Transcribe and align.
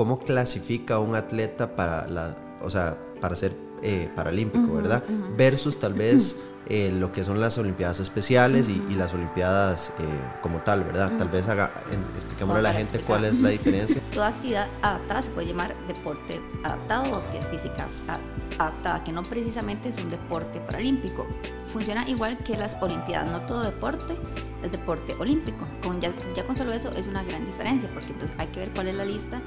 cómo 0.00 0.18
clasifica 0.18 0.98
un 0.98 1.14
atleta 1.14 1.76
para 1.76 2.08
la, 2.08 2.34
o 2.62 2.70
sea, 2.70 2.96
para 3.20 3.36
ser 3.36 3.54
eh, 3.82 4.08
paralímpico, 4.16 4.72
¿verdad? 4.72 5.04
Versus 5.36 5.78
tal 5.78 5.92
vez 5.92 6.36
eh, 6.70 6.90
lo 6.90 7.12
que 7.12 7.22
son 7.22 7.38
las 7.38 7.58
Olimpiadas 7.58 8.00
especiales 8.00 8.70
y, 8.70 8.94
las 8.94 9.12
Olimpiadas 9.12 9.90
eh, 9.98 10.04
como 10.40 10.60
tal, 10.60 10.84
¿verdad? 10.84 11.12
Tal 11.18 11.28
vez 11.28 11.46
haga, 11.48 11.70
expliquémosle 12.14 12.60
a 12.60 12.62
la 12.62 12.72
gente 12.72 12.98
cuál 13.00 13.26
es 13.26 13.40
la 13.40 13.50
diferencia. 13.50 14.00
Toda 14.14 14.28
actividad 14.28 14.68
adaptada 14.80 15.20
se 15.20 15.30
puede 15.32 15.48
llamar 15.48 15.74
deporte 15.86 16.40
adaptado 16.64 17.12
o 17.12 17.16
actividad 17.16 17.50
física 17.50 17.86
adaptada, 18.58 19.04
que 19.04 19.12
no 19.12 19.22
precisamente 19.22 19.90
es 19.90 19.98
un 19.98 20.08
deporte 20.08 20.60
paralímpico. 20.60 21.26
Funciona 21.66 22.08
igual 22.08 22.38
que 22.38 22.56
las 22.56 22.74
Olimpiadas, 22.80 23.30
no 23.30 23.42
todo 23.42 23.64
deporte 23.64 24.16
es 24.62 24.72
deporte 24.72 25.14
olímpico. 25.18 25.66
Con, 25.82 26.00
ya, 26.00 26.10
ya 26.34 26.44
con 26.44 26.56
solo 26.56 26.72
eso 26.72 26.90
es 26.96 27.06
una 27.06 27.22
gran 27.22 27.44
diferencia, 27.44 27.90
porque 27.92 28.12
entonces 28.12 28.34
hay 28.38 28.46
que 28.46 28.60
ver 28.60 28.70
cuál 28.70 28.88
es 28.88 28.94
la 28.94 29.04
lista 29.04 29.42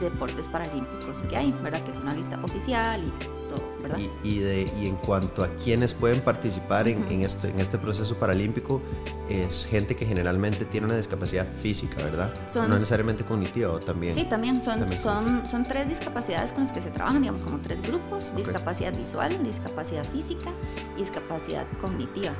deportes 0.00 0.48
paralímpicos 0.48 1.22
que 1.22 1.36
hay, 1.36 1.52
¿verdad? 1.62 1.82
Que 1.82 1.90
es 1.90 1.96
una 1.96 2.14
lista 2.14 2.38
oficial 2.42 3.02
y 3.04 3.75
y, 4.24 4.38
de, 4.38 4.70
y 4.80 4.86
en 4.86 4.96
cuanto 4.96 5.44
a 5.44 5.48
quienes 5.56 5.94
pueden 5.94 6.20
participar 6.20 6.88
en, 6.88 7.04
en, 7.10 7.22
este, 7.22 7.50
en 7.50 7.60
este 7.60 7.78
proceso 7.78 8.16
paralímpico, 8.16 8.80
es 9.28 9.66
gente 9.66 9.96
que 9.96 10.06
generalmente 10.06 10.64
tiene 10.64 10.86
una 10.86 10.96
discapacidad 10.96 11.46
física, 11.46 11.96
¿verdad? 11.96 12.32
no 12.54 12.68
necesariamente 12.68 13.24
cognitiva 13.24 13.72
o 13.72 13.80
también. 13.80 14.14
Sí, 14.14 14.24
también 14.24 14.62
son, 14.62 14.90
son, 14.96 15.46
son 15.48 15.64
tres 15.64 15.88
discapacidades 15.88 16.52
con 16.52 16.62
las 16.62 16.72
que 16.72 16.80
se 16.82 16.90
trabajan, 16.90 17.22
digamos, 17.22 17.42
como 17.42 17.58
tres 17.58 17.82
grupos: 17.82 18.32
discapacidad 18.36 18.96
visual, 18.96 19.42
discapacidad 19.42 20.04
física 20.04 20.50
y 20.96 21.00
discapacidad 21.00 21.66
cognitiva 21.80 22.32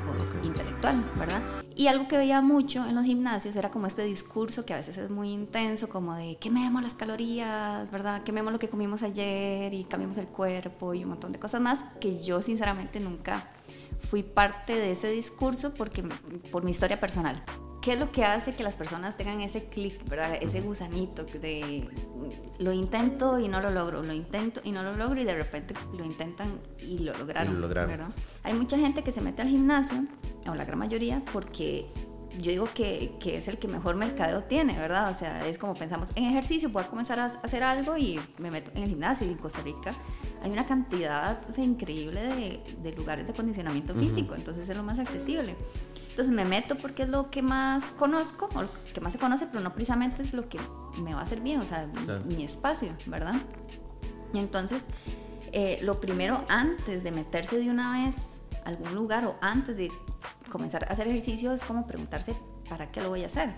o 0.42 0.46
intelectual, 0.46 1.04
¿verdad? 1.18 1.42
Y 1.74 1.88
algo 1.88 2.09
que 2.09 2.16
veía 2.16 2.40
mucho 2.40 2.87
en 2.87 2.95
los 2.95 3.04
gimnasios 3.04 3.54
era 3.56 3.70
como 3.70 3.87
este 3.87 4.02
discurso 4.04 4.65
que 4.65 4.73
a 4.73 4.78
veces 4.78 4.96
es 4.96 5.10
muy 5.10 5.30
intenso, 5.30 5.88
como 5.88 6.15
de 6.15 6.37
quememos 6.40 6.82
las 6.82 6.95
calorías, 6.95 7.90
¿verdad? 7.90 8.23
Quememos 8.23 8.52
lo 8.52 8.59
que 8.59 8.68
comimos 8.68 9.02
ayer 9.02 9.74
y 9.74 9.84
cambiemos 9.84 10.16
el 10.16 10.26
cuerpo 10.26 10.95
y 10.95 11.02
un 11.02 11.10
montón 11.10 11.32
de 11.32 11.35
cosas 11.38 11.60
más 11.60 11.84
que 12.01 12.20
yo 12.20 12.42
sinceramente 12.42 13.01
nunca 13.01 13.51
fui 13.98 14.23
parte 14.23 14.74
de 14.74 14.92
ese 14.92 15.10
discurso 15.10 15.74
porque 15.74 16.02
por 16.51 16.65
mi 16.65 16.70
historia 16.70 17.01
personal. 17.01 17.43
¿Qué 17.82 17.93
es 17.93 18.01
lo 18.01 18.10
que 18.10 18.24
hace 18.24 18.56
que 18.56 18.65
las 18.65 18.74
personas 18.74 19.16
tengan 19.16 19.40
ese 19.43 19.66
clic, 19.66 20.09
¿verdad? 20.09 20.38
Ese 20.40 20.60
gusanito 20.60 21.23
de 21.24 21.88
lo 22.59 22.73
intento 22.73 23.38
y 23.38 23.46
no 23.46 23.60
lo 23.60 23.70
logro, 23.70 24.02
lo 24.02 24.12
intento 24.12 24.60
y 24.65 24.73
no 24.73 24.82
lo 24.82 24.96
logro 24.96 25.20
y 25.20 25.24
de 25.24 25.37
repente 25.37 25.73
lo 25.96 26.04
intentan 26.04 26.59
y 26.80 26.98
lo 26.98 27.16
lograron. 27.16 27.60
¿verdad? 27.60 28.09
Hay 28.43 28.54
mucha 28.54 28.76
gente 28.76 29.04
que 29.04 29.12
se 29.12 29.21
mete 29.21 29.43
al 29.43 29.48
gimnasio, 29.48 30.04
o 30.48 30.54
la 30.56 30.65
gran 30.65 30.80
mayoría, 30.80 31.23
porque 31.32 31.87
yo 32.38 32.51
digo 32.51 32.68
que, 32.74 33.16
que, 33.20 33.37
es 33.37 33.48
el 33.48 33.59
que 33.59 33.68
mejor 33.68 33.96
mercadeo 33.96 34.45
tiene, 34.45 34.79
¿verdad? 34.79 35.10
O 35.10 35.15
sea, 35.15 35.46
es 35.46 35.59
como 35.59 35.74
pensamos 35.74 36.10
en 36.15 36.24
ejercicio, 36.24 36.70
puedo 36.70 36.88
comenzar 36.88 37.18
a 37.18 37.26
hacer 37.26 37.62
algo 37.62 37.96
y 37.96 38.20
me 38.38 38.51
meto 38.51 38.70
en 38.74 38.82
el 38.82 38.88
gimnasio 38.88 39.26
y 39.26 39.30
en 39.30 39.38
Costa 39.38 39.62
Rica 39.62 39.93
hay 40.43 40.51
una 40.51 40.66
cantidad 40.66 41.40
increíble 41.59 42.23
de, 42.23 42.62
de, 42.82 42.93
lugares 42.93 43.26
de 43.26 43.32
acondicionamiento 43.32 43.95
físico, 43.95 44.34
entonces 44.34 44.68
es 44.68 44.76
lo 44.76 44.82
más 44.82 44.98
accesible. 44.98 45.56
Entonces 46.10 46.32
me 46.32 46.45
meto 46.45 46.76
porque 46.76 47.02
es 47.02 47.09
lo 47.09 47.30
que 47.30 47.43
más 47.43 47.90
conozco, 47.93 48.48
o 48.54 48.62
lo 48.62 48.68
que 48.95 49.00
más 49.00 49.12
se 49.12 49.18
conoce, 49.18 49.46
pero 49.46 49.62
no 49.62 49.73
precisamente 49.73 50.23
es 50.23 50.32
lo 50.32 50.48
que 50.48 50.59
me 51.02 51.15
va 51.15 51.21
a 51.21 51.23
hacer 51.24 51.40
bien, 51.40 51.60
o 51.60 51.66
sea, 51.66 51.88
mi, 52.24 52.45
espacio, 52.45 52.95
¿verdad? 53.06 53.34
Y 54.32 54.38
entonces, 54.38 54.82
eh, 55.52 55.78
lo 55.82 56.00
primero 56.00 56.45
antes 56.48 57.04
de 57.04 57.12
meterse 57.12 57.59
de 57.59 57.71
una 57.71 58.04
vez 58.04 58.43
a 58.65 58.68
algún 58.68 58.95
lugar 58.95 59.26
o 59.26 59.37
antes 59.40 59.76
de 59.76 59.90
comenzar 60.57 60.87
a 60.88 60.95
hacer 60.95 61.07
ejercicio 61.07 61.52
es 61.52 61.60
como 61.60 61.87
preguntarse, 61.87 62.35
¿para 62.66 62.90
qué 62.90 63.02
lo 63.02 63.10
voy 63.10 63.24
a 63.24 63.26
hacer? 63.26 63.51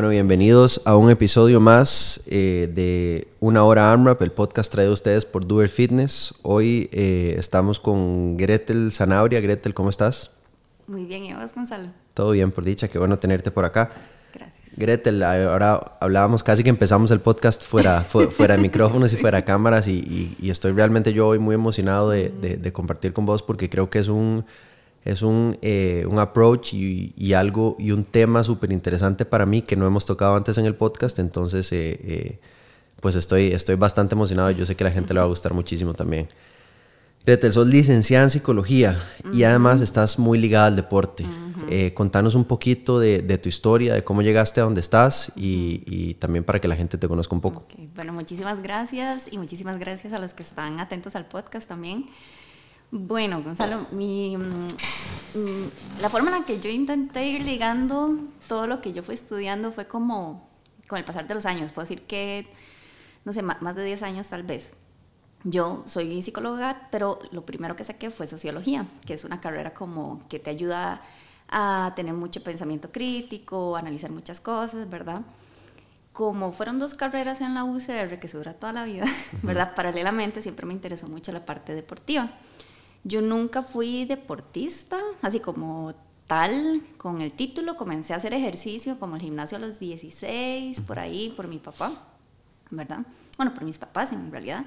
Bueno, 0.00 0.12
bienvenidos 0.12 0.80
a 0.86 0.96
un 0.96 1.10
episodio 1.10 1.60
más 1.60 2.22
eh, 2.26 2.72
de 2.74 3.28
Una 3.38 3.64
Hora 3.64 3.92
AMRAP, 3.92 4.22
el 4.22 4.32
podcast 4.32 4.72
traído 4.72 4.92
a 4.92 4.94
ustedes 4.94 5.26
por 5.26 5.46
Doer 5.46 5.68
Fitness. 5.68 6.32
Hoy 6.40 6.88
eh, 6.90 7.34
estamos 7.36 7.80
con 7.80 8.38
Gretel 8.38 8.92
Zanabria. 8.92 9.42
Gretel, 9.42 9.74
¿cómo 9.74 9.90
estás? 9.90 10.30
Muy 10.86 11.04
bien, 11.04 11.24
¿y 11.24 11.34
vos, 11.34 11.54
Gonzalo? 11.54 11.90
Todo 12.14 12.30
bien, 12.30 12.50
por 12.50 12.64
dicha, 12.64 12.88
qué 12.88 12.98
bueno 12.98 13.18
tenerte 13.18 13.50
por 13.50 13.66
acá. 13.66 13.90
Gracias. 14.32 14.74
Gretel, 14.74 15.22
ahora 15.22 15.98
hablábamos 16.00 16.42
casi 16.42 16.62
que 16.62 16.70
empezamos 16.70 17.10
el 17.10 17.20
podcast 17.20 17.62
fuera, 17.62 18.00
fuera 18.04 18.56
de 18.56 18.62
micrófonos 18.62 19.12
y 19.12 19.18
fuera 19.18 19.44
cámaras 19.44 19.86
y, 19.86 20.34
estoy 20.42 20.72
realmente 20.72 21.12
yo 21.12 21.28
hoy 21.28 21.38
muy 21.38 21.54
emocionado 21.54 22.08
de 22.08 22.72
compartir 22.72 23.12
con 23.12 23.26
vos 23.26 23.42
porque 23.42 23.68
creo 23.68 23.90
que 23.90 23.98
es 23.98 24.08
un 24.08 24.46
es 25.04 25.22
un, 25.22 25.58
eh, 25.62 26.04
un 26.08 26.18
approach 26.18 26.74
y, 26.74 27.32
algo 27.32 27.76
y 27.78 27.92
un 27.92 28.04
tema 28.04 28.44
súper 28.44 28.72
interesante 28.72 29.24
para 29.24 29.46
mí 29.46 29.62
que 29.62 29.76
no 29.76 29.86
hemos 29.86 30.04
tocado 30.04 30.36
antes 30.36 30.58
en 30.58 30.66
el 30.66 30.74
podcast, 30.74 31.18
entonces 31.18 31.72
eh, 31.72 31.98
eh, 32.02 32.38
pues 33.00 33.14
estoy, 33.14 33.52
estoy 33.52 33.76
bastante 33.76 34.14
emocionado 34.14 34.50
y 34.50 34.56
yo 34.56 34.66
sé 34.66 34.74
que 34.74 34.84
a 34.84 34.88
la 34.88 34.92
gente 34.92 35.14
le 35.14 35.20
va 35.20 35.26
a 35.26 35.28
gustar 35.28 35.54
muchísimo 35.54 35.94
también. 35.94 36.28
Gretel, 37.24 37.52
sos 37.52 37.66
licenciada 37.66 38.24
en 38.24 38.30
psicología 38.30 38.98
y 39.32 39.42
además 39.42 39.82
estás 39.82 40.18
muy 40.18 40.38
ligada 40.38 40.66
al 40.66 40.76
deporte. 40.76 41.24
contanos 41.94 42.34
un 42.34 42.44
poquito 42.44 42.98
de, 42.98 43.20
de, 43.20 43.36
tu 43.36 43.48
historia, 43.48 43.94
de 43.94 44.02
cómo 44.02 44.22
llegaste 44.22 44.60
a 44.60 44.64
donde 44.64 44.80
estás 44.80 45.30
y, 45.36 45.82
y, 45.86 46.14
también 46.14 46.44
para 46.44 46.60
que 46.60 46.66
la 46.66 46.76
gente 46.76 46.96
te 46.98 47.06
conozca 47.06 47.34
un 47.34 47.42
poco. 47.42 47.66
Bueno, 47.94 48.14
muchísimas 48.14 48.62
gracias 48.62 49.30
y 49.30 49.36
muchísimas 49.38 49.78
gracias 49.78 50.14
a 50.14 50.18
los 50.18 50.32
que 50.32 50.42
están 50.42 50.80
atentos 50.80 51.14
al 51.14 51.26
podcast 51.26 51.68
también. 51.68 52.04
Bueno, 52.92 53.42
Gonzalo, 53.42 53.86
mi, 53.92 54.36
mm, 54.36 56.00
la 56.00 56.08
forma 56.08 56.30
en 56.30 56.40
la 56.40 56.44
que 56.44 56.58
yo 56.60 56.68
intenté 56.70 57.24
ir 57.24 57.42
ligando 57.42 58.18
todo 58.48 58.66
lo 58.66 58.80
que 58.80 58.92
yo 58.92 59.02
fui 59.04 59.14
estudiando 59.14 59.70
fue 59.70 59.86
como 59.86 60.48
con 60.88 60.98
el 60.98 61.04
pasar 61.04 61.28
de 61.28 61.34
los 61.34 61.46
años. 61.46 61.70
Puedo 61.70 61.84
decir 61.84 62.02
que, 62.02 62.48
no 63.24 63.32
sé, 63.32 63.42
más 63.42 63.76
de 63.76 63.84
10 63.84 64.02
años 64.02 64.28
tal 64.28 64.42
vez. 64.42 64.72
Yo 65.44 65.84
soy 65.86 66.20
psicóloga, 66.20 66.88
pero 66.90 67.20
lo 67.30 67.46
primero 67.46 67.76
que 67.76 67.84
saqué 67.84 68.10
fue 68.10 68.26
sociología, 68.26 68.86
que 69.06 69.14
es 69.14 69.24
una 69.24 69.40
carrera 69.40 69.72
como 69.72 70.26
que 70.28 70.38
te 70.38 70.50
ayuda 70.50 71.00
a 71.48 71.92
tener 71.96 72.12
mucho 72.14 72.42
pensamiento 72.42 72.90
crítico, 72.90 73.76
a 73.76 73.78
analizar 73.78 74.10
muchas 74.10 74.40
cosas, 74.40 74.90
¿verdad? 74.90 75.22
Como 76.12 76.52
fueron 76.52 76.78
dos 76.78 76.94
carreras 76.94 77.40
en 77.40 77.54
la 77.54 77.64
UCR 77.64 78.18
que 78.18 78.28
se 78.28 78.36
dura 78.36 78.54
toda 78.54 78.72
la 78.72 78.84
vida, 78.84 79.06
¿verdad? 79.42 79.74
Paralelamente 79.74 80.42
siempre 80.42 80.66
me 80.66 80.74
interesó 80.74 81.06
mucho 81.06 81.32
la 81.32 81.46
parte 81.46 81.74
deportiva. 81.74 82.30
Yo 83.02 83.22
nunca 83.22 83.62
fui 83.62 84.04
deportista, 84.04 84.98
así 85.22 85.40
como 85.40 85.94
tal, 86.26 86.82
con 86.98 87.22
el 87.22 87.32
título. 87.32 87.76
Comencé 87.76 88.12
a 88.12 88.16
hacer 88.16 88.34
ejercicio 88.34 88.98
como 88.98 89.16
el 89.16 89.22
gimnasio 89.22 89.56
a 89.56 89.60
los 89.60 89.78
16, 89.78 90.80
por 90.82 90.98
ahí, 90.98 91.32
por 91.34 91.48
mi 91.48 91.58
papá, 91.58 91.92
¿verdad? 92.70 93.00
Bueno, 93.36 93.54
por 93.54 93.64
mis 93.64 93.78
papás 93.78 94.12
en 94.12 94.30
realidad. 94.30 94.64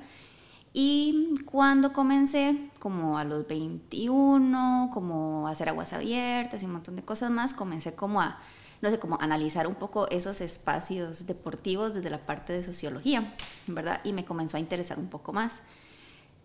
Y 0.73 1.35
cuando 1.45 1.93
comencé, 1.93 2.71
como 2.79 3.19
a 3.19 3.23
los 3.23 3.47
21, 3.47 4.89
como 4.91 5.47
a 5.47 5.51
hacer 5.51 5.69
aguas 5.69 5.93
abiertas 5.93 6.63
y 6.63 6.65
un 6.65 6.73
montón 6.73 6.95
de 6.95 7.03
cosas 7.03 7.29
más, 7.29 7.53
comencé 7.53 7.93
como 7.93 8.19
a, 8.19 8.39
no 8.81 8.89
sé, 8.89 8.97
como 8.97 9.21
analizar 9.21 9.67
un 9.67 9.75
poco 9.75 10.09
esos 10.09 10.41
espacios 10.41 11.27
deportivos 11.27 11.93
desde 11.93 12.09
la 12.09 12.25
parte 12.25 12.53
de 12.53 12.63
sociología, 12.63 13.35
¿verdad? 13.67 14.01
Y 14.03 14.13
me 14.13 14.25
comenzó 14.25 14.57
a 14.57 14.59
interesar 14.59 14.97
un 14.97 15.09
poco 15.09 15.31
más 15.31 15.61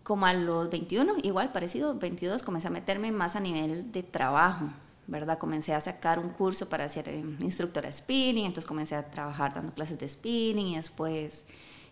como 0.09 0.25
a 0.25 0.33
los 0.33 0.71
21, 0.71 1.17
igual 1.21 1.51
parecido, 1.51 1.93
22, 1.93 2.41
comencé 2.41 2.65
a 2.65 2.71
meterme 2.71 3.11
más 3.11 3.35
a 3.35 3.39
nivel 3.39 3.91
de 3.91 4.01
trabajo, 4.01 4.65
¿verdad? 5.05 5.37
Comencé 5.37 5.75
a 5.75 5.81
sacar 5.81 6.17
un 6.17 6.29
curso 6.29 6.67
para 6.67 6.89
ser 6.89 7.09
eh, 7.09 7.23
instructora 7.41 7.85
de 7.85 7.93
spinning, 7.93 8.47
entonces 8.47 8.67
comencé 8.67 8.95
a 8.95 9.11
trabajar 9.11 9.53
dando 9.53 9.71
clases 9.71 9.99
de 9.99 10.09
spinning 10.09 10.69
y 10.69 10.75
después 10.77 11.45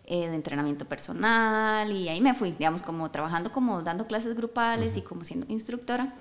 eh, 0.04 0.28
de 0.28 0.34
entrenamiento 0.34 0.84
personal 0.84 1.92
y 1.92 2.08
ahí 2.08 2.20
me 2.20 2.34
fui, 2.34 2.50
digamos, 2.50 2.82
como 2.82 3.08
trabajando 3.12 3.52
como 3.52 3.82
dando 3.82 4.08
clases 4.08 4.34
grupales 4.34 4.96
y 4.96 5.02
como 5.02 5.22
siendo 5.22 5.46
instructora 5.48 6.12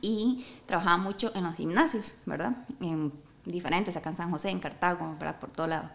y 0.00 0.46
trabajaba 0.64 0.96
mucho 0.96 1.30
en 1.34 1.44
los 1.44 1.56
gimnasios, 1.56 2.14
¿verdad? 2.24 2.56
En 2.80 3.12
diferentes, 3.44 3.94
acá 3.98 4.08
en 4.08 4.16
San 4.16 4.30
José, 4.30 4.48
en 4.48 4.60
Cartago, 4.60 5.14
¿verdad? 5.18 5.38
Por 5.38 5.50
todo 5.50 5.66
lado. 5.66 5.90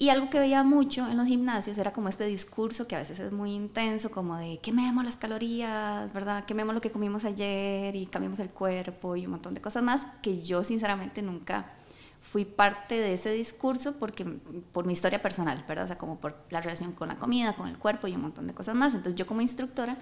Y 0.00 0.08
algo 0.08 0.30
que 0.30 0.38
veía 0.38 0.62
mucho 0.62 1.06
en 1.06 1.18
los 1.18 1.26
gimnasios 1.26 1.76
era 1.76 1.92
como 1.92 2.08
este 2.08 2.24
discurso 2.24 2.88
que 2.88 2.96
a 2.96 3.00
veces 3.00 3.20
es 3.20 3.32
muy 3.32 3.52
intenso, 3.52 4.10
como 4.10 4.38
de 4.38 4.58
quememos 4.62 5.04
las 5.04 5.18
calorías, 5.18 6.10
¿verdad? 6.14 6.46
Quememos 6.46 6.74
lo 6.74 6.80
que 6.80 6.90
comimos 6.90 7.26
ayer 7.26 7.94
y 7.94 8.06
cambiemos 8.06 8.38
el 8.38 8.48
cuerpo 8.48 9.14
y 9.16 9.26
un 9.26 9.32
montón 9.32 9.52
de 9.52 9.60
cosas 9.60 9.82
más 9.82 10.06
que 10.22 10.40
yo 10.40 10.64
sinceramente 10.64 11.20
nunca 11.20 11.74
fui 12.22 12.46
parte 12.46 12.98
de 12.98 13.12
ese 13.12 13.30
discurso 13.30 13.96
porque 13.98 14.24
por 14.72 14.86
mi 14.86 14.94
historia 14.94 15.20
personal, 15.20 15.62
¿verdad? 15.68 15.84
O 15.84 15.88
sea, 15.88 15.98
como 15.98 16.18
por 16.18 16.34
la 16.48 16.62
relación 16.62 16.92
con 16.92 17.08
la 17.08 17.18
comida, 17.18 17.52
con 17.52 17.68
el 17.68 17.76
cuerpo 17.76 18.08
y 18.08 18.14
un 18.14 18.22
montón 18.22 18.46
de 18.46 18.54
cosas 18.54 18.74
más. 18.74 18.94
Entonces 18.94 19.16
yo 19.16 19.26
como 19.26 19.42
instructora 19.42 19.98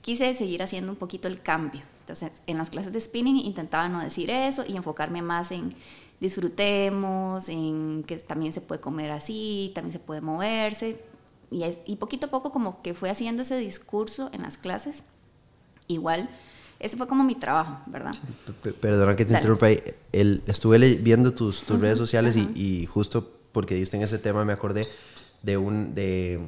quise 0.00 0.34
seguir 0.34 0.60
haciendo 0.60 0.90
un 0.90 0.98
poquito 0.98 1.28
el 1.28 1.40
cambio, 1.40 1.82
Entonces, 2.00 2.42
en 2.48 2.58
las 2.58 2.70
clases 2.70 2.92
de 2.92 3.00
spinning 3.00 3.38
intentaba 3.38 3.88
no 3.88 4.00
decir 4.00 4.28
eso 4.28 4.64
y 4.66 4.76
enfocarme 4.76 5.22
más 5.22 5.52
en 5.52 5.72
disfrutemos, 6.20 7.48
en 7.48 8.04
que 8.06 8.16
también 8.16 8.52
se 8.52 8.60
puede 8.60 8.80
comer 8.80 9.10
así, 9.10 9.72
también 9.74 9.92
se 9.92 9.98
puede 9.98 10.20
moverse. 10.20 11.00
Y, 11.50 11.64
y 11.84 11.96
poquito 11.96 12.26
a 12.26 12.30
poco 12.30 12.50
como 12.50 12.82
que 12.82 12.94
fue 12.94 13.10
haciendo 13.10 13.42
ese 13.42 13.58
discurso 13.58 14.30
en 14.32 14.42
las 14.42 14.56
clases. 14.56 15.04
Igual, 15.88 16.28
ese 16.78 16.96
fue 16.96 17.06
como 17.06 17.24
mi 17.24 17.34
trabajo, 17.34 17.78
¿verdad? 17.86 18.14
Perdona 18.80 19.16
que 19.16 19.24
te 19.24 19.34
interrumpa 19.34 19.66
ahí. 19.66 19.82
El, 20.12 20.42
estuve 20.46 20.78
viendo 20.96 21.32
tus, 21.32 21.62
tus 21.62 21.80
redes 21.80 21.96
sociales 21.96 22.36
y, 22.36 22.50
y, 22.54 22.86
justo 22.86 23.32
porque 23.52 23.74
diste 23.74 23.96
en 23.96 24.02
ese 24.02 24.18
tema 24.18 24.44
me 24.44 24.52
acordé 24.52 24.86
de 25.42 25.56
un... 25.56 25.94
De, 25.94 26.40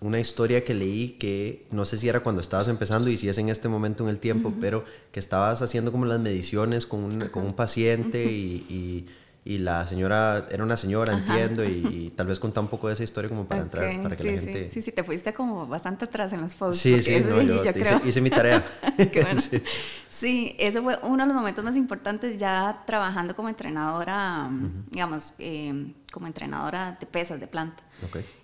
una 0.00 0.18
historia 0.18 0.64
que 0.64 0.74
leí 0.74 1.10
que 1.18 1.66
no 1.70 1.84
sé 1.84 1.98
si 1.98 2.08
era 2.08 2.20
cuando 2.20 2.40
estabas 2.40 2.68
empezando 2.68 3.10
y 3.10 3.18
si 3.18 3.28
es 3.28 3.36
en 3.38 3.50
este 3.50 3.68
momento 3.68 4.04
en 4.04 4.10
el 4.10 4.18
tiempo, 4.18 4.54
pero 4.60 4.84
que 5.12 5.20
estabas 5.20 5.60
haciendo 5.60 5.92
como 5.92 6.06
las 6.06 6.20
mediciones 6.20 6.86
con 6.86 7.04
un, 7.04 7.28
con 7.28 7.44
un 7.44 7.52
paciente 7.52 8.24
y, 8.24 8.66
y, 8.68 9.06
la 9.44 9.86
señora 9.86 10.46
era 10.50 10.62
una 10.62 10.76
señora, 10.76 11.14
entiendo, 11.14 11.64
y, 11.64 12.12
tal 12.14 12.26
vez 12.26 12.38
contar 12.38 12.62
un 12.62 12.68
poco 12.68 12.88
de 12.88 12.94
esa 12.94 13.04
historia 13.04 13.28
como 13.28 13.46
para 13.46 13.62
entrar, 13.62 14.02
para 14.02 14.16
que 14.16 14.22
sí, 14.22 14.30
la 14.30 14.40
gente... 14.40 14.68
Sí, 14.68 14.82
sí, 14.82 14.92
te 14.92 15.02
fuiste 15.02 15.32
como 15.32 15.66
bastante 15.66 16.04
atrás 16.04 16.32
en 16.32 16.42
los 16.42 16.54
posts. 16.54 16.80
Sí, 16.80 17.02
sí, 17.02 17.20
no, 17.20 17.40
yo, 17.40 17.62
creo. 17.72 18.00
Hice, 18.04 18.20
mi 18.20 18.30
tarea. 18.30 18.64
sí. 19.38 19.62
sí. 20.08 20.56
eso 20.58 20.82
fue 20.82 20.98
uno 21.02 21.22
de 21.22 21.28
los 21.28 21.34
momentos 21.34 21.64
más 21.64 21.76
importantes 21.76 22.38
ya 22.38 22.82
trabajando 22.86 23.34
como 23.34 23.48
entrenadora, 23.48 24.50
digamos, 24.90 25.32
eh, 25.38 25.92
como 26.12 26.26
entrenadora 26.26 26.96
de 27.00 27.06
pesas, 27.06 27.40
de 27.40 27.46
planta. 27.46 27.82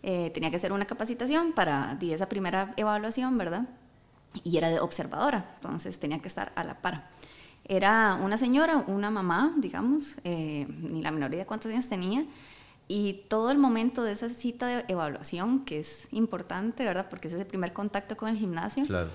Eh, 0.02 0.30
tenía 0.32 0.50
que 0.50 0.56
hacer 0.56 0.72
una 0.72 0.86
capacitación 0.86 1.52
para 1.52 1.96
di 1.98 2.12
esa 2.12 2.28
primera 2.28 2.72
evaluación, 2.76 3.36
¿verdad? 3.36 3.68
Y 4.44 4.56
era 4.56 4.68
de 4.68 4.80
observadora, 4.80 5.52
entonces 5.56 5.98
tenía 5.98 6.20
que 6.20 6.28
estar 6.28 6.52
a 6.56 6.64
la 6.64 6.80
par. 6.80 7.15
Era 7.68 8.18
una 8.22 8.38
señora, 8.38 8.84
una 8.86 9.10
mamá, 9.10 9.54
digamos, 9.56 10.16
eh, 10.24 10.66
ni 10.68 11.02
la 11.02 11.10
menor 11.10 11.30
idea 11.30 11.40
de 11.40 11.46
cuántos 11.46 11.70
años 11.72 11.88
tenía, 11.88 12.24
y 12.88 13.24
todo 13.28 13.50
el 13.50 13.58
momento 13.58 14.02
de 14.02 14.12
esa 14.12 14.28
cita 14.28 14.66
de 14.68 14.84
evaluación, 14.88 15.64
que 15.64 15.80
es 15.80 16.06
importante, 16.12 16.84
¿verdad? 16.84 17.08
Porque 17.10 17.26
ese 17.26 17.36
es 17.36 17.42
el 17.42 17.48
primer 17.48 17.72
contacto 17.72 18.16
con 18.16 18.28
el 18.28 18.38
gimnasio. 18.38 18.84
Claro. 18.84 19.08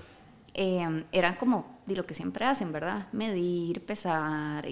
Eh, 0.54 1.04
eran 1.12 1.36
como 1.36 1.78
de 1.86 1.96
lo 1.96 2.04
que 2.04 2.12
siempre 2.12 2.44
hacen, 2.44 2.72
¿verdad? 2.72 3.06
Medir, 3.12 3.86
pesar, 3.86 4.66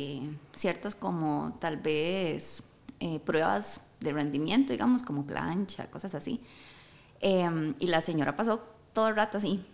ciertos 0.53 0.95
como 0.95 1.57
tal 1.59 1.79
vez 1.79 2.63
pruebas 3.25 3.81
de 4.01 4.13
rendimiento, 4.13 4.73
digamos, 4.73 5.03
como 5.03 5.25
plancha, 5.25 5.91
cosas 5.91 6.15
así. 6.15 6.43
Em, 7.21 7.75
y 7.79 7.87
la 7.87 8.01
señora 8.01 8.35
pasó 8.35 8.63
todo 8.93 9.09
el 9.09 9.17
rato 9.17 9.39
así, 9.39 9.65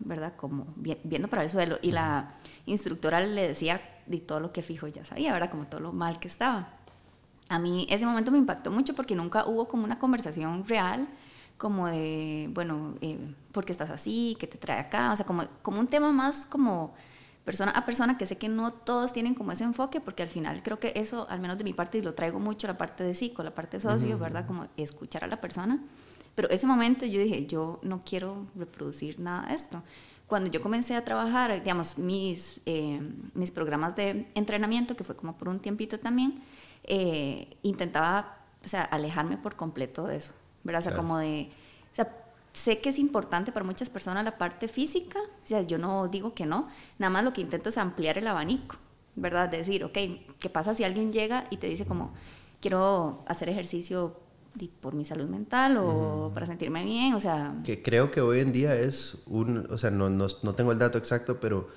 ¿verdad? 0.00 0.34
Como 0.36 0.66
viendo 0.76 1.28
para 1.28 1.44
el 1.44 1.50
suelo. 1.50 1.78
Y 1.82 1.92
la 1.92 2.34
instructora 2.66 3.20
le 3.20 3.48
decía 3.48 3.80
de 4.06 4.18
todo 4.18 4.40
lo 4.40 4.52
que 4.52 4.62
fijo 4.62 4.86
ya 4.88 5.04
sabía, 5.04 5.32
¿verdad? 5.32 5.50
Como 5.50 5.66
todo 5.66 5.80
lo 5.80 5.92
mal 5.92 6.18
que 6.18 6.28
estaba. 6.28 6.74
A 7.48 7.58
mí 7.58 7.86
ese 7.90 8.06
momento 8.06 8.30
me 8.30 8.38
impactó 8.38 8.70
mucho 8.70 8.94
porque 8.94 9.14
nunca 9.14 9.46
hubo 9.46 9.68
como 9.68 9.84
una 9.84 9.98
conversación 9.98 10.66
real, 10.66 11.08
como 11.58 11.86
de, 11.86 12.48
bueno, 12.52 12.94
eh, 13.00 13.18
¿por 13.52 13.64
qué 13.64 13.72
estás 13.72 13.90
así? 13.90 14.36
¿Qué 14.40 14.46
te 14.46 14.58
trae 14.58 14.80
acá? 14.80 15.12
O 15.12 15.16
sea, 15.16 15.26
como, 15.26 15.44
como 15.62 15.78
un 15.80 15.86
tema 15.86 16.10
más 16.12 16.46
como 16.46 16.94
persona 17.44 17.72
a 17.72 17.84
persona, 17.84 18.16
que 18.18 18.26
sé 18.26 18.38
que 18.38 18.48
no 18.48 18.72
todos 18.72 19.12
tienen 19.12 19.34
como 19.34 19.52
ese 19.52 19.64
enfoque, 19.64 20.00
porque 20.00 20.22
al 20.22 20.28
final 20.28 20.62
creo 20.62 20.78
que 20.78 20.92
eso, 20.96 21.26
al 21.28 21.40
menos 21.40 21.58
de 21.58 21.64
mi 21.64 21.72
parte, 21.72 21.98
y 21.98 22.00
lo 22.00 22.14
traigo 22.14 22.38
mucho, 22.38 22.66
la 22.66 22.78
parte 22.78 23.04
de 23.04 23.14
psico, 23.14 23.42
la 23.42 23.54
parte 23.54 23.78
de 23.78 23.80
socio, 23.82 24.18
¿verdad? 24.18 24.46
Como 24.46 24.68
escuchar 24.76 25.24
a 25.24 25.26
la 25.26 25.40
persona. 25.40 25.80
Pero 26.34 26.48
ese 26.50 26.66
momento 26.66 27.04
yo 27.04 27.20
dije, 27.20 27.46
yo 27.46 27.78
no 27.82 28.00
quiero 28.00 28.46
reproducir 28.56 29.20
nada 29.20 29.48
de 29.48 29.54
esto. 29.54 29.82
Cuando 30.32 30.48
yo 30.48 30.62
comencé 30.62 30.94
a 30.94 31.04
trabajar, 31.04 31.52
digamos, 31.62 31.98
mis, 31.98 32.62
eh, 32.64 33.02
mis 33.34 33.50
programas 33.50 33.94
de 33.96 34.26
entrenamiento, 34.34 34.96
que 34.96 35.04
fue 35.04 35.14
como 35.14 35.36
por 35.36 35.50
un 35.50 35.60
tiempito 35.60 36.00
también, 36.00 36.42
eh, 36.84 37.58
intentaba, 37.60 38.38
o 38.64 38.66
sea, 38.66 38.80
alejarme 38.80 39.36
por 39.36 39.56
completo 39.56 40.06
de 40.06 40.16
eso, 40.16 40.32
¿verdad? 40.64 40.80
O 40.80 40.84
sea, 40.84 40.96
como 40.96 41.18
de, 41.18 41.50
o 41.92 41.94
sea, 41.94 42.16
sé 42.50 42.80
que 42.80 42.88
es 42.88 42.98
importante 42.98 43.52
para 43.52 43.66
muchas 43.66 43.90
personas 43.90 44.24
la 44.24 44.38
parte 44.38 44.68
física, 44.68 45.18
o 45.18 45.46
sea, 45.46 45.60
yo 45.60 45.76
no 45.76 46.08
digo 46.08 46.32
que 46.32 46.46
no, 46.46 46.66
nada 46.98 47.10
más 47.10 47.24
lo 47.24 47.34
que 47.34 47.42
intento 47.42 47.68
es 47.68 47.76
ampliar 47.76 48.16
el 48.16 48.26
abanico, 48.26 48.76
¿verdad? 49.16 49.50
De 49.50 49.58
decir, 49.58 49.84
ok, 49.84 49.98
¿qué 50.38 50.48
pasa 50.48 50.74
si 50.74 50.82
alguien 50.82 51.12
llega 51.12 51.44
y 51.50 51.58
te 51.58 51.66
dice 51.66 51.84
como, 51.84 52.14
quiero 52.62 53.22
hacer 53.26 53.50
ejercicio 53.50 54.16
por 54.80 54.94
mi 54.94 55.04
salud 55.04 55.28
mental 55.28 55.76
o 55.78 56.30
para 56.34 56.46
sentirme 56.46 56.84
bien, 56.84 57.14
o 57.14 57.20
sea... 57.20 57.54
Que 57.64 57.82
creo 57.82 58.10
que 58.10 58.20
hoy 58.20 58.40
en 58.40 58.52
día 58.52 58.76
es 58.76 59.18
un, 59.26 59.66
o 59.70 59.78
sea, 59.78 59.90
no, 59.90 60.10
no, 60.10 60.26
no, 60.42 60.54
tengo 60.54 60.72
el 60.72 60.78
dato 60.78 60.98
exacto, 60.98 61.40
pero 61.40 61.68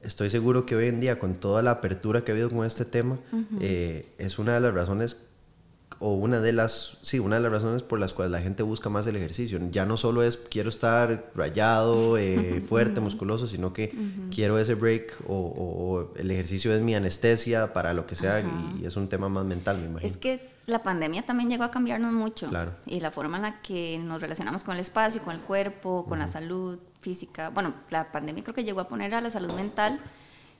estoy 0.00 0.30
seguro 0.30 0.66
que 0.66 0.74
hoy 0.74 0.88
en 0.88 1.00
día 1.00 1.18
con 1.18 1.34
toda 1.34 1.62
la 1.62 1.72
apertura 1.72 2.24
que 2.24 2.32
ha 2.32 2.34
habido 2.34 2.50
con 2.50 2.66
este 2.66 2.84
tema, 2.84 3.18
eh, 3.60 4.14
es 4.18 4.38
una 4.38 4.54
de 4.54 4.60
las 4.60 4.74
razones 4.74 5.18
o 5.98 6.14
una 6.14 6.40
de 6.40 6.52
las, 6.52 6.98
sí, 7.02 7.20
una 7.20 7.36
de 7.36 7.42
las 7.42 7.52
razones 7.52 7.82
por 7.82 8.00
las 8.00 8.12
cuales 8.12 8.32
la 8.32 8.40
gente 8.40 8.64
busca 8.64 8.88
más 8.88 9.06
el 9.06 9.14
ejercicio. 9.14 9.60
Ya 9.70 9.86
no 9.86 9.96
solo 9.96 10.24
es 10.24 10.36
quiero 10.36 10.68
estar 10.68 11.30
rayado, 11.34 12.18
eh, 12.18 12.62
fuerte, 12.66 13.00
musculoso, 13.00 13.46
sino 13.46 13.72
que 13.72 13.94
quiero 14.34 14.58
ese 14.58 14.74
break 14.74 15.18
o, 15.28 16.12
el 16.16 16.30
ejercicio 16.30 16.72
es 16.72 16.80
mi 16.80 16.94
anestesia 16.94 17.72
para 17.72 17.94
lo 17.94 18.06
que 18.06 18.16
sea 18.16 18.42
y 18.80 18.84
es 18.84 18.96
un 18.96 19.08
tema 19.08 19.28
más 19.28 19.44
mental, 19.44 19.78
me 19.78 19.86
imagino. 19.86 20.10
Es 20.10 20.16
que 20.16 20.51
la 20.66 20.82
pandemia 20.82 21.22
también 21.24 21.50
llegó 21.50 21.64
a 21.64 21.70
cambiarnos 21.70 22.12
mucho. 22.12 22.48
Claro. 22.48 22.72
Y 22.86 23.00
la 23.00 23.10
forma 23.10 23.36
en 23.36 23.42
la 23.42 23.62
que 23.62 23.98
nos 23.98 24.20
relacionamos 24.20 24.64
con 24.64 24.74
el 24.74 24.80
espacio, 24.80 25.22
con 25.22 25.34
el 25.34 25.40
cuerpo, 25.40 26.04
con 26.08 26.18
la 26.18 26.28
salud 26.28 26.78
física. 27.00 27.50
Bueno, 27.50 27.74
la 27.90 28.12
pandemia 28.12 28.44
creo 28.44 28.54
que 28.54 28.64
llegó 28.64 28.80
a 28.80 28.88
poner 28.88 29.14
a 29.14 29.20
la 29.20 29.30
salud 29.30 29.52
mental 29.52 30.00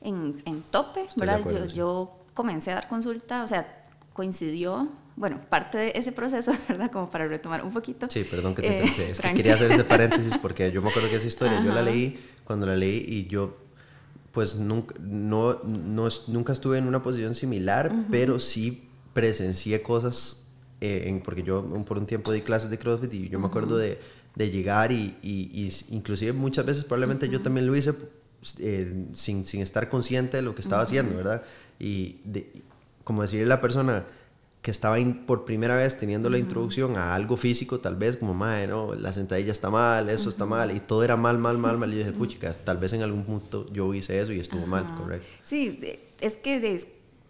en, 0.01 0.43
en 0.45 0.63
tope, 0.63 1.07
¿verdad? 1.17 1.41
yo, 1.49 1.67
yo 1.67 2.17
comencé 2.35 2.73
a 2.73 2.75
dar 2.75 2.89
consulta, 2.89 3.45
o 3.45 3.49
sea, 3.49 3.87
coincidió 4.13 4.91
bueno, 5.15 5.41
parte 5.49 5.79
de 5.79 5.93
ese 5.95 6.11
proceso, 6.13 6.53
¿verdad? 6.69 6.91
Como 6.91 7.11
para 7.11 7.27
retomar 7.29 7.65
un 7.65 7.73
poquito. 7.73 8.09
Sí, 8.11 8.25
perdón 8.25 8.55
que 8.55 8.63
te 8.63 8.85
eh, 8.85 9.11
Es 9.11 9.21
que 9.21 9.35
quería 9.35 9.55
hacer 9.55 9.71
ese 9.71 9.85
paréntesis 9.85 10.39
porque 10.39 10.73
yo 10.73 10.83
me 10.83 10.89
acuerdo 10.89 11.11
que 11.11 11.17
esa 11.17 11.27
historia, 11.27 11.63
yo 11.63 11.73
la 11.73 11.83
leí 11.83 12.19
cuando 12.45 12.67
la 12.67 12.77
leí 12.77 13.05
y 13.07 13.27
yo, 13.27 13.59
pues 14.33 14.57
nunca, 14.57 14.95
no, 14.99 15.61
no, 15.65 16.09
nunca 16.29 16.53
estuve 16.53 16.79
en 16.79 16.87
una 16.87 17.03
posición 17.03 17.35
similar, 17.35 17.93
pero 18.11 18.41
sí 18.41 18.89
presencié 19.13 19.83
cosas, 19.83 20.49
eh, 20.81 21.05
en, 21.07 21.21
porque 21.21 21.43
yo 21.43 21.65
por 21.85 21.99
un 21.99 22.07
tiempo 22.07 22.33
di 22.33 22.43
clases 22.43 22.71
de 22.71 22.79
CrossFit 22.79 23.13
y 23.15 23.29
yo 23.29 23.39
me 23.39 23.47
acuerdo 23.47 23.77
de, 23.77 23.99
de 24.35 24.51
llegar 24.51 24.93
y, 24.93 25.17
y, 25.23 25.73
inclusive 25.91 26.33
muchas 26.33 26.65
veces 26.65 26.85
probablemente 26.85 27.29
yo 27.29 27.41
también 27.43 27.67
lo 27.67 27.77
hice 27.77 27.95
eh, 28.59 29.07
sin, 29.13 29.45
sin, 29.45 29.61
estar 29.61 29.89
consciente 29.89 30.39
de 30.39 30.43
lo 30.43 30.55
que 30.55 30.63
estaba 30.63 30.83
haciendo, 30.83 31.17
¿verdad? 31.17 31.43
Y 31.79 32.17
de, 32.25 32.51
como 33.05 33.23
decirle 33.23 33.45
a 33.45 33.49
la 33.49 33.61
persona, 33.61 34.05
que 34.63 34.71
estaba 34.71 34.97
por 35.27 35.45
primera 35.45 35.75
vez 35.75 35.99
teniendo 35.99 36.31
la 36.31 36.39
introducción 36.39 36.97
a 36.97 37.17
algo 37.17 37.37
físico, 37.37 37.81
tal 37.81 37.97
vez 37.97 38.17
como, 38.17 38.33
madre, 38.33 38.69
no, 38.69 38.95
la 38.95 39.13
sentadilla 39.13 39.51
está 39.51 39.71
mal, 39.71 40.09
eso 40.09 40.31
está 40.31 40.47
mal, 40.47 40.71
y 40.71 40.79
todo 40.79 41.03
era 41.03 41.17
mal, 41.17 41.37
mal, 41.39 41.59
mal, 41.59 41.79
mal. 41.79 41.93
Y 41.93 41.95
yo 41.95 41.99
dije, 41.99 42.13
puchica, 42.13 42.53
tal 42.53 42.79
vez 42.79 42.93
en 42.93 43.03
algún 43.03 43.25
punto 43.25 43.67
yo 43.73 43.93
hice 43.93 44.21
eso 44.21 44.33
y 44.33 44.39
estuvo 44.39 44.65
mal, 44.67 44.87
correcto. 44.97 45.27
Sí, 45.43 45.81
es 46.21 46.37
que 46.37 46.61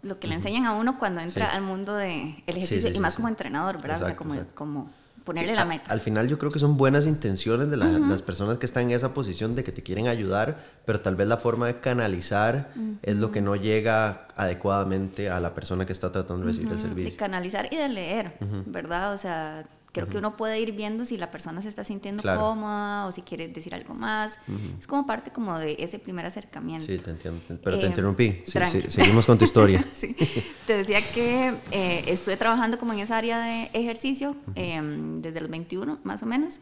lo 0.03 0.19
que 0.19 0.27
le 0.27 0.35
enseñan 0.35 0.65
a 0.65 0.73
uno 0.73 0.99
cuando 0.99 1.21
entra 1.21 1.49
al 1.51 1.61
mundo 1.61 1.95
del 1.95 2.35
de 2.35 2.43
ejercicio, 2.45 2.91
y 2.91 2.99
más 2.99 3.15
como 3.15 3.29
entrenador, 3.29 3.81
¿verdad? 3.81 4.03
o 4.03 4.05
sea, 4.05 4.15
como, 4.15 4.35
como 4.53 4.89
ponerle 5.23 5.55
la 5.55 5.65
meta. 5.65 5.91
Al 5.91 6.01
final 6.01 6.27
yo 6.27 6.37
creo 6.37 6.51
que 6.51 6.59
son 6.59 6.77
buenas 6.77 7.05
intenciones 7.05 7.69
de 7.69 7.77
las 7.77 8.21
personas 8.21 8.57
que 8.57 8.65
están 8.65 8.83
en 8.83 8.91
esa 8.91 9.13
posición 9.13 9.55
de 9.55 9.63
que 9.63 9.71
te 9.71 9.81
quieren 9.81 10.07
ayudar, 10.07 10.57
pero 10.85 10.99
tal 11.01 11.15
vez 11.15 11.27
la 11.27 11.37
forma 11.37 11.67
de 11.67 11.79
canalizar 11.79 12.71
es 13.01 13.15
lo 13.17 13.31
que 13.31 13.41
no 13.41 13.55
llega 13.55 14.27
adecuadamente 14.35 15.29
a 15.29 15.39
la 15.39 15.53
persona 15.53 15.85
que 15.85 15.93
está 15.93 16.11
tratando 16.11 16.45
de 16.45 16.51
recibir 16.51 16.71
el 16.71 16.79
servicio. 16.79 17.11
De 17.11 17.15
canalizar 17.15 17.67
y 17.71 17.77
de 17.77 17.89
leer, 17.89 18.37
¿verdad? 18.65 19.13
O 19.13 19.17
sea, 19.17 19.65
Creo 19.93 20.09
que 20.09 20.17
uno 20.17 20.35
puede 20.35 20.59
ir 20.59 20.71
viendo 20.71 21.05
si 21.05 21.17
la 21.17 21.29
persona 21.29 21.61
se 21.61 21.69
está 21.69 21.83
sintiendo 21.83 22.23
cómoda 22.23 23.05
o 23.05 23.11
si 23.11 23.21
quiere 23.21 23.47
decir 23.47 23.75
algo 23.75 23.93
más. 23.93 24.39
Es 24.79 24.87
como 24.87 25.05
parte 25.05 25.31
como 25.31 25.59
de 25.59 25.75
ese 25.77 25.99
primer 25.99 26.25
acercamiento. 26.25 26.87
Sí, 26.87 26.97
te 26.97 27.11
entiendo. 27.11 27.39
Pero 27.63 27.77
te 27.77 27.85
eh, 27.85 27.89
interrumpí. 27.89 28.41
Sí, 28.43 28.81
seguimos 28.89 29.27
con 29.27 29.37
tu 29.37 29.45
historia. 29.45 29.85
Te 30.65 30.77
decía 30.77 30.99
que 31.13 31.53
eh, 31.71 32.03
estuve 32.07 32.37
trabajando 32.37 32.79
como 32.79 32.93
en 32.93 32.99
esa 32.99 33.17
área 33.17 33.39
de 33.39 33.69
ejercicio 33.73 34.35
em, 34.55 35.21
desde 35.21 35.41
los 35.41 35.49
21 35.51 35.99
más 36.03 36.23
o 36.23 36.25
menos. 36.25 36.59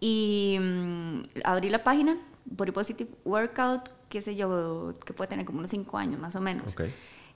Y 0.00 0.56
mm, 0.58 1.22
abrí 1.44 1.68
la 1.68 1.84
página, 1.84 2.16
Body 2.46 2.70
Positive 2.70 3.10
Workout, 3.26 3.90
qué 4.08 4.22
sé 4.22 4.36
yo, 4.36 4.94
que 5.04 5.12
puede 5.12 5.28
tener 5.28 5.44
como 5.44 5.58
unos 5.58 5.70
5 5.70 5.98
años 5.98 6.18
más 6.18 6.34
o 6.34 6.40
menos. 6.40 6.74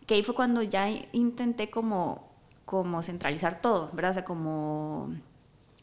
Que 0.07 0.15
ahí 0.15 0.23
fue 0.23 0.35
cuando 0.35 0.63
ya 0.63 0.89
intenté 1.13 1.69
como 1.69 2.28
como 2.69 3.03
centralizar 3.03 3.63
todo, 3.63 3.89
¿verdad? 3.95 4.11
O 4.11 4.15
sea, 4.15 4.25
como 4.27 5.15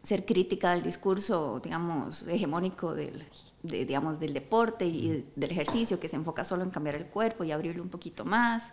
ser 0.03 0.23
crítica 0.23 0.69
del 0.69 0.83
discurso, 0.83 1.59
digamos, 1.63 2.21
hegemónico 2.27 2.93
del, 2.93 3.25
digamos, 3.63 4.19
del 4.19 4.35
deporte 4.35 4.85
y 4.85 5.25
del 5.35 5.51
ejercicio, 5.51 5.99
que 5.99 6.07
se 6.07 6.15
enfoca 6.15 6.43
solo 6.43 6.61
en 6.61 6.69
cambiar 6.69 6.93
el 6.93 7.07
cuerpo 7.07 7.43
y 7.43 7.51
abrirlo 7.51 7.81
un 7.81 7.89
poquito 7.89 8.23
más, 8.23 8.71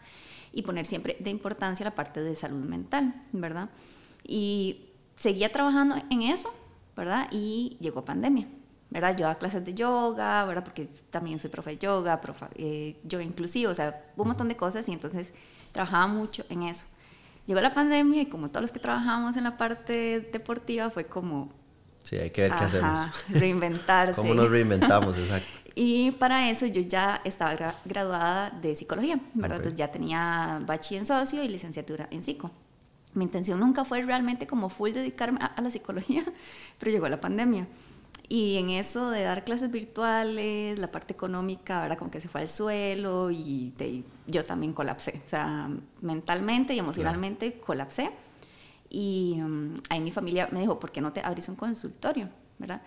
y 0.52 0.60
poner 0.60 0.84
siempre 0.84 1.16
de 1.20 1.30
importancia 1.30 1.84
la 1.84 1.94
parte 1.94 2.20
de 2.20 2.36
salud 2.36 2.62
mental, 2.62 3.14
¿verdad? 3.32 3.70
Y 4.24 4.90
seguía 5.16 5.50
trabajando 5.50 5.94
en 6.10 6.20
eso, 6.20 6.52
¿verdad? 6.94 7.28
Y 7.30 7.78
llegó 7.80 8.04
pandemia, 8.04 8.46
¿verdad? 8.90 9.16
Yo 9.16 9.22
daba 9.22 9.38
clases 9.38 9.64
de 9.64 9.72
yoga, 9.72 10.44
¿verdad? 10.44 10.64
Porque 10.64 10.90
también 11.08 11.38
soy 11.38 11.48
profe 11.48 11.70
de 11.70 11.78
yoga, 11.78 12.20
profe, 12.20 12.44
eh, 12.56 13.00
yoga 13.04 13.24
inclusivo, 13.24 13.72
o 13.72 13.74
sea, 13.74 14.04
un 14.18 14.28
montón 14.28 14.48
de 14.48 14.56
cosas 14.56 14.86
y 14.86 14.92
entonces 14.92 15.32
trabajaba 15.72 16.08
mucho 16.08 16.44
en 16.50 16.64
eso. 16.64 16.84
Llegó 17.46 17.60
la 17.60 17.74
pandemia 17.74 18.22
y 18.22 18.26
como 18.26 18.50
todos 18.50 18.62
los 18.62 18.72
que 18.72 18.78
trabajamos 18.78 19.36
en 19.36 19.44
la 19.44 19.56
parte 19.56 20.20
deportiva 20.32 20.90
fue 20.90 21.06
como... 21.06 21.52
Sí, 22.04 22.16
hay 22.16 22.30
que 22.30 22.42
ver 22.42 22.52
qué 22.56 22.64
hacemos. 22.64 23.10
Reinventarse. 23.28 24.14
¿Cómo 24.14 24.34
nos 24.34 24.50
reinventamos? 24.50 25.16
Exacto. 25.18 25.48
y 25.74 26.10
para 26.12 26.50
eso 26.50 26.66
yo 26.66 26.82
ya 26.82 27.20
estaba 27.24 27.54
graduada 27.84 28.50
de 28.50 28.74
psicología, 28.76 29.20
¿verdad? 29.34 29.58
Entonces 29.58 29.78
ya 29.78 29.90
tenía 29.90 30.60
bachiller 30.66 31.02
en 31.02 31.06
socio 31.06 31.42
y 31.42 31.48
licenciatura 31.48 32.08
en 32.10 32.22
psico. 32.22 32.50
Mi 33.14 33.24
intención 33.24 33.60
nunca 33.60 33.84
fue 33.84 34.02
realmente 34.02 34.46
como 34.46 34.68
full 34.68 34.92
dedicarme 34.92 35.38
a 35.40 35.60
la 35.60 35.70
psicología, 35.70 36.24
pero 36.78 36.90
llegó 36.90 37.08
la 37.08 37.20
pandemia. 37.20 37.66
Y 38.28 38.56
en 38.56 38.70
eso 38.70 39.10
de 39.10 39.22
dar 39.24 39.44
clases 39.44 39.70
virtuales, 39.70 40.78
la 40.78 40.90
parte 40.90 41.12
económica, 41.12 41.82
¿verdad? 41.82 41.98
Como 41.98 42.10
que 42.10 42.20
se 42.20 42.28
fue 42.28 42.40
al 42.40 42.48
suelo 42.48 43.30
y 43.30 43.74
yo 44.26 44.44
también 44.44 44.72
colapsé. 44.72 45.20
O 45.26 45.28
sea, 45.28 45.68
mentalmente 46.00 46.74
y 46.74 46.78
emocionalmente 46.78 47.60
colapsé. 47.60 48.10
Y 48.88 49.38
um, 49.42 49.74
ahí 49.88 50.00
mi 50.00 50.10
familia 50.10 50.48
me 50.52 50.60
dijo, 50.60 50.78
¿por 50.78 50.92
qué 50.92 51.00
no 51.00 51.12
te 51.12 51.20
abrís 51.20 51.48
un 51.48 51.56
consultorio? 51.56 52.28
¿verdad? 52.58 52.82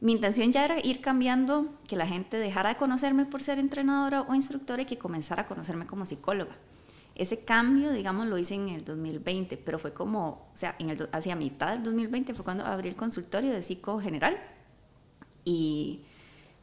Mi 0.00 0.12
intención 0.12 0.52
ya 0.52 0.64
era 0.64 0.78
ir 0.84 1.00
cambiando, 1.00 1.78
que 1.88 1.96
la 1.96 2.06
gente 2.06 2.36
dejara 2.36 2.70
de 2.70 2.76
conocerme 2.76 3.24
por 3.24 3.42
ser 3.42 3.58
entrenadora 3.58 4.22
o 4.22 4.34
instructora 4.34 4.82
y 4.82 4.84
que 4.84 4.98
comenzara 4.98 5.42
a 5.42 5.46
conocerme 5.46 5.86
como 5.86 6.06
psicóloga. 6.06 6.52
Ese 7.14 7.44
cambio, 7.44 7.92
digamos, 7.92 8.26
lo 8.26 8.36
hice 8.36 8.54
en 8.54 8.68
el 8.68 8.84
2020, 8.84 9.56
pero 9.56 9.78
fue 9.78 9.92
como, 9.92 10.48
o 10.52 10.56
sea, 10.56 10.74
en 10.78 10.90
el, 10.90 11.08
hacia 11.12 11.36
mitad 11.36 11.70
del 11.72 11.84
2020 11.84 12.34
fue 12.34 12.44
cuando 12.44 12.66
abrí 12.66 12.88
el 12.88 12.96
consultorio 12.96 13.52
de 13.52 13.62
psico 13.62 14.00
general 14.00 14.36
y 15.44 16.00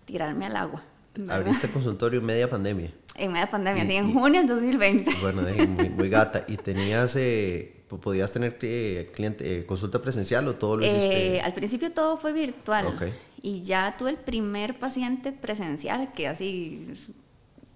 tirarme 0.05 0.45
al 0.45 0.55
agua. 0.55 0.83
Abriste 1.29 1.69
consultorio 1.69 2.19
en 2.19 2.25
media 2.25 2.49
pandemia. 2.49 2.91
En 3.15 3.33
media 3.33 3.49
pandemia, 3.49 3.85
sí, 3.85 3.93
en 3.93 4.13
junio 4.13 4.39
del 4.41 4.47
2020. 4.47 5.11
Bueno, 5.21 5.41
muy, 5.41 5.89
muy 5.89 6.09
gata. 6.09 6.45
¿Y 6.47 6.55
tenías, 6.55 7.15
eh, 7.17 7.83
podías 8.01 8.31
tener 8.31 8.57
eh, 8.61 9.11
cliente, 9.13 9.59
eh, 9.59 9.65
consulta 9.65 10.01
presencial 10.01 10.47
o 10.47 10.55
todo 10.55 10.77
lo 10.77 10.85
hiciste? 10.85 11.41
al 11.41 11.53
principio 11.53 11.91
todo 11.91 12.15
fue 12.15 12.31
virtual. 12.31 12.87
Okay. 12.87 13.13
Y 13.41 13.61
ya 13.61 13.95
tuve 13.97 14.11
el 14.11 14.17
primer 14.17 14.79
paciente 14.79 15.33
presencial 15.33 16.13
que 16.13 16.29
así, 16.29 16.87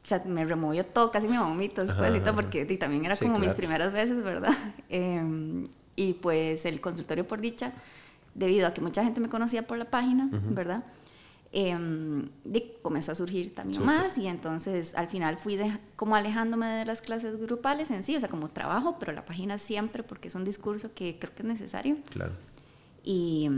o 0.04 0.08
sea, 0.08 0.24
me 0.26 0.46
removió 0.46 0.86
todo, 0.86 1.12
casi 1.12 1.28
me 1.28 1.38
vomito 1.38 1.82
después, 1.84 2.14
porque 2.34 2.66
también 2.78 3.06
era 3.06 3.18
como 3.18 3.38
mis 3.38 3.54
primeras 3.54 3.92
veces, 3.92 4.24
¿verdad? 4.24 4.54
Em, 4.90 5.68
y 5.98 6.14
pues 6.14 6.66
el 6.66 6.80
consultorio 6.80 7.28
por 7.28 7.42
dicha 7.42 7.74
debido 8.36 8.68
a 8.68 8.74
que 8.74 8.82
mucha 8.82 9.04
gente 9.04 9.20
me 9.20 9.30
conocía 9.30 9.66
por 9.66 9.78
la 9.80 9.90
página, 9.90 10.30
¿verdad? 10.32 10.84
Eh, 11.52 12.30
comenzó 12.82 13.14
a 13.14 13.16
surgir 13.16 13.56
también 13.56 13.84
más 13.86 14.18
y 14.18 14.28
entonces 14.28 14.94
al 14.94 15.08
final 15.08 15.38
fui 15.38 15.58
como 15.96 16.18
alejándome 16.18 16.68
de 16.68 16.86
las 16.86 17.02
clases 17.02 17.40
grupales 17.40 17.92
en 17.92 18.04
sí, 18.04 18.16
o 18.16 18.20
sea, 18.20 18.28
como 18.28 18.50
trabajo, 18.50 18.98
pero 19.00 19.14
la 19.14 19.24
página 19.24 19.58
siempre 19.58 20.04
porque 20.04 20.28
es 20.28 20.36
un 20.36 20.44
discurso 20.44 20.94
que 20.94 21.18
creo 21.18 21.34
que 21.34 21.44
es 21.44 21.48
necesario. 21.48 21.98
Claro. 22.10 22.34
Y, 23.04 23.50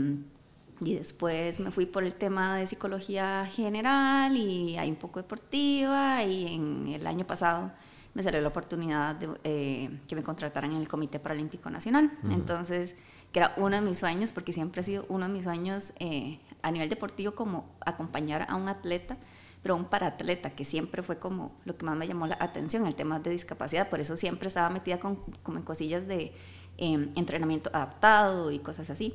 y 0.80 0.94
después 0.94 1.58
me 1.58 1.72
fui 1.72 1.86
por 1.86 2.04
el 2.04 2.14
tema 2.14 2.56
de 2.56 2.68
psicología 2.68 3.48
general 3.50 4.36
y 4.36 4.76
hay 4.76 4.90
un 4.90 4.96
poco 4.96 5.20
deportiva 5.20 6.22
y 6.22 6.54
en 6.54 6.88
el 6.88 7.04
año 7.04 7.26
pasado 7.26 7.72
me 8.14 8.22
salió 8.22 8.40
la 8.40 8.48
oportunidad 8.48 9.16
de 9.16 9.28
eh, 9.42 10.00
que 10.06 10.14
me 10.14 10.22
contrataran 10.22 10.70
en 10.70 10.78
el 10.78 10.88
Comité 10.88 11.18
Paralímpico 11.18 11.68
Nacional. 11.68 12.12
Entonces 12.30 12.94
que 13.32 13.40
era 13.40 13.54
uno 13.56 13.76
de 13.76 13.82
mis 13.82 13.98
sueños, 13.98 14.32
porque 14.32 14.52
siempre 14.52 14.80
ha 14.80 14.84
sido 14.84 15.04
uno 15.08 15.26
de 15.26 15.32
mis 15.32 15.44
sueños 15.44 15.92
eh, 15.98 16.38
a 16.62 16.70
nivel 16.70 16.88
deportivo 16.88 17.34
como 17.34 17.66
acompañar 17.84 18.46
a 18.48 18.56
un 18.56 18.68
atleta, 18.68 19.16
pero 19.62 19.76
un 19.76 19.84
paratleta, 19.84 20.50
que 20.50 20.64
siempre 20.64 21.02
fue 21.02 21.18
como 21.18 21.52
lo 21.64 21.76
que 21.76 21.84
más 21.84 21.96
me 21.96 22.06
llamó 22.06 22.26
la 22.26 22.38
atención, 22.40 22.86
el 22.86 22.94
tema 22.94 23.20
de 23.20 23.30
discapacidad, 23.30 23.88
por 23.88 24.00
eso 24.00 24.16
siempre 24.16 24.48
estaba 24.48 24.70
metida 24.70 24.98
con, 24.98 25.16
como 25.42 25.58
en 25.58 25.64
cosillas 25.64 26.06
de 26.06 26.32
em, 26.78 27.10
entrenamiento 27.16 27.70
adaptado 27.72 28.50
y 28.50 28.60
cosas 28.60 28.88
así. 28.90 29.14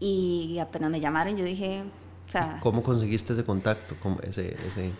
Y 0.00 0.58
apenas 0.58 0.90
me 0.90 1.00
llamaron, 1.00 1.36
yo 1.36 1.44
dije, 1.44 1.84
o 2.28 2.32
sea, 2.32 2.58
¿Cómo 2.60 2.82
conseguiste 2.82 3.32
ese 3.32 3.44
contacto, 3.44 3.96
ese, 4.22 4.56
ese 4.66 4.92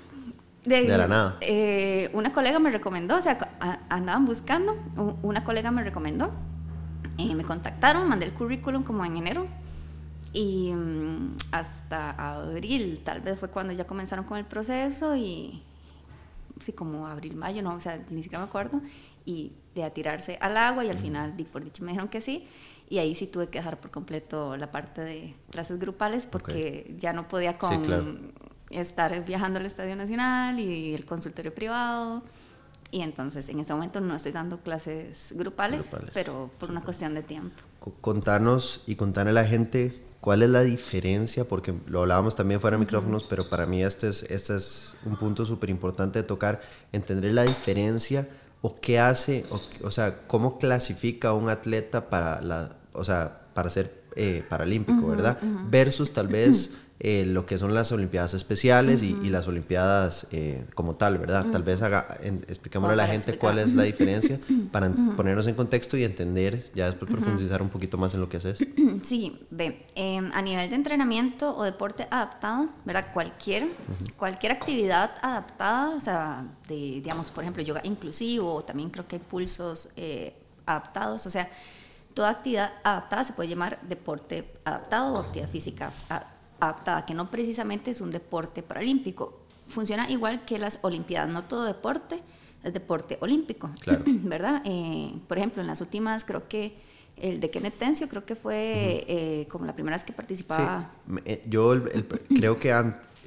de, 0.65 0.89
la 0.89 1.09
nada? 1.09 1.37
Eh, 1.41 2.11
una 2.13 2.33
colega 2.33 2.59
me 2.59 2.71
recomendó, 2.71 3.17
o 3.17 3.23
sea, 3.23 3.39
andaban 3.89 4.27
buscando, 4.27 4.77
una 5.23 5.45
colega 5.45 5.71
me 5.71 5.83
recomendó 5.83 6.31
eh, 7.19 7.35
me 7.35 7.45
contactaron, 7.45 8.09
mandé 8.09 8.27
el 8.27 8.33
currículum 8.33 8.83
como 8.83 9.05
en 9.05 9.17
enero 9.17 9.47
y 10.33 10.73
mm, 10.73 11.33
hasta 11.53 12.11
abril 12.11 13.01
tal 13.05 13.21
vez 13.21 13.39
fue 13.39 13.49
cuando 13.49 13.73
ya 13.73 13.87
comenzaron 13.87 14.25
con 14.25 14.37
el 14.39 14.45
proceso 14.45 15.15
y 15.15 15.63
sí, 16.61 16.73
como 16.73 17.07
abril, 17.07 17.37
mayo, 17.37 17.63
no, 17.63 17.75
o 17.75 17.81
sea, 17.81 18.05
ni 18.11 18.23
siquiera 18.23 18.45
me 18.45 18.49
acuerdo, 18.49 18.81
y 19.25 19.53
de 19.75 19.85
a 19.85 19.91
tirarse 19.91 20.39
al 20.41 20.57
agua 20.57 20.85
y 20.85 20.91
al 20.91 20.99
final, 20.99 21.35
por 21.53 21.65
dicho, 21.65 21.85
me 21.85 21.93
dijeron 21.93 22.09
que 22.09 22.21
sí. 22.21 22.47
Y 22.89 22.99
ahí 22.99 23.15
sí 23.15 23.27
tuve 23.27 23.49
que 23.49 23.59
dejar 23.59 23.81
por 23.81 23.91
completo 23.91 24.57
la 24.57 24.71
parte 24.71 25.01
de 25.01 25.35
clases 25.51 25.79
grupales 25.79 26.27
porque 26.27 26.95
ya 26.99 27.15
no 27.15 27.27
podía 27.27 27.57
con 27.57 28.33
estar 28.71 29.25
viajando 29.25 29.59
al 29.59 29.67
Estadio 29.67 29.97
Nacional 29.97 30.61
y 30.61 30.95
el 30.95 31.07
consultorio 31.07 31.55
privado. 31.55 32.23
Y 32.95 33.03
entonces 33.03 33.49
en 33.49 33.59
ese 33.59 33.73
momento 33.73 34.01
no 34.01 34.15
estoy 34.15 34.31
dando 34.31 34.59
clases 34.59 35.35
grupales, 35.37 35.83
pero 36.13 36.49
por 36.61 36.71
una 36.71 36.81
cuestión 36.81 37.13
de 37.13 37.25
tiempo. 37.25 37.57
Contanos 38.01 38.83
y 38.87 38.95
contarle 38.95 39.31
a 39.33 39.35
la 39.35 39.45
gente 39.45 40.01
cuál 40.21 40.45
es 40.45 40.49
la 40.49 40.63
diferencia, 40.63 41.45
porque 41.45 41.75
lo 41.87 42.03
hablábamos 42.03 42.37
también 42.37 42.61
fuera 42.61 42.77
de 42.77 42.85
micrófonos, 42.85 43.25
pero 43.25 43.49
para 43.49 43.67
mí 43.67 43.83
este 43.83 44.07
es, 44.07 44.23
este 44.31 44.57
es 44.57 44.95
un 45.05 45.17
punto 45.17 45.45
súper 45.45 45.71
importante 45.71 46.21
de 46.21 46.23
tocar, 46.23 46.61
entender 46.93 47.35
la 47.35 47.43
diferencia 47.43 48.29
o 48.63 48.79
qué 48.81 49.01
hace, 49.01 49.45
o, 49.83 49.91
sea, 49.91 50.29
cómo 50.29 50.61
clasifica 50.61 51.33
un 51.33 51.49
atleta 51.49 52.09
para, 52.09 52.41
la, 52.43 52.77
o 52.93 53.03
sea, 53.03 53.41
para 53.55 53.71
ser 53.71 54.05
eh, 54.15 54.45
paralímpico, 54.49 55.05
¿verdad? 55.09 55.37
Versus 55.69 56.13
tal 56.13 56.29
vez 56.29 56.71
eh, 57.01 57.25
lo 57.27 57.45
que 57.45 57.59
son 57.59 57.75
las 57.75 57.91
Olimpiadas 57.91 58.35
especiales 58.35 59.03
y, 59.03 59.15
las 59.29 59.49
Olimpiadas 59.49 60.29
eh, 60.31 60.65
como 60.75 60.95
tal, 60.95 61.19
¿verdad? 61.19 61.45
Tal 61.51 61.65
vez 61.65 61.83
haga, 61.83 62.07
expliquémosle 62.23 62.95
a 62.95 62.97
la 62.97 63.09
gente 63.09 63.37
cuál 63.37 63.59
es 63.59 63.75
la 63.75 63.83
diferencia 63.83 64.39
para 64.71 64.91
ponernos 65.17 65.47
en 65.49 65.57
contexto 65.57 65.97
y 65.97 66.05
entender, 66.05 66.71
ya 66.73 66.87
después 66.87 67.11
profundizar 67.11 67.63
un 67.63 67.69
poquito 67.69 67.99
más 67.99 68.15
en 68.15 68.21
lo 68.21 68.29
que 68.29 68.37
haces. 68.37 68.59
Sí, 69.03 69.39
ve, 69.51 69.85
em, 69.97 70.31
a 70.33 70.41
nivel 70.41 70.71
de 70.71 70.77
entrenamiento 70.77 71.55
o 71.55 71.65
deporte 71.65 72.07
adaptado, 72.11 72.71
¿verdad? 72.85 73.09
Cualquier, 73.13 73.69
cualquier 74.17 74.53
actividad 74.53 75.11
adaptada, 75.21 75.91
o 75.91 76.01
sea, 76.01 76.47
de, 76.69 76.75
digamos, 76.75 77.31
por 77.31 77.45
ejemplo, 77.45 77.63
yoga 77.63 77.81
inclusivo, 77.85 78.63
también 78.63 78.89
creo 78.91 79.07
que 79.07 79.17
hay 79.17 79.23
pulsos 79.23 79.89
eh, 79.97 80.33
adaptados, 80.65 81.27
o 81.27 81.31
sea, 81.31 81.51
toda 82.15 82.31
actividad 82.31 82.73
adaptada 82.83 83.25
se 83.25 83.33
puede 83.33 83.49
llamar 83.49 83.79
deporte 83.83 84.53
adaptado 84.65 85.15
o 85.15 85.19
actividad 85.19 85.51
física 85.51 85.93
adaptada 86.09 86.34
adaptada, 86.61 87.07
que 87.07 87.15
no 87.15 87.31
precisamente 87.31 87.91
es 87.91 88.01
un 88.01 88.11
deporte 88.11 88.63
paralímpico. 88.63 89.41
Funciona 89.69 90.11
igual 90.11 90.45
que 90.45 90.59
las 90.59 90.79
Olimpiadas, 90.83 91.29
no 91.29 91.45
todo 91.45 91.65
deporte 91.65 92.23
es 92.65 92.73
deporte 92.73 93.19
olímpico, 93.21 93.71
¿verdad? 94.07 94.63
Eh, 94.65 95.15
por 95.29 95.39
ejemplo, 95.39 95.61
en 95.61 95.69
las 95.69 95.81
últimas 95.81 96.25
creo 96.25 96.49
que 96.49 96.75
el 97.17 97.39
de 97.39 97.51
Kenneth 97.51 97.79
Tencio 97.79 98.09
creo 98.09 98.25
que 98.25 98.35
fue 98.35 99.05
eh, 99.07 99.47
como 99.49 99.67
la 99.67 99.75
primera 99.75 99.97
vez 99.97 100.03
que 100.03 100.13
participaba. 100.13 100.91
Eh, 101.25 101.45
yo 101.49 101.81
creo 102.29 102.59
que 102.59 102.75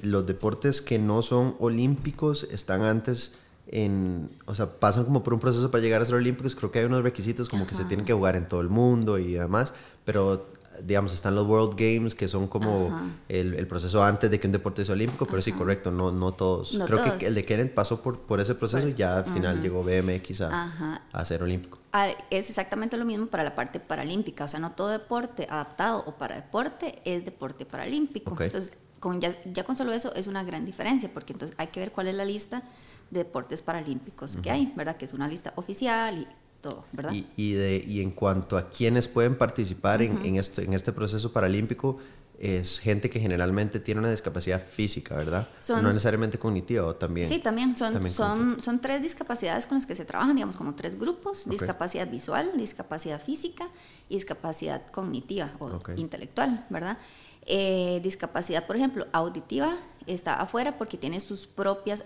los 0.02 0.26
deportes 0.26 0.82
que 0.82 0.98
no 0.98 1.22
son 1.22 1.56
olímpicos 1.58 2.46
están 2.50 2.82
antes 2.82 3.36
en, 3.68 4.30
o 4.46 4.54
sea, 4.54 4.78
pasan 4.78 5.04
como 5.04 5.22
por 5.22 5.34
un 5.34 5.40
proceso 5.40 5.70
para 5.70 5.82
llegar 5.82 6.02
a 6.02 6.04
ser 6.04 6.16
olímpicos. 6.16 6.54
Creo 6.54 6.70
que 6.70 6.80
hay 6.80 6.84
unos 6.84 7.02
requisitos 7.02 7.48
como 7.48 7.66
que 7.66 7.74
se 7.74 7.84
tienen 7.84 8.04
que 8.04 8.12
jugar 8.12 8.36
en 8.36 8.46
todo 8.46 8.60
el 8.60 8.68
mundo 8.68 9.18
y 9.18 9.32
demás, 9.32 9.72
pero 10.04 10.50
digamos, 10.84 11.12
están 11.12 11.34
los 11.34 11.46
World 11.46 11.78
Games, 11.78 12.14
que 12.14 12.28
son 12.28 12.46
como 12.46 12.98
el, 13.28 13.54
el, 13.54 13.66
proceso 13.66 14.02
antes 14.02 14.30
de 14.30 14.38
que 14.38 14.46
un 14.46 14.52
deporte 14.52 14.84
sea 14.84 14.94
olímpico, 14.94 15.26
pero 15.26 15.42
sí, 15.42 15.52
correcto, 15.52 15.90
no, 15.90 16.12
no 16.12 16.32
todos. 16.32 16.78
Creo 16.86 17.18
que 17.18 17.26
el 17.26 17.34
de 17.34 17.44
Kenneth 17.44 17.74
pasó 17.74 18.02
por, 18.02 18.20
por 18.20 18.40
ese 18.40 18.54
proceso 18.54 18.86
y 18.86 18.94
ya 18.94 19.18
al 19.18 19.24
final 19.24 19.60
llegó 19.62 19.82
BMX 19.82 20.42
a, 20.42 21.02
a, 21.12 21.24
ser 21.24 21.42
olímpico. 21.42 21.78
Ah, 21.92 22.08
es 22.30 22.48
exactamente 22.48 22.96
lo 22.96 23.04
mismo 23.04 23.26
para 23.26 23.44
la 23.44 23.54
parte 23.54 23.80
paralímpica, 23.80 24.44
o 24.44 24.48
sea, 24.48 24.60
no 24.60 24.72
todo 24.72 24.88
deporte 24.88 25.46
adaptado 25.50 26.04
o 26.06 26.16
para 26.16 26.36
deporte 26.36 27.00
es 27.04 27.24
deporte 27.24 27.64
paralímpico. 27.64 28.30
Entonces, 28.40 28.72
con, 29.00 29.20
ya, 29.20 29.36
ya, 29.44 29.64
con 29.64 29.76
solo 29.76 29.92
eso 29.92 30.14
es 30.14 30.26
una 30.26 30.44
gran 30.44 30.64
diferencia, 30.64 31.10
porque 31.12 31.32
entonces 31.32 31.56
hay 31.58 31.68
que 31.68 31.80
ver 31.80 31.92
cuál 31.92 32.08
es 32.08 32.14
la 32.14 32.24
lista 32.24 32.62
de 33.10 33.20
deportes 33.20 33.62
paralímpicos 33.62 34.36
que 34.36 34.50
hay, 34.50 34.72
¿verdad? 34.76 34.96
Que 34.96 35.04
es 35.04 35.12
una 35.12 35.28
lista 35.28 35.52
oficial 35.56 36.18
y 36.18 36.26
todo, 36.60 36.84
¿verdad? 36.92 37.12
Y, 37.12 37.26
y, 37.36 37.52
de, 37.52 37.84
y 37.86 38.02
en 38.02 38.10
cuanto 38.10 38.56
a 38.56 38.68
quienes 38.68 39.08
pueden 39.08 39.36
participar 39.36 40.02
en, 40.02 40.24
en, 40.24 40.36
este, 40.36 40.64
en 40.64 40.72
este 40.72 40.92
proceso 40.92 41.32
paralímpico, 41.32 41.98
es 42.38 42.78
gente 42.78 43.10
que 43.10 43.18
generalmente 43.18 43.80
tiene 43.80 43.98
una 43.98 44.10
discapacidad 44.10 44.62
física, 44.64 45.16
¿verdad? 45.16 45.48
no 45.68 45.92
necesariamente 45.92 46.38
cognitiva 46.38 46.86
o 46.86 46.94
también. 46.94 47.28
Sí, 47.28 47.40
también 47.40 47.76
son, 47.76 48.08
son, 48.08 48.60
son 48.62 48.80
tres 48.80 49.02
discapacidades 49.02 49.66
con 49.66 49.76
las 49.76 49.86
que 49.86 49.96
se 49.96 50.04
trabajan, 50.04 50.36
digamos, 50.36 50.56
como 50.56 50.74
tres 50.74 50.98
grupos: 50.98 51.48
discapacidad 51.48 52.08
visual, 52.08 52.52
discapacidad 52.56 53.20
física 53.20 53.68
y 54.08 54.14
discapacidad 54.14 54.86
cognitiva 54.92 55.50
o 55.58 55.80
intelectual, 55.96 56.64
¿verdad? 56.70 56.98
Eh, 57.44 58.00
discapacidad, 58.02 58.66
por 58.66 58.76
ejemplo, 58.76 59.06
auditiva 59.12 59.76
está 60.08 60.34
afuera 60.34 60.78
porque 60.78 60.96
tiene 60.96 61.20
sus 61.20 61.46
propias 61.46 62.04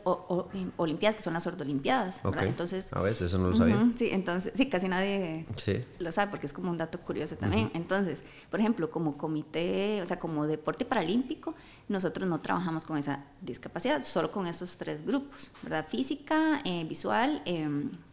olimpiadas, 0.76 1.16
que 1.16 1.22
son 1.22 1.34
las 1.34 1.42
sordolimpiadas. 1.44 2.22
Entonces, 2.40 2.88
a 2.92 3.00
veces 3.02 3.22
eso 3.22 3.38
no 3.38 3.48
lo 3.48 3.56
sabía. 3.56 3.82
sí, 3.96 4.08
entonces, 4.12 4.52
sí, 4.54 4.68
casi 4.68 4.88
nadie 4.88 5.46
lo 5.98 6.12
sabe 6.12 6.30
porque 6.30 6.46
es 6.46 6.52
como 6.52 6.70
un 6.70 6.78
dato 6.78 7.00
curioso 7.00 7.36
también. 7.36 7.70
Entonces, 7.74 8.22
por 8.50 8.60
ejemplo, 8.60 8.90
como 8.90 9.16
comité, 9.16 10.00
o 10.02 10.06
sea, 10.06 10.18
como 10.18 10.46
deporte 10.46 10.84
paralímpico, 10.84 11.54
nosotros 11.88 12.28
no 12.28 12.40
trabajamos 12.40 12.84
con 12.84 12.98
esa 12.98 13.24
discapacidad, 13.40 14.04
solo 14.04 14.30
con 14.30 14.46
esos 14.46 14.76
tres 14.76 15.04
grupos, 15.06 15.50
¿verdad? 15.62 15.86
Física, 15.88 16.60
eh, 16.64 16.84
visual, 16.88 17.42
eh, 17.44 17.68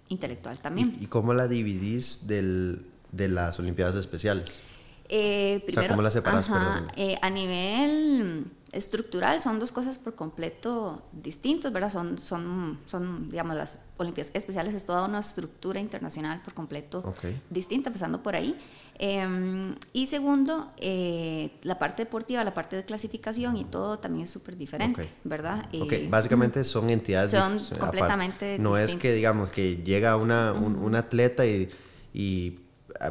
intelectual 0.09 0.59
también. 0.59 0.95
¿Y, 0.99 1.07
cómo 1.07 1.33
la 1.33 1.47
dividís 1.47 2.27
del, 2.27 2.85
de 3.11 3.27
las 3.29 3.59
olimpiadas 3.59 3.95
especiales? 3.95 4.63
Eh, 5.09 5.63
primero, 5.65 5.89
¿cómo 5.89 6.01
la 6.01 6.11
separas? 6.11 6.49
Eh, 6.95 7.17
a 7.21 7.29
nivel 7.29 8.45
estructural 8.71 9.41
son 9.41 9.59
dos 9.59 9.71
cosas 9.71 9.97
por 9.97 10.15
completo 10.15 11.01
distintos, 11.11 11.73
¿verdad? 11.73 11.91
Son, 11.91 12.19
son, 12.19 12.79
son 12.85 13.27
digamos, 13.27 13.55
las 13.55 13.79
Olimpiadas 13.97 14.31
Especiales 14.33 14.73
es 14.75 14.85
toda 14.85 15.05
una 15.05 15.19
estructura 15.19 15.79
internacional 15.79 16.41
por 16.41 16.53
completo 16.53 17.13
distinta, 17.49 17.89
empezando 17.89 18.21
por 18.21 18.35
ahí. 18.35 18.55
Em, 19.01 19.75
y 19.93 20.07
segundo, 20.07 20.71
eh, 20.77 21.51
la 21.63 21.79
parte 21.79 22.03
deportiva, 22.03 22.43
la 22.43 22.53
parte 22.53 22.75
de 22.75 22.83
clasificación 22.83 23.55
y 23.57 23.63
todo 23.63 23.99
también 23.99 24.25
es 24.25 24.29
súper 24.29 24.57
diferente, 24.57 25.09
¿verdad? 25.23 25.67
Eh, 25.71 26.07
básicamente 26.09 26.63
son 26.63 26.89
entidades 26.89 27.31
Son 27.31 27.59
completamente 27.79 28.59
No 28.59 28.77
es 28.77 28.95
que, 28.95 29.13
digamos, 29.13 29.49
que 29.49 29.77
llega 29.77 30.17
una, 30.17 30.51
un, 30.53 30.95
atleta 30.95 31.45
y, 31.45 31.69
y 32.13 32.59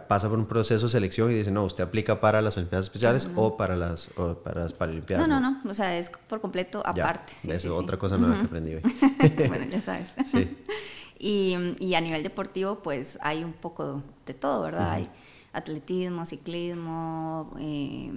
pasa 0.08 0.28
por 0.28 0.38
un 0.38 0.46
proceso 0.46 0.86
de 0.86 0.92
selección 0.92 1.30
y 1.30 1.34
dice, 1.34 1.50
no, 1.50 1.64
usted 1.64 1.84
aplica 1.84 2.20
para 2.20 2.42
las 2.42 2.56
Olimpiadas 2.56 2.86
Especiales 2.86 3.28
o, 3.36 3.56
para 3.56 3.76
las, 3.76 4.08
o 4.16 4.34
para 4.34 4.62
las 4.62 4.72
Paralimpiadas. 4.72 5.26
No, 5.26 5.40
no, 5.40 5.60
no, 5.62 5.70
o 5.70 5.74
sea, 5.74 5.96
es 5.96 6.10
por 6.10 6.40
completo 6.40 6.82
aparte. 6.84 7.32
Ya, 7.42 7.54
es 7.54 7.66
otra 7.66 7.96
cosa 7.96 8.18
nueva 8.18 8.38
que 8.38 8.44
aprendí 8.46 8.74
hoy. 8.74 8.82
bueno, 9.48 9.66
ya 9.70 9.80
sabes. 9.80 10.14
y, 11.18 11.56
y, 11.78 11.94
a 11.94 12.00
nivel 12.00 12.22
deportivo, 12.22 12.80
pues 12.82 13.18
hay 13.22 13.44
un 13.44 13.52
poco 13.52 14.02
de 14.26 14.34
todo, 14.34 14.62
¿verdad? 14.62 14.92
Hay 14.92 15.08
atletismo, 15.52 16.26
ciclismo, 16.26 17.54
eh, 17.58 18.10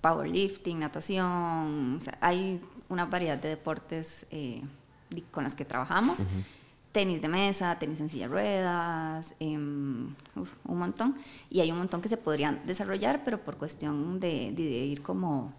powerlifting, 0.00 0.78
natación, 0.78 1.98
o 2.00 2.04
sea, 2.04 2.18
hay 2.20 2.60
una 2.88 3.06
variedad 3.06 3.38
de 3.38 3.48
deportes 3.48 4.26
eh, 4.30 4.62
con 5.30 5.44
los 5.44 5.54
que 5.54 5.64
trabajamos 5.64 6.26
tenis 6.94 7.20
de 7.20 7.26
mesa, 7.26 7.76
tenis 7.76 7.98
en 7.98 8.08
silla 8.08 8.28
de 8.28 8.32
ruedas, 8.32 9.34
em, 9.40 10.14
un 10.36 10.78
montón. 10.78 11.16
Y 11.50 11.60
hay 11.60 11.72
un 11.72 11.78
montón 11.78 12.00
que 12.00 12.08
se 12.08 12.16
podrían 12.16 12.62
desarrollar, 12.66 13.24
pero 13.24 13.42
por 13.42 13.56
cuestión 13.56 14.20
de, 14.20 14.52
de, 14.52 14.62
ir 14.62 15.02
como 15.02 15.52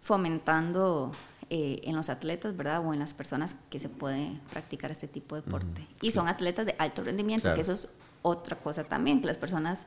fomentando 0.00 1.10
eh, 1.50 1.80
en 1.82 1.96
los 1.96 2.08
atletas, 2.08 2.56
¿verdad? 2.56 2.86
O 2.86 2.94
en 2.94 3.00
las 3.00 3.12
personas 3.12 3.56
que 3.70 3.80
se 3.80 3.88
puede 3.88 4.38
practicar 4.52 4.92
este 4.92 5.08
tipo 5.08 5.34
de 5.34 5.42
deporte. 5.42 5.84
Y 6.00 6.12
son 6.12 6.28
atletas 6.28 6.64
de 6.64 6.76
alto 6.78 7.02
rendimiento, 7.02 7.52
que 7.54 7.62
eso 7.62 7.72
es 7.72 7.88
otra 8.22 8.56
cosa 8.56 8.84
también, 8.84 9.20
que 9.20 9.26
las 9.26 9.36
personas... 9.36 9.84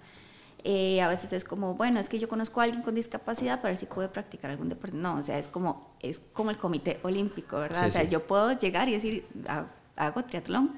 Eh, 0.64 1.02
a 1.02 1.08
veces 1.08 1.34
es 1.34 1.44
como, 1.44 1.74
bueno, 1.74 2.00
es 2.00 2.08
que 2.08 2.20
yo 2.20 2.30
conozco 2.30 2.62
a 2.62 2.66
alguien 2.66 2.84
con 2.84 2.94
discapacidad 2.94 3.62
para 3.62 3.70
ver 3.70 3.78
si 3.78 3.88
puede 3.88 4.10
practicar 4.10 4.52
algún 4.52 4.70
deporte. 4.70 4.96
No, 4.96 5.16
o 5.16 5.24
sea, 5.24 5.40
es 5.40 5.48
como, 5.48 5.96
es 6.02 6.22
como 6.34 6.52
el 6.52 6.58
comité 6.60 7.00
olímpico, 7.02 7.58
¿verdad? 7.58 7.88
o 7.88 7.92
sea, 7.92 8.04
yo 8.04 8.28
puedo 8.28 8.52
llegar 8.52 8.88
y 8.88 8.92
decir, 8.92 9.26
ah, 9.48 9.66
hago 9.96 10.24
triatlón, 10.26 10.72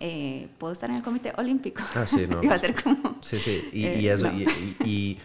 eh, 0.00 0.48
puedo 0.58 0.72
estar 0.72 0.90
en 0.90 0.96
el 0.96 1.02
comité 1.02 1.32
olímpico. 1.36 1.82
Ah, 1.94 2.06
sí, 2.06 2.26
no. 2.28 2.42
y 2.42 2.48
va 2.48 2.56
a 2.56 2.58
ser 2.58 2.80
como... 2.82 3.18
Sí, 3.20 3.38
sí, 3.38 3.68
y, 3.72 3.86
y 3.86 4.08
eh, 4.08 4.12
eso, 4.12 4.30
y, 4.84 5.18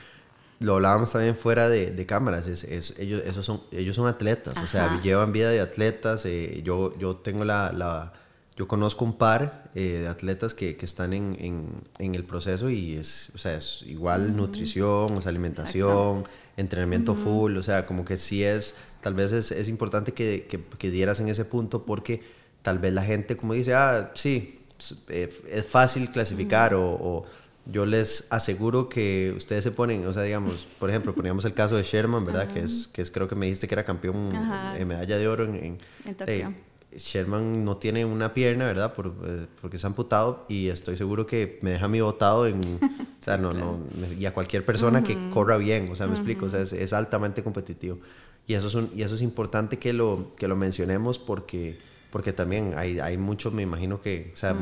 lo 0.59 0.75
hablábamos 0.75 1.11
también 1.11 1.35
fuera 1.35 1.69
de, 1.69 1.91
de 1.91 2.05
cámaras, 2.05 2.47
es, 2.47 2.63
es, 2.63 2.95
ellos, 2.97 3.21
esos 3.25 3.45
son, 3.45 3.61
ellos 3.71 3.95
son 3.95 4.07
atletas, 4.07 4.57
o 4.57 4.67
sea, 4.67 4.99
llevan 5.03 5.31
vida 5.31 5.51
de 5.51 5.61
atletas, 5.61 6.25
eh, 6.25 6.61
yo, 6.63 6.97
yo 6.97 7.17
tengo 7.17 7.45
la, 7.45 7.71
la, 7.71 8.13
yo 8.55 8.67
conozco 8.67 9.05
un 9.05 9.17
par 9.17 9.69
de 9.75 10.07
atletas 10.07 10.55
que, 10.55 10.75
que 10.75 10.85
están 10.85 11.13
en, 11.13 11.37
en, 11.39 11.83
en, 11.99 12.15
el 12.15 12.23
proceso 12.23 12.71
y 12.71 12.95
es, 12.95 13.31
o 13.35 13.37
sea, 13.37 13.55
es 13.55 13.83
igual 13.83 14.35
nutrición, 14.35 15.15
o 15.15 15.21
sea, 15.21 15.29
alimentación, 15.29 16.27
entrenamiento 16.55 17.13
full, 17.13 17.55
o 17.57 17.61
sea, 17.61 17.85
como 17.85 18.03
que 18.03 18.17
sí 18.17 18.43
es, 18.43 18.73
tal 19.01 19.13
vez 19.13 19.31
es, 19.33 19.51
es 19.51 19.69
importante 19.69 20.13
que, 20.13 20.47
que, 20.49 20.63
que 20.63 20.89
dieras 20.89 21.19
en 21.19 21.27
ese 21.27 21.45
punto 21.45 21.85
porque 21.85 22.23
tal 22.67 22.79
vez 22.79 22.91
la 22.91 23.03
gente 23.03 23.37
como 23.37 23.53
dice, 23.53 23.73
ah, 23.73 24.11
sí, 24.13 24.59
es 25.07 25.65
fácil 25.65 26.11
clasificar 26.11 26.73
o, 26.75 27.23
yo 27.63 27.85
les 27.85 28.27
aseguro 28.29 28.89
que 28.89 29.33
ustedes 29.37 29.63
se 29.63 29.71
ponen, 29.71 30.05
o 30.05 30.11
sea, 30.11 30.23
digamos, 30.23 30.67
por 30.77 30.89
ejemplo, 30.89 31.15
poníamos 31.15 31.45
el 31.45 31.53
caso 31.53 31.77
de 31.77 31.83
Sherman, 31.83 32.25
¿verdad? 32.25 32.51
Que 32.51 32.59
es, 32.59 32.89
que 32.91 33.01
es 33.01 33.09
creo 33.09 33.29
que 33.29 33.35
me 33.35 33.45
dijiste 33.45 33.69
que 33.69 33.75
era 33.75 33.85
campeón 33.85 34.29
de 34.77 34.85
medalla 34.85 35.17
de 35.17 35.27
oro 35.29 35.45
en, 35.45 35.79
en, 36.05 36.55
Sherman 36.91 37.63
no 37.63 37.77
tiene 37.77 38.03
una 38.03 38.33
pierna, 38.33 38.65
¿verdad? 38.65 38.93
Por, 38.93 39.15
eh, 39.25 39.45
porque 39.61 39.77
se 39.77 39.85
ha 39.85 39.87
amputado 39.87 40.45
y 40.49 40.67
estoy 40.67 40.97
seguro 40.97 41.25
que 41.25 41.59
me 41.61 41.71
deja 41.71 41.85
a 41.85 41.89
mí 41.89 42.01
votado 42.01 42.47
en, 42.47 42.59
o 43.21 43.23
sea, 43.23 43.37
no, 43.37 43.53
no, 43.53 43.79
y 44.19 44.25
a 44.25 44.33
cualquier 44.33 44.65
persona 44.65 45.05
que 45.05 45.29
corra 45.29 45.55
bien, 45.55 45.89
o 45.89 45.95
sea, 45.95 46.07
me 46.07 46.15
explico, 46.15 46.47
o 46.47 46.49
sea, 46.49 46.59
es, 46.59 46.73
es, 46.73 46.91
altamente 46.91 47.43
competitivo. 47.43 47.99
Y 48.45 48.55
eso 48.55 48.67
es, 48.67 48.75
un, 48.75 48.91
y 48.93 49.03
eso 49.03 49.15
es 49.15 49.21
importante 49.21 49.79
que 49.79 49.93
lo, 49.93 50.33
que 50.37 50.49
lo 50.49 50.57
mencionemos 50.57 51.17
porque 51.17 51.86
porque 52.11 52.33
también 52.33 52.73
hay, 52.77 52.99
hay 52.99 53.17
mucho, 53.17 53.51
me 53.51 53.63
imagino 53.63 54.01
que, 54.01 54.31
o 54.33 54.37
sea, 54.37 54.55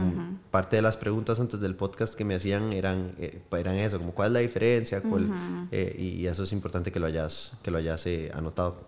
parte 0.51 0.77
de 0.77 0.81
las 0.81 0.97
preguntas 0.97 1.39
antes 1.39 1.59
del 1.59 1.75
podcast 1.75 2.15
que 2.15 2.25
me 2.25 2.35
hacían 2.35 2.73
eran, 2.73 3.13
eh, 3.19 3.39
eran 3.51 3.75
eso, 3.75 3.99
como 3.99 4.13
cuál 4.13 4.27
es 4.29 4.33
la 4.33 4.39
diferencia, 4.39 5.01
eh, 5.71 5.95
y 5.97 6.25
eso 6.25 6.43
es 6.43 6.51
importante 6.51 6.91
que 6.91 6.99
lo 6.99 7.05
hayas, 7.05 7.53
que 7.61 7.71
lo 7.71 7.77
hayas 7.77 8.05
eh, 8.07 8.31
anotado. 8.33 8.87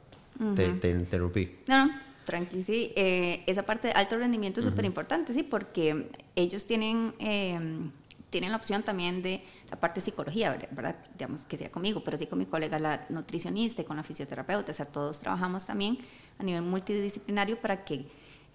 te, 0.56 0.70
te, 0.74 0.90
interrumpí. 0.90 1.58
No, 1.68 1.86
no, 1.86 1.92
tranqui, 2.26 2.64
sí. 2.64 2.94
esa 2.96 3.64
parte 3.64 3.90
de 3.90 3.94
alto 3.94 4.18
rendimiento 4.18 4.60
es 4.60 4.66
súper 4.66 4.86
importante, 4.86 5.34
sí, 5.34 5.44
porque 5.44 6.10
ellos 6.36 6.66
tienen, 6.66 7.14
em, 7.20 7.92
tienen 8.32 8.52
la 8.52 8.58
opción 8.58 8.82
también 8.82 9.22
de 9.22 9.44
la 9.70 9.80
parte 9.80 10.00
de 10.00 10.06
psicología, 10.06 10.58
¿verdad? 10.72 10.96
Digamos 11.14 11.46
que 11.46 11.58
sea 11.58 11.72
conmigo, 11.72 12.02
pero 12.04 12.18
sí 12.18 12.26
con 12.26 12.40
mi 12.40 12.46
colega 12.46 12.80
la 12.80 13.06
nutricionista 13.10 13.84
y 13.84 13.86
con 13.86 13.98
la 13.98 14.04
fisioterapeuta, 14.04 14.72
o 14.72 14.76
sea, 14.76 14.88
todos 14.88 15.20
trabajamos 15.20 15.66
también 15.68 16.00
a 16.40 16.44
nivel 16.44 16.64
multidisciplinario 16.64 17.60
para 17.62 17.86
que 17.86 18.08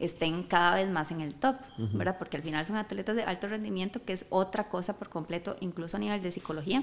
estén 0.03 0.43
cada 0.43 0.75
vez 0.75 0.91
más 0.91 1.11
en 1.13 1.21
el 1.21 1.35
top, 1.35 1.57
¿verdad? 1.79 2.19
Porque 2.19 2.37
al 2.37 2.43
final 2.43 2.67
son 2.67 2.77
atletas 2.77 3.15
de 3.15 3.23
alto 3.23 3.47
rendimiento, 3.47 4.05
que 4.05 4.13
es 4.13 4.27
otra 4.31 4.69
cosa 4.69 4.99
por 4.99 5.09
completo, 5.09 5.57
incluso 5.61 5.97
a 5.97 6.01
nivel 6.01 6.21
de 6.21 6.33
psicología. 6.33 6.83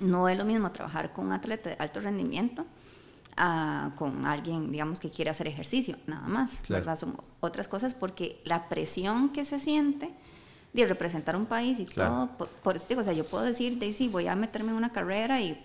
No 0.00 0.28
es 0.28 0.38
lo 0.38 0.44
mismo 0.44 0.70
trabajar 0.72 1.12
con 1.12 1.26
un 1.26 1.32
atleta 1.32 1.70
de 1.70 1.76
alto 1.78 2.00
rendimiento 2.00 2.64
a, 3.36 3.90
con 3.96 4.24
alguien, 4.26 4.72
digamos, 4.72 5.00
que 5.00 5.10
quiere 5.10 5.30
hacer 5.30 5.48
ejercicio, 5.48 5.96
nada 6.06 6.26
más, 6.28 6.62
¿verdad? 6.68 6.96
Son 6.96 7.16
otras 7.40 7.68
cosas 7.68 7.92
porque 7.92 8.40
la 8.44 8.68
presión 8.68 9.30
que 9.30 9.44
se 9.44 9.60
siente 9.60 10.10
de 10.72 10.86
representar 10.86 11.36
un 11.36 11.46
país 11.46 11.78
y 11.78 11.84
todo, 11.84 12.30
por, 12.62 12.76
eso 12.76 12.86
digo, 12.88 13.00
o 13.02 13.04
sea, 13.04 13.12
yo 13.12 13.26
puedo 13.26 13.44
decir, 13.44 13.78
Daisy, 13.78 14.08
voy 14.08 14.28
a 14.28 14.36
meterme 14.36 14.70
en 14.70 14.76
una 14.76 14.92
carrera 14.92 15.40
y, 15.40 15.62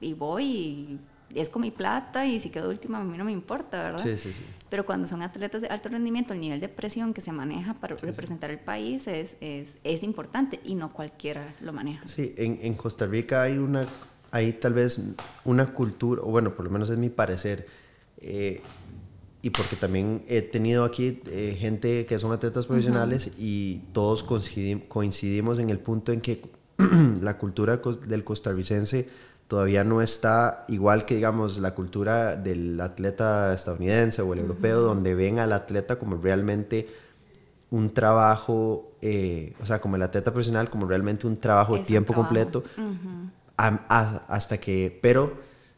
y 0.00 0.12
voy 0.12 0.44
y 0.44 1.00
es 1.34 1.48
con 1.48 1.62
mi 1.62 1.70
plata 1.70 2.26
y 2.26 2.40
si 2.40 2.50
quedo 2.50 2.68
última 2.70 2.98
a 2.98 3.04
mí 3.04 3.18
no 3.18 3.24
me 3.24 3.32
importa, 3.32 3.82
¿verdad? 3.82 4.02
Sí, 4.02 4.16
sí, 4.16 4.32
sí. 4.32 4.42
Pero 4.70 4.84
cuando 4.84 5.06
son 5.06 5.22
atletas 5.22 5.60
de 5.62 5.68
alto 5.68 5.88
rendimiento, 5.88 6.34
el 6.34 6.40
nivel 6.40 6.60
de 6.60 6.68
presión 6.68 7.14
que 7.14 7.20
se 7.20 7.32
maneja 7.32 7.74
para 7.74 7.96
representar 7.96 8.50
el 8.50 8.58
país 8.58 9.06
es, 9.06 9.36
es, 9.40 9.76
es, 9.84 10.02
importante 10.02 10.60
y 10.64 10.74
no 10.74 10.92
cualquiera 10.92 11.54
lo 11.60 11.72
maneja. 11.72 12.06
Sí, 12.06 12.34
en, 12.36 12.58
en, 12.62 12.74
Costa 12.74 13.06
Rica 13.06 13.42
hay 13.42 13.58
una, 13.58 13.86
hay 14.30 14.52
tal 14.54 14.74
vez 14.74 15.00
una 15.44 15.66
cultura, 15.72 16.22
o 16.22 16.30
bueno, 16.30 16.54
por 16.54 16.64
lo 16.64 16.70
menos 16.70 16.90
es 16.90 16.98
mi 16.98 17.08
parecer, 17.08 17.66
eh, 18.18 18.62
y 19.42 19.50
porque 19.50 19.76
también 19.76 20.24
he 20.26 20.40
tenido 20.40 20.84
aquí 20.84 21.20
eh, 21.26 21.56
gente 21.58 22.06
que 22.06 22.18
son 22.18 22.32
atletas 22.32 22.66
profesionales 22.66 23.30
y 23.38 23.82
todos 23.92 24.24
coincidimos 24.24 25.58
en 25.58 25.68
el 25.68 25.78
punto 25.78 26.12
en 26.12 26.22
que 26.22 26.42
la 27.20 27.36
cultura 27.36 27.76
del 28.06 28.24
costarricense 28.24 29.08
todavía 29.48 29.84
no 29.84 30.02
está 30.02 30.64
igual 30.68 31.04
que, 31.06 31.14
digamos, 31.14 31.58
la 31.58 31.74
cultura 31.74 32.36
del 32.36 32.80
atleta 32.80 33.54
estadounidense 33.54 34.22
o 34.22 34.32
el 34.32 34.40
europeo, 34.40 34.80
donde 34.80 35.14
ven 35.14 35.38
al 35.38 35.52
atleta 35.52 35.96
como 35.96 36.16
realmente 36.16 36.88
un 37.70 37.92
trabajo, 37.92 38.92
eh, 39.02 39.54
o 39.60 39.66
sea, 39.66 39.80
como 39.80 39.96
el 39.96 40.02
atleta 40.02 40.32
profesional, 40.32 40.70
como 40.70 40.86
realmente 40.86 41.26
un 41.26 41.36
trabajo 41.36 41.80
tiempo 41.80 42.14
completo, 42.14 42.64
hasta 43.56 44.58
que, 44.58 44.98
pero 45.02 45.34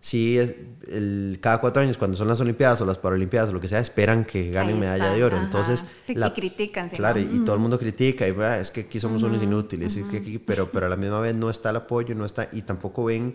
sí, 0.07 0.39
el, 0.39 1.39
cada 1.41 1.59
cuatro 1.59 1.83
años, 1.83 1.99
cuando 1.99 2.17
son 2.17 2.29
las 2.29 2.41
Olimpiadas 2.41 2.81
o 2.81 2.87
las 2.87 2.97
Paralimpiadas 2.97 3.51
o 3.51 3.53
lo 3.53 3.61
que 3.61 3.67
sea, 3.67 3.81
esperan 3.81 4.25
que 4.25 4.53
ganen 4.53 4.79
medalla 4.79 5.11
de 5.11 5.25
oro. 5.25 5.37
Entonces, 5.37 5.85
la, 6.07 6.33
critican. 6.33 6.89
Claro, 6.91 7.19
y, 7.19 7.41
todo 7.45 7.57
el 7.57 7.61
mundo 7.61 7.77
critica, 7.77 8.29
y 8.29 8.35
es 8.61 8.71
que 8.71 8.83
aquí 8.83 9.01
somos 9.01 9.25
unos 9.25 9.43
inútiles, 9.43 9.99
que 10.09 10.41
pero, 10.47 10.71
pero 10.71 10.87
a 10.87 10.89
la 10.89 10.97
misma 10.97 11.19
vez 11.19 11.35
no 11.35 11.51
está 11.51 11.71
el 11.71 11.77
apoyo, 11.77 12.15
no 12.15 12.25
está, 12.25 12.49
y 12.53 12.63
tampoco 12.63 13.07
ven 13.07 13.35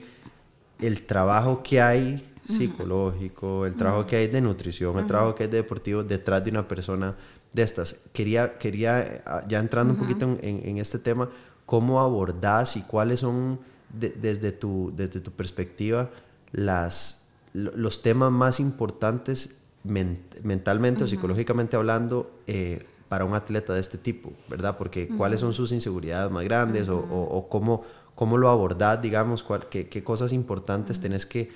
el 0.80 1.02
trabajo 1.02 1.62
que 1.62 1.82
hay 1.82 2.26
psicológico, 2.48 3.66
el 3.66 3.76
trabajo 3.76 4.08
que 4.08 4.16
hay 4.16 4.28
de 4.28 4.40
nutrición, 4.40 4.98
el 4.98 5.08
trabajo 5.08 5.36
que 5.36 5.44
hay 5.44 5.50
de 5.50 5.58
deportivo 5.58 6.06
detrás 6.06 6.42
de 6.46 6.52
una 6.52 6.70
persona 6.70 7.18
de 7.52 7.64
estas. 7.64 8.00
Quería, 8.14 8.58
quería 8.58 9.24
ah, 9.26 9.44
ya 9.46 9.60
entrando 9.60 9.94
un 9.94 10.00
poquito 10.00 10.38
en, 10.42 10.62
en, 10.64 10.78
este 10.78 11.00
tema, 11.00 11.30
¿cómo 11.66 12.00
abordás 12.00 12.78
y 12.78 12.84
cuáles 12.84 13.20
son 13.20 13.60
desde, 13.94 14.54
tu, 14.54 14.94
desde 14.96 15.20
tu 15.20 15.32
perspectiva 15.32 16.10
las, 16.52 17.30
los 17.54 18.02
temas 18.02 18.32
más 18.32 18.60
importantes 18.60 19.58
mentalmente 19.84 21.04
o 21.04 21.08
psicológicamente 21.08 21.76
hablando 21.76 22.32
eh, 22.48 22.86
para 23.10 23.26
un 23.26 23.34
atleta 23.34 23.74
de 23.74 23.82
este 23.82 23.98
tipo, 23.98 24.32
¿verdad? 24.48 24.78
Porque 24.78 25.08
cuáles 25.08 25.40
son 25.40 25.54
sus 25.54 25.72
inseguridades 25.72 26.32
más 26.32 26.44
grandes 26.44 26.88
o, 26.88 27.00
o, 27.00 27.50
cómo, 27.50 27.84
cómo 28.16 28.38
lo 28.38 28.50
abordás, 28.50 29.02
digamos, 29.02 29.46
qué, 29.70 29.90
qué, 29.90 30.04
cosas 30.04 30.32
importantes 30.34 31.02
tenés 31.02 31.26
que, 31.26 31.52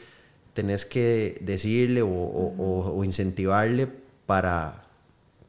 tenés 0.53 0.86
que 0.86 1.38
decirle 1.41 2.01
o, 2.01 2.10
o 2.10 3.03
incentivarle 3.05 3.88
para, 4.25 4.86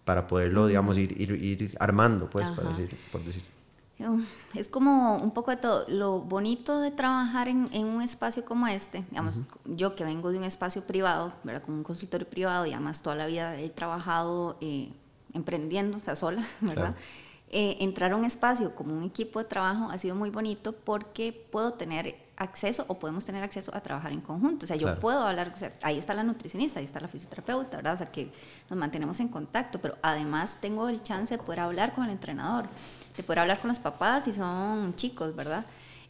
para 0.07 0.29
poderlo, 0.29 0.69
digamos, 0.69 0.97
ir, 0.97 1.21
ir, 1.21 1.33
ir 1.33 1.77
armando, 1.81 2.31
pues, 2.31 2.51
para 2.53 2.71
decir, 2.71 2.97
por 3.11 3.25
decir. 3.25 3.43
Es 4.55 4.69
como 4.69 5.17
un 5.17 5.31
poco 5.31 5.51
de 5.51 5.57
todo. 5.57 5.85
Lo 5.89 6.21
bonito 6.21 6.81
de 6.81 6.91
trabajar 6.91 7.49
en, 7.49 7.69
en 7.73 7.87
un 7.87 8.03
espacio 8.03 8.45
como 8.45 8.67
este, 8.67 9.05
digamos, 9.11 9.39
yo 9.65 9.97
que 9.97 10.05
vengo 10.05 10.31
de 10.31 10.39
un 10.39 10.45
espacio 10.45 10.83
privado, 10.83 11.33
¿verdad? 11.45 11.63
Como 11.63 11.79
un 11.79 11.83
consultorio 11.83 12.29
privado 12.29 12.67
y 12.67 12.73
además 12.73 13.03
toda 13.03 13.17
la 13.17 13.27
vida 13.27 13.57
he 13.57 13.71
trabajado 13.71 14.59
eh, 14.61 14.93
emprendiendo, 15.33 15.97
o 15.97 16.01
sea, 16.01 16.15
sola, 16.15 16.47
¿verdad? 16.61 16.95
Eh, 17.49 17.79
entrar 17.81 18.13
a 18.13 18.17
un 18.17 18.25
espacio 18.25 18.75
como 18.75 18.95
un 18.95 19.05
equipo 19.05 19.39
de 19.39 19.45
trabajo 19.45 19.89
ha 19.91 19.99
sido 19.99 20.15
muy 20.15 20.31
bonito 20.31 20.73
porque 20.73 21.33
puedo 21.33 21.75
tener 21.75 22.27
acceso 22.37 22.85
o 22.89 22.99
podemos 22.99 23.25
tener 23.25 23.43
acceso 23.43 23.75
a 23.75 23.81
trabajar 23.81 24.13
en 24.13 24.21
conjunto. 24.21 24.65
O 24.65 24.67
sea, 24.67 24.77
yo 24.77 24.99
puedo 25.01 25.21
hablar, 25.27 25.53
o 25.55 25.59
sea, 25.59 25.73
ahí 25.83 25.97
está 25.97 26.13
la 26.13 26.23
nutricionista, 26.23 26.81
ahí 26.81 26.85
está 26.85 27.01
la 27.01 27.09
fisioterapeuta, 27.09 27.79
¿verdad? 27.79 27.95
O 27.95 27.97
sea, 27.97 28.13
que 28.13 28.31
nos 28.69 28.79
mantenemos 28.79 29.21
en 29.21 29.29
contacto, 29.29 29.81
pero 29.81 29.97
además 30.03 30.59
tengo 30.61 30.89
el 30.89 31.03
chance 31.03 31.37
de 31.37 31.43
poder 31.43 31.61
hablar 31.61 31.95
con 31.95 32.05
el 32.05 32.11
entrenador 32.11 32.69
de 33.17 33.23
poder 33.23 33.41
hablar 33.41 33.61
con 33.61 33.69
los 33.69 33.79
papás 33.79 34.25
si 34.25 34.33
son 34.33 34.95
chicos, 34.97 35.35
¿verdad? 35.35 35.65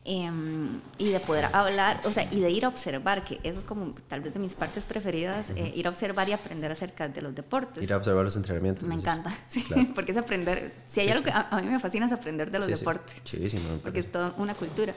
Em, 0.09 0.81
y 0.99 1.09
de 1.09 1.19
poder 1.19 1.47
hablar, 1.53 2.01
o 2.05 2.11
sea, 2.11 2.29
y 2.31 2.39
de 2.39 2.49
ir 2.49 2.65
a 2.65 2.69
observar, 2.69 3.25
que 3.25 3.41
eso 3.43 3.59
es 3.59 3.65
como 3.65 3.93
tal 4.09 4.21
vez 4.21 4.33
de 4.33 4.39
mis 4.39 4.55
partes 4.55 4.85
preferidas, 4.85 5.51
eh, 5.57 5.73
ir 5.75 5.89
a 5.89 5.91
observar 5.91 6.29
y 6.29 6.33
aprender 6.33 6.71
acerca 6.71 7.09
de 7.09 7.21
los 7.21 7.35
deportes. 7.35 7.83
Ir 7.83 7.93
a 7.93 7.97
observar 7.97 8.25
los 8.25 8.37
entrenamientos. 8.37 8.89
Me 8.89 8.95
encanta, 8.95 9.37
sí, 9.49 9.65
porque 9.97 10.13
es 10.13 10.17
aprender, 10.17 10.73
si 10.89 11.01
hay 11.01 11.09
algo 11.09 11.25
que 11.25 11.33
a, 11.35 11.61
mí 11.61 11.69
me 11.69 11.81
fascina 11.81 12.07
es 12.07 12.13
aprender 12.13 12.53
de 12.53 12.61
los 12.61 12.69
deportes, 12.69 13.17
sí. 13.25 13.49
porque 13.83 13.99
es 13.99 14.13
toda 14.13 14.33
una 14.37 14.55
cultura. 14.55 14.95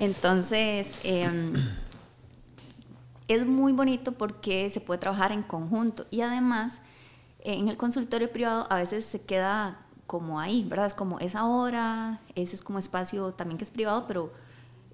Entonces, 0.00 0.88
em, 1.04 1.54
es 3.28 3.46
muy 3.46 3.72
bonito 3.72 4.10
porque 4.12 4.68
se 4.70 4.80
puede 4.80 4.98
trabajar 4.98 5.30
en 5.30 5.44
conjunto 5.44 6.06
y 6.10 6.22
además 6.22 6.80
en 7.44 7.68
el 7.68 7.76
consultorio 7.76 8.32
privado 8.32 8.66
a 8.68 8.78
veces 8.78 9.04
se 9.04 9.20
queda 9.20 9.83
como 10.14 10.38
ahí, 10.38 10.62
¿verdad? 10.62 10.86
Es 10.86 10.94
como 10.94 11.18
esa 11.18 11.44
hora, 11.44 12.20
ese 12.36 12.54
es 12.54 12.62
como 12.62 12.78
espacio 12.78 13.32
también 13.32 13.58
que 13.58 13.64
es 13.64 13.72
privado, 13.72 14.04
pero 14.06 14.32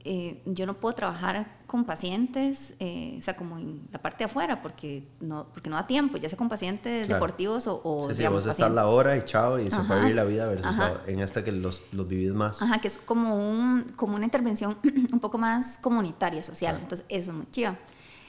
eh, 0.03 0.41
yo 0.47 0.65
no 0.65 0.73
puedo 0.73 0.95
trabajar 0.95 1.59
con 1.67 1.85
pacientes, 1.85 2.73
eh, 2.79 3.17
o 3.19 3.21
sea, 3.21 3.37
como 3.37 3.59
en 3.59 3.87
la 3.93 3.99
parte 4.01 4.21
de 4.21 4.25
afuera, 4.25 4.63
porque 4.63 5.07
no, 5.21 5.49
porque 5.53 5.69
no 5.69 5.77
da 5.77 5.87
tiempo, 5.87 6.17
ya 6.17 6.31
sea 6.31 6.39
con 6.39 6.49
pacientes 6.49 7.07
deportivos 7.07 7.67
o, 7.67 7.83
o 7.85 8.09
sí, 8.09 8.17
digamos, 8.17 8.45
vos 8.45 8.51
estás 8.51 8.73
la 8.73 8.87
hora 8.87 9.15
y 9.15 9.27
chao, 9.27 9.59
y 9.59 9.71
se 9.71 9.83
fue 9.83 9.97
a 9.97 9.99
vivir 9.99 10.17
la 10.17 10.25
vida 10.25 10.47
versus 10.47 10.75
en 11.07 11.21
esta 11.21 11.45
que 11.45 11.53
los, 11.53 11.83
los 11.93 12.09
vivís 12.09 12.33
más. 12.33 12.63
Ajá, 12.63 12.81
que 12.81 12.89
es 12.89 12.97
como, 12.97 13.37
un, 13.37 13.93
como 13.95 14.17
una 14.17 14.25
intervención 14.25 14.79
un 15.13 15.21
poco 15.21 15.37
más 15.37 15.77
comunitaria, 15.77 16.43
social, 16.43 16.79
entonces 16.81 17.05
eso 17.11 17.33
es 17.33 17.37
muy 17.37 17.51
chido. 17.51 17.77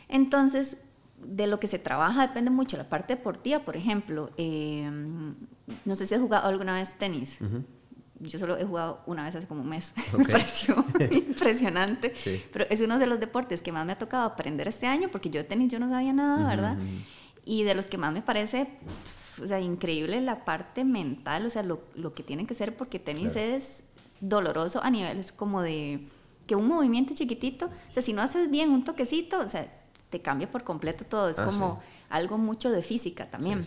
Entonces, 0.10 0.76
de 1.24 1.48
lo 1.48 1.58
que 1.62 1.68
se 1.68 1.80
trabaja 1.80 2.28
depende 2.28 2.52
mucho. 2.52 2.76
La 2.76 2.90
parte 2.90 3.16
deportiva, 3.16 3.60
por 3.60 3.78
ejemplo, 3.78 4.30
eh, 4.36 4.92
no 5.86 5.96
sé 5.96 6.08
si 6.08 6.16
has 6.16 6.22
jugado 6.22 6.48
alguna 6.48 6.74
vez 6.74 6.98
tenis. 6.98 7.40
Yo 8.20 8.38
solo 8.38 8.58
he 8.58 8.66
jugado 8.66 9.02
una 9.08 9.26
vez 9.26 9.36
hace 9.36 9.48
como 9.48 9.62
un 9.62 9.70
mes. 9.70 9.94
Me 10.18 10.26
pareció 10.26 10.86
impresionante. 11.12 12.14
Pero 12.52 12.66
es 12.70 12.82
uno 12.82 13.00
de 13.00 13.08
los 13.08 13.20
deportes 13.20 13.62
que 13.62 13.72
más 13.72 13.86
me 13.86 13.94
ha 13.94 13.98
tocado 13.98 14.26
aprender 14.26 14.68
este 14.68 14.86
año, 14.86 15.10
porque 15.12 15.30
yo 15.30 15.42
de 15.42 15.48
tenis 15.48 15.72
yo 15.72 15.80
no 15.80 15.90
sabía 15.90 16.14
nada, 16.14 16.48
¿verdad? 16.48 16.78
Y 17.46 17.64
de 17.64 17.74
los 17.74 17.88
que 17.88 17.98
más 17.98 18.14
me 18.14 18.22
parece 18.22 18.68
o 19.44 19.48
sea, 19.48 19.60
increíble 19.60 20.22
la 20.22 20.46
parte 20.46 20.84
mental, 20.84 21.46
o 21.46 21.50
sea, 21.50 21.64
lo, 21.64 21.82
lo 21.96 22.14
que 22.14 22.22
tiene 22.22 22.46
que 22.46 22.54
ser, 22.54 22.76
porque 22.76 23.00
tenis 23.00 23.36
es 23.36 23.82
doloroso 24.20 24.84
a 24.84 24.92
niveles 24.92 25.32
como 25.32 25.62
de 25.62 26.08
que 26.46 26.56
un 26.56 26.68
movimiento 26.68 27.14
chiquitito, 27.14 27.68
o 27.68 27.94
sea, 27.94 28.04
si 28.04 28.14
no 28.14 28.22
haces 28.22 28.52
bien 28.52 28.70
un 28.70 28.84
toquecito, 28.84 29.40
o 29.40 29.50
sea, 29.50 29.68
te 30.10 30.22
cambia 30.22 30.52
por 30.52 30.64
completo 30.64 31.06
todo. 31.06 31.30
Es 31.30 31.40
ah, 31.40 31.46
como 31.46 31.82
algo 32.10 32.38
mucho 32.38 32.70
de 32.70 32.84
física 32.84 33.30
también. 33.30 33.66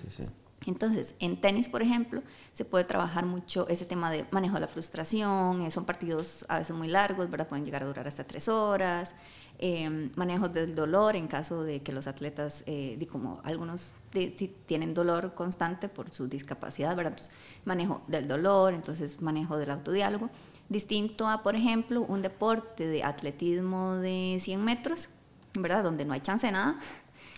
Entonces, 0.67 1.15
en 1.19 1.41
tenis, 1.41 1.69
por 1.69 1.83
ejemplo, 1.83 2.23
se 2.53 2.65
puede 2.65 2.85
trabajar 2.85 3.27
mucho 3.27 3.69
ese 3.69 3.85
tema 3.85 4.11
de 4.11 4.25
manejo 4.31 4.55
de 4.55 4.61
la 4.61 4.69
frustración, 4.69 5.63
eh, 5.63 5.71
son 5.71 5.85
partidos 5.85 6.47
a 6.49 6.61
veces 6.61 6.75
muy 6.75 6.89
largos, 6.89 7.31
¿verdad? 7.31 7.49
Pueden 7.49 7.65
llegar 7.65 7.83
a 7.83 7.87
durar 7.87 8.09
hasta 8.09 8.25
tres 8.25 8.49
horas, 8.49 9.15
eh, 9.59 10.11
manejo 10.17 10.49
del 10.49 10.75
dolor 10.75 11.17
en 11.17 11.29
caso 11.29 11.63
de 11.63 11.83
que 11.83 11.93
los 11.93 12.07
atletas, 12.07 12.65
eh, 12.67 12.99
como 13.11 13.41
algunos 13.45 13.93
si 14.13 14.55
tienen 14.67 14.95
dolor 14.95 15.35
constante 15.35 15.89
por 15.89 16.11
su 16.11 16.29
discapacidad, 16.29 16.97
¿verdad? 16.97 17.13
Entonces, 17.13 17.35
manejo 17.65 18.03
del 18.07 18.29
dolor, 18.29 18.75
entonces 18.75 19.21
manejo 19.21 19.57
del 19.57 19.71
autodiálogo, 19.71 20.31
distinto 20.69 21.29
a, 21.29 21.43
por 21.43 21.57
ejemplo, 21.57 22.03
un 22.03 22.23
deporte 22.23 22.87
de 22.87 23.03
atletismo 23.03 23.97
de 23.97 24.39
100 24.41 24.65
metros, 24.65 25.09
¿verdad? 25.55 25.85
Donde 25.85 26.05
no 26.05 26.15
hay 26.15 26.21
chance 26.21 26.47
de 26.47 26.53
nada, 26.53 26.79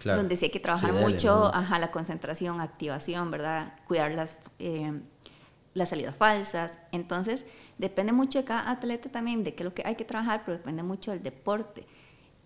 donde 0.05 0.37
sí 0.37 0.47
hay 0.47 0.51
que 0.51 0.61
trabajar 0.61 0.93
mucho, 0.93 1.53
ajá, 1.55 1.79
la 1.79 1.91
concentración, 1.91 2.61
activación, 2.61 3.31
¿verdad? 3.31 3.75
Cuidar 3.87 4.13
las, 4.13 4.37
eh, 4.59 5.01
las 5.75 5.89
salidas 5.89 6.17
falsas. 6.17 6.79
Entonces, 6.93 7.45
depende 7.79 8.13
mucho 8.13 8.39
de 8.39 8.45
cada 8.45 8.71
atleta 8.71 9.09
también, 9.11 9.45
de 9.45 9.55
qué 9.55 9.63
es 9.63 9.65
lo 9.65 9.75
que 9.75 9.83
hay 9.85 9.97
que 9.97 10.05
trabajar, 10.05 10.43
pero 10.45 10.59
depende 10.59 10.83
mucho 10.83 11.11
del 11.11 11.23
deporte. 11.23 11.87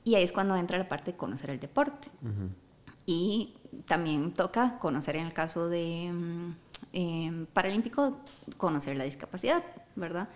Y 0.05 0.15
ahí 0.15 0.23
es 0.23 0.33
cuando 0.33 0.57
entra 0.57 0.79
la 0.79 0.89
parte 0.89 1.13
de 1.13 1.17
conocer 1.17 1.51
el 1.51 1.61
deporte. 1.61 2.09
Y 3.07 3.55
también 3.87 4.33
toca 4.33 4.79
conocer 4.79 5.17
en 5.17 5.27
el 5.27 5.33
caso 5.33 5.69
de 5.69 6.13
eh, 6.93 7.47
paralímpico, 7.53 8.21
conocer 8.57 8.97
la 8.97 9.05
discapacidad, 9.05 9.63
¿verdad? 9.97 10.29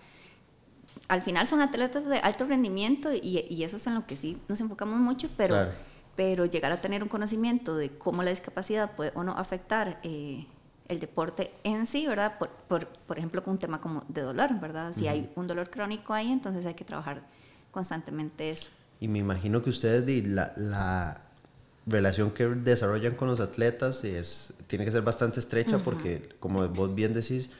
al 1.08 1.22
final 1.22 1.46
son 1.46 1.60
atletas 1.60 2.06
de 2.06 2.18
alto 2.18 2.46
rendimiento 2.46 3.10
y, 3.12 3.62
eso 3.62 3.76
es 3.76 3.86
en 3.86 3.94
lo 3.94 4.06
que 4.06 4.16
sí 4.16 4.38
nos 4.48 4.60
enfocamos 4.60 4.98
mucho, 4.98 5.28
pero, 5.36 5.68
pero 6.16 6.46
llegar 6.46 6.72
a 6.72 6.76
tener 6.76 7.02
un 7.02 7.08
conocimiento 7.08 7.76
de 7.76 7.90
cómo 7.90 8.22
la 8.22 8.30
discapacidad 8.30 8.94
puede 8.94 9.12
o 9.14 9.24
no 9.24 9.32
afectar 9.32 10.00
eh, 10.02 10.46
el 10.88 11.00
deporte 11.00 11.52
en 11.64 11.86
sí, 11.86 12.06
¿verdad? 12.06 12.38
Por, 12.38 12.50
por, 12.50 12.86
por, 12.86 13.18
ejemplo, 13.18 13.42
con 13.42 13.52
un 13.52 13.58
tema 13.58 13.80
como 13.80 14.04
de 14.08 14.22
dolor, 14.22 14.60
¿verdad? 14.60 14.92
Si 14.96 15.08
hay 15.08 15.30
un 15.34 15.46
dolor 15.46 15.70
crónico 15.70 16.12
ahí, 16.12 16.30
entonces 16.30 16.64
hay 16.66 16.74
que 16.74 16.84
trabajar 16.84 17.22
constantemente 17.70 18.50
eso. 18.50 18.68
Y 19.00 19.08
me 19.08 19.18
imagino 19.18 19.62
que 19.62 19.70
ustedes, 19.70 20.26
la, 20.26 20.52
la 20.56 21.22
relación 21.86 22.30
que 22.30 22.46
desarrollan 22.46 23.14
con 23.14 23.28
los 23.28 23.40
atletas 23.40 24.04
es, 24.04 24.54
tiene 24.66 24.84
que 24.84 24.90
ser 24.90 25.02
bastante 25.02 25.40
estrecha 25.40 25.78
porque, 25.78 26.30
como 26.40 26.66
vos 26.68 26.94
bien 26.94 27.14
decís, 27.14 27.50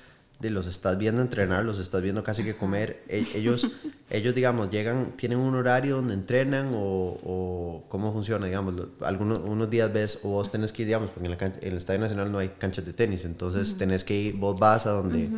de 0.40 0.50
los 0.50 0.66
estás 0.66 0.98
viendo 0.98 1.22
entrenar, 1.22 1.64
los 1.64 1.78
estás 1.78 2.02
viendo 2.02 2.22
casi 2.24 2.42
que 2.42 2.56
comer. 2.56 3.02
E, 3.08 3.24
ellos, 3.34 3.70
ellos 4.10 4.34
digamos, 4.34 4.70
llegan, 4.70 5.12
tienen 5.16 5.38
un 5.38 5.54
horario 5.54 5.96
donde 5.96 6.14
entrenan 6.14 6.72
o, 6.74 7.84
cómo 7.88 8.12
funciona, 8.12 8.46
digamos, 8.46 8.74
algunos 9.00 9.38
unos 9.38 9.70
días 9.70 9.92
ves 9.92 10.18
o 10.22 10.30
vos 10.30 10.50
tenés 10.50 10.72
que 10.72 10.82
ir, 10.82 10.88
digamos, 10.88 11.10
porque 11.10 11.28
en, 11.28 11.52
el 11.62 11.76
Estadio 11.76 12.00
Nacional 12.00 12.30
no 12.30 12.38
hay 12.38 12.48
canchas 12.48 12.84
de 12.84 12.92
tenis, 12.92 13.24
entonces 13.24 13.76
tenés 13.78 14.04
que 14.04 14.14
ir, 14.14 14.36
vos 14.36 14.58
vas 14.58 14.86
a 14.86 14.90
donde, 14.90 15.30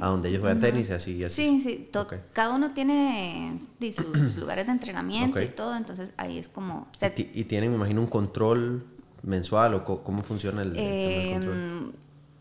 a 0.00 0.08
donde 0.08 0.28
ellos 0.30 0.40
juegan 0.40 0.60
tenis 0.60 0.88
y 0.88 0.92
así 0.92 1.16
y 1.16 1.24
así. 1.24 1.42
Sí, 1.42 1.60
sí, 1.60 1.90
cada 2.32 2.54
uno 2.54 2.72
tiene 2.72 3.60
sus 3.80 4.36
lugares 4.36 4.66
de 4.66 4.72
entrenamiento 4.72 5.40
y 5.40 5.48
todo, 5.48 5.76
entonces 5.76 6.12
ahí 6.16 6.38
es 6.38 6.48
como... 6.48 6.88
¿Y, 7.16 7.44
tienen, 7.44 7.70
me 7.70 7.76
imagino, 7.76 8.00
un 8.00 8.08
control 8.08 8.84
mensual 9.22 9.74
o 9.74 9.84
cómo 9.84 10.22
funciona 10.22 10.62
el, 10.62 10.76
el 10.76 11.32
control? 11.32 11.92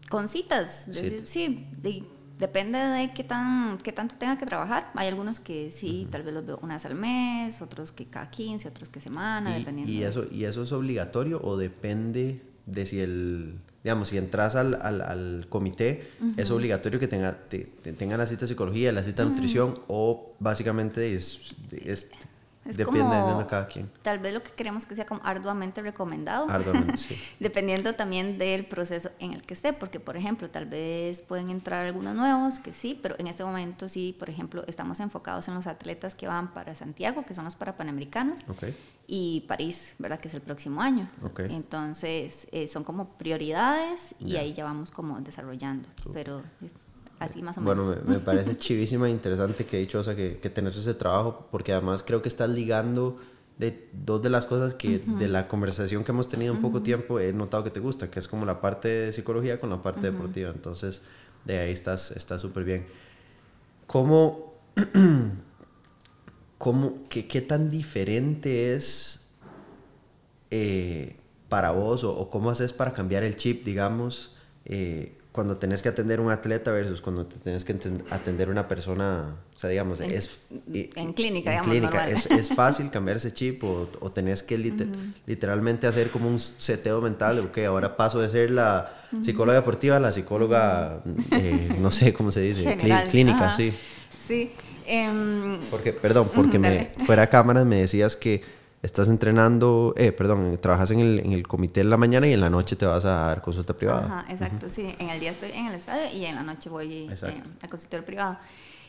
Con 0.10 0.28
citas. 0.28 0.88
sí, 1.24 1.68
depende 2.40 2.80
de 2.80 3.14
qué, 3.14 3.24
tan, 3.24 3.78
qué 3.78 3.92
tanto 3.92 4.16
tenga 4.18 4.38
que 4.38 4.46
trabajar. 4.46 4.92
Hay 4.96 5.08
algunos 5.08 5.40
que 5.40 5.72
sí, 5.72 6.08
tal 6.10 6.24
vez 6.24 6.34
los 6.34 6.46
veo 6.46 6.60
una 6.62 6.76
vez 6.76 6.86
al 6.86 6.96
mes, 6.96 7.62
otros 7.62 7.92
que 7.92 8.06
cada 8.06 8.30
15, 8.30 8.68
otros 8.68 8.90
que 8.90 9.00
semana, 9.00 9.56
¿Y, 9.56 9.60
dependiendo. 9.60 9.92
¿y 9.92 10.04
eso, 10.04 10.26
¿Y 10.32 10.46
eso 10.46 10.64
es 10.64 10.72
obligatorio 10.72 11.42
o 11.44 11.58
depende 11.58 12.42
de 12.66 12.86
si 12.86 13.00
el, 13.02 13.60
digamos, 13.84 14.10
si 14.10 14.18
entras 14.18 14.56
al, 14.56 14.76
al, 14.76 15.48
comité, 15.50 16.12
es 16.38 16.52
obligatorio 16.52 17.00
que 17.00 17.08
tenga, 17.08 17.34
te, 17.50 17.66
tengan 17.98 18.20
la 18.20 18.28
cita 18.28 18.42
de 18.42 18.48
psicología, 18.48 18.92
la 18.92 19.04
cita 19.04 19.24
de 19.24 19.30
nutrición 19.30 19.80
o 19.88 20.36
básicamente 20.40 21.16
es, 21.16 21.56
es 21.72 22.10
Es 22.66 22.78
Depende 22.78 23.02
como, 23.02 23.40
de 23.40 23.48
cada 23.48 23.68
quien. 23.68 23.90
Tal 24.02 24.20
vez 24.20 24.34
lo 24.34 24.44
que 24.44 24.52
queremos 24.52 24.86
que 24.86 24.96
sea 24.96 25.06
como 25.06 25.22
arduamente 25.24 25.82
recomendado. 25.82 26.50
Arduamente, 26.50 26.98
sí. 26.98 27.18
Dependiendo 27.40 27.94
también 27.94 28.38
del 28.38 28.66
proceso 28.66 29.10
en 29.20 29.34
el 29.34 29.42
que 29.42 29.54
esté, 29.54 29.74
porque 29.74 30.00
por 30.00 30.18
ejemplo, 30.18 30.50
tal 30.50 30.66
vez 30.66 31.22
pueden 31.22 31.50
entrar 31.50 31.86
algunos 31.86 32.16
nuevos, 32.16 32.60
que 32.60 32.74
sí, 32.74 33.00
pero 33.02 33.16
en 33.18 33.28
este 33.28 33.44
momento 33.44 33.88
sí, 33.90 34.16
por 34.20 34.30
ejemplo, 34.30 34.64
estamos 34.68 35.00
enfocados 35.00 35.48
en 35.48 35.56
los 35.56 35.68
atletas 35.68 36.16
que 36.16 36.28
van 36.28 36.54
para 36.54 36.76
Santiago, 36.76 37.26
que 37.26 37.34
son 37.34 37.46
los 37.46 37.56
para 37.56 37.78
Panamericanos, 37.78 38.42
Okay. 38.50 38.76
y 39.08 39.46
París, 39.48 39.96
¿verdad? 39.98 40.20
Que 40.20 40.28
es 40.28 40.34
el 40.34 40.42
próximo 40.42 40.82
año. 40.82 41.10
Ok. 41.24 41.40
Entonces, 41.42 42.48
eh, 42.52 42.68
son 42.68 42.84
como 42.84 43.18
prioridades 43.18 44.16
y 44.20 44.36
ahí 44.36 44.54
ya 44.54 44.66
vamos 44.66 44.92
como 44.92 45.20
desarrollando, 45.22 45.88
pero 46.14 46.44
así 47.20 47.42
más 47.42 47.58
o 47.58 47.62
Bueno, 47.62 47.84
me, 47.84 48.14
me 48.14 48.20
parece 48.26 48.58
chivísima 48.58 49.08
e 49.08 49.12
interesante 49.12 49.66
que 49.66 49.78
dichosa 49.78 50.16
que, 50.16 50.40
que 50.40 50.50
tenés 50.50 50.76
ese 50.76 50.94
trabajo, 50.94 51.48
porque 51.52 51.74
además 51.74 52.04
creo 52.04 52.22
que 52.22 52.30
estás 52.30 52.50
ligando 52.50 53.18
de 53.60 53.90
dos 53.92 54.22
de 54.22 54.30
las 54.30 54.46
cosas 54.46 54.74
que 54.74 55.00
de 55.00 55.28
la 55.28 55.50
conversación 55.50 56.06
que 56.06 56.14
hemos 56.14 56.30
tenido 56.30 56.54
en 56.56 56.62
poco 56.62 56.82
tiempo 56.82 57.20
he 57.20 57.34
notado 57.34 57.66
que 57.66 57.70
te 57.70 57.82
gusta, 57.82 58.10
que 58.10 58.20
es 58.20 58.28
como 58.30 58.46
la 58.46 58.62
parte 58.62 58.88
de 58.88 59.12
psicología 59.12 59.60
con 59.60 59.70
la 59.70 59.84
parte 59.84 60.12
deportiva. 60.12 60.50
Entonces, 60.50 61.02
de 61.44 61.60
ahí 61.60 61.72
estás 61.72 62.12
estás 62.12 62.42
súper 62.42 62.64
bien. 62.64 62.88
¿Cómo, 63.86 64.54
cómo 66.58 67.04
qué, 67.10 67.28
qué 67.28 67.42
tan 67.42 67.70
diferente 67.70 68.76
es 68.76 69.28
eh, 70.52 71.18
para 71.50 71.72
vos 71.72 72.06
o, 72.06 72.18
o 72.18 72.30
cómo 72.30 72.52
haces 72.52 72.72
para 72.72 72.94
cambiar 72.94 73.24
el 73.24 73.36
chip, 73.36 73.66
digamos, 73.66 74.36
eh, 74.64 75.19
cuando 75.40 75.56
tenés 75.56 75.82
que 75.82 75.88
atender 75.88 76.20
a 76.20 76.22
un 76.22 76.32
atleta 76.32 76.70
versus 76.74 77.02
cuando 77.02 77.26
te 77.26 77.38
tenés 77.38 77.64
que 77.64 77.74
atender 78.10 78.50
a 78.50 78.52
una 78.52 78.68
persona, 78.68 79.36
o 79.56 79.58
sea, 79.58 79.70
digamos, 79.70 80.02
En- 80.02 80.12
es... 80.12 80.38
en 80.74 81.14
clínica, 81.14 81.56
en 81.56 81.62
digamos, 81.62 81.70
clínica. 81.70 82.10
¿es, 82.10 82.26
es 82.26 82.50
fácil 82.54 82.92
cambiar 82.92 83.16
ese 83.16 83.34
chip 83.34 83.64
o, 83.64 83.90
o 84.02 84.12
tenés 84.12 84.44
que 84.44 84.58
lite- 84.58 84.90
literalmente 85.26 85.88
hacer 85.88 86.12
como 86.12 86.28
un 86.28 86.42
seteo 86.42 87.00
mental, 87.00 87.40
ok, 87.40 87.58
ahora 87.60 87.96
paso 87.96 88.20
de 88.20 88.30
ser 88.30 88.52
la 88.52 88.98
psicóloga 89.24 89.58
deportiva 89.60 89.96
a 89.96 90.02
la 90.02 90.12
psicóloga, 90.12 91.02
eh, 91.32 91.74
no 91.80 91.90
sé 91.90 92.12
cómo 92.12 92.32
se 92.32 92.42
dice, 92.42 92.78
clí- 92.78 93.08
clínica, 93.10 93.48
Ajá. 93.48 93.56
sí. 93.56 93.72
Sí. 94.28 94.52
em, 94.86 95.58
Porque, 95.72 95.94
perdón, 95.94 96.30
porque 96.36 96.60
me, 96.60 96.92
fuera 97.06 97.22
de 97.22 97.30
cámaras 97.30 97.66
me 97.66 97.78
decías 97.78 98.18
que 98.18 98.44
estás 98.82 99.10
entrenando, 99.10 99.94
eh, 99.98 100.12
perdón, 100.12 100.58
trabajas 100.62 100.92
en 100.92 101.00
el, 101.00 101.20
en 101.20 101.34
el 101.34 101.48
comité 101.48 101.82
en 101.82 101.90
la 101.90 101.98
mañana 101.98 102.28
y 102.28 102.34
en 102.34 102.40
la 102.42 102.50
noche 102.50 102.76
te 102.76 102.86
vas 102.86 103.04
a 103.06 103.10
dar 103.28 103.42
consulta 103.42 103.74
privada. 103.74 104.06
Ajá, 104.06 104.26
exacto, 104.32 104.70
sí. 104.70 104.96
En 105.00 105.10
el 105.10 105.20
día 105.20 105.32
estoy 105.32 105.52
en 105.52 105.68
el 105.68 105.76
estadio 105.76 106.04
y 106.14 106.26
en 106.26 106.36
la 106.36 106.44
noche 106.44 106.70
voy 106.70 107.08
eh, 107.10 107.44
al 107.62 107.70
consultorio 107.70 108.06
privado. 108.06 108.38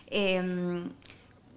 Em, 0.07 0.90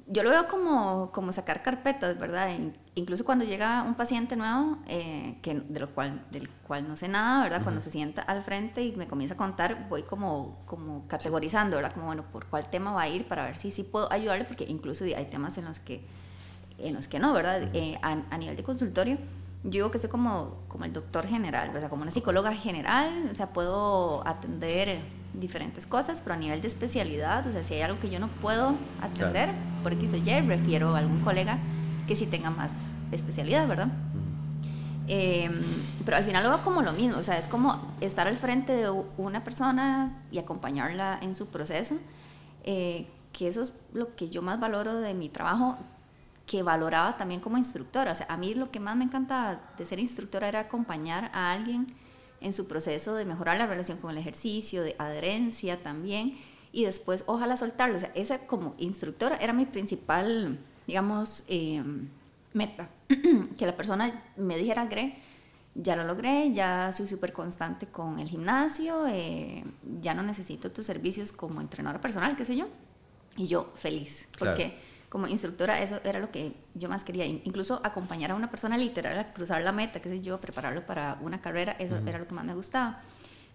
yo 0.08 0.22
lo 0.24 0.30
veo 0.32 0.48
como, 0.48 1.12
como 1.12 1.32
sacar 1.32 1.63
carpetas, 1.63 2.19
¿verdad? 2.19 2.50
In- 2.54 2.76
incluso 2.96 3.24
cuando 3.24 3.46
llega 3.46 3.84
un 3.84 3.96
paciente 3.96 4.36
nuevo, 4.36 4.78
eh, 4.88 5.38
que, 5.41 5.54
de 5.62 5.80
lo 5.80 5.89
cual, 5.91 6.26
del 6.32 6.50
cual 6.50 6.88
no 6.88 6.98
sé 6.98 7.08
nada, 7.08 7.43
¿verdad? 7.43 7.63
Cuando 7.63 7.80
se 7.82 7.89
sienta 7.89 8.22
al 8.24 8.43
frente 8.43 8.84
y 8.84 8.91
me 8.96 9.08
comienza 9.08 9.36
a 9.36 9.38
contar, 9.38 9.88
voy 9.89 10.04
como, 10.04 10.58
como 10.65 11.08
categorizando, 11.08 11.78
¿verdad? 11.78 11.93
Como, 11.93 12.08
bueno, 12.08 12.26
por 12.32 12.46
cuál 12.48 12.69
tema 12.69 12.91
va 12.91 13.04
a 13.04 13.08
ir 13.10 13.28
para 13.28 13.46
ver 13.46 13.58
si 13.58 13.72
sí 13.72 13.84
puedo 13.84 14.12
ayudarle, 14.12 14.43
porque 14.46 14.65
incluso 14.65 15.06
hay 15.06 15.26
temas 15.26 15.58
en 15.58 15.65
los 15.65 15.80
que 15.80 16.04
en 16.84 16.96
los 16.96 17.08
que 17.08 17.19
no, 17.19 17.34
¿verdad? 17.34 17.69
Eh, 17.74 17.98
a, 18.02 18.17
a 18.30 18.38
nivel 18.38 18.56
de 18.56 18.63
consultorio, 18.63 19.17
yo 19.63 19.72
digo 19.72 19.91
que 19.91 20.00
soy 20.00 20.10
como, 20.10 20.58
como 20.67 20.84
el 20.86 20.91
doctor 20.91 21.26
general, 21.26 21.72
¿verdad? 21.72 21.89
Como 21.89 22.02
una 22.02 22.12
psicóloga 22.12 22.54
general, 22.54 23.30
o 23.32 23.36
sea, 23.36 23.54
puedo 23.54 24.28
atender 24.28 25.00
diferentes 25.34 25.88
cosas, 25.88 26.22
pero 26.22 26.36
a 26.36 26.38
nivel 26.38 26.62
de 26.62 26.67
especialidad, 26.67 27.48
o 27.48 27.52
sea, 27.52 27.63
si 27.63 27.76
hay 27.76 27.82
algo 27.82 28.00
que 28.00 28.10
yo 28.10 28.19
no 28.19 28.28
puedo 28.28 28.76
atender, 29.02 29.50
por 29.82 29.93
X 29.93 30.13
o 30.13 30.17
Y, 30.17 30.41
refiero 30.41 30.96
a 30.96 31.00
algún 31.00 31.22
colega 31.22 31.60
que 32.08 32.15
sí 32.15 32.26
tenga 32.26 32.50
más 32.50 32.72
especialidad, 33.12 33.67
¿verdad? 33.67 33.88
Eh, 35.08 35.50
pero 36.06 36.17
al 36.17 36.24
final 36.24 36.43
lo 36.43 36.50
veo 36.50 36.60
como 36.60 36.82
lo 36.82 36.91
mismo, 36.93 37.17
o 37.17 37.24
sea, 37.24 37.38
es 37.38 37.48
como 37.48 37.91
estar 38.02 38.28
al 38.28 38.38
frente 38.38 38.74
de 38.74 38.89
una 39.17 39.43
persona 39.43 40.24
y 40.32 40.39
acompañarla 40.39 41.19
en 41.22 41.36
su 41.36 41.48
proceso, 41.48 41.96
eh, 42.63 43.08
que 43.32 43.48
eso 43.48 43.62
es 43.62 43.74
lo 43.93 44.15
que 44.15 44.30
yo 44.30 44.41
más 44.41 44.60
valoro 44.60 44.96
de 45.00 45.13
mi 45.13 45.30
trabajo, 45.30 45.78
que 46.54 46.62
valoraba 46.62 47.18
también 47.18 47.39
como 47.39 47.58
instructora. 47.58 48.12
O 48.12 48.16
sea, 48.16 48.28
a 48.30 48.38
mí 48.38 48.54
lo 48.54 48.70
que 48.70 48.80
más 48.80 48.96
me 48.96 49.06
encanta 49.06 49.60
de 49.76 49.88
ser 49.88 49.98
instructora 49.98 50.48
era 50.48 50.60
acompañar 50.60 51.32
a 51.34 51.52
alguien 51.52 51.88
en 52.42 52.54
su 52.54 52.68
proceso 52.68 53.16
de 53.16 53.26
mejorar 53.26 53.58
la 53.58 53.66
relación 53.66 53.98
con 53.98 54.12
el 54.12 54.20
ejercicio, 54.20 54.84
de 54.84 54.96
adherencia 55.00 55.82
también, 55.82 56.38
y 56.72 56.86
después 56.86 57.24
ojalá 57.26 57.58
soltarlo. 57.58 57.98
O 57.98 58.00
sea, 58.00 58.12
esa 58.13 58.46
como 58.46 58.76
instructora 58.78 59.38
era 59.38 59.52
mi 59.52 59.66
principal, 59.66 60.60
digamos, 60.86 61.44
eh, 61.48 61.84
meta. 62.54 62.88
que 63.58 63.66
la 63.66 63.76
persona 63.76 64.24
me 64.38 64.56
dijera, 64.56 64.86
Gre, 64.86 65.18
ya 65.74 65.96
lo 65.96 66.04
logré, 66.04 66.54
ya 66.54 66.92
soy 66.92 67.08
súper 67.08 67.34
constante 67.34 67.88
con 67.88 68.20
el 68.20 68.28
gimnasio, 68.28 69.08
eh, 69.08 69.63
ya 70.02 70.13
no 70.13 70.22
necesito 70.22 70.72
tus 70.72 70.86
servicios 70.86 71.32
como 71.32 71.62
entrenadora 71.62 72.00
personal, 72.00 72.36
qué 72.36 72.46
sé 72.46 72.56
yo. 72.56 72.68
Y 73.38 73.48
yo 73.48 73.72
feliz, 73.74 74.28
Claro. 74.34 74.62
Como 75.13 75.28
instructora 75.28 75.80
eso 75.80 75.99
era 76.04 76.17
lo 76.19 76.32
que 76.32 76.56
yo 76.73 76.89
más 76.89 77.04
quería. 77.04 77.23
In- 77.28 77.41
Incluso 77.45 77.80
acompañar 77.84 78.32
a 78.32 78.36
una 78.36 78.49
persona 78.49 78.78
literal 78.80 79.17
a 79.19 79.32
cruzar 79.32 79.62
la 79.62 79.71
meta, 79.71 80.02
qué 80.02 80.10
sé 80.10 80.21
yo, 80.21 80.41
prepararlo 80.41 80.88
para 80.88 81.19
una 81.21 81.39
carrera, 81.39 81.76
eso 81.78 81.97
era 82.08 82.17
lo 82.17 82.28
que 82.28 82.34
más 82.34 82.43
me 82.45 82.56
gustaba. 82.56 82.99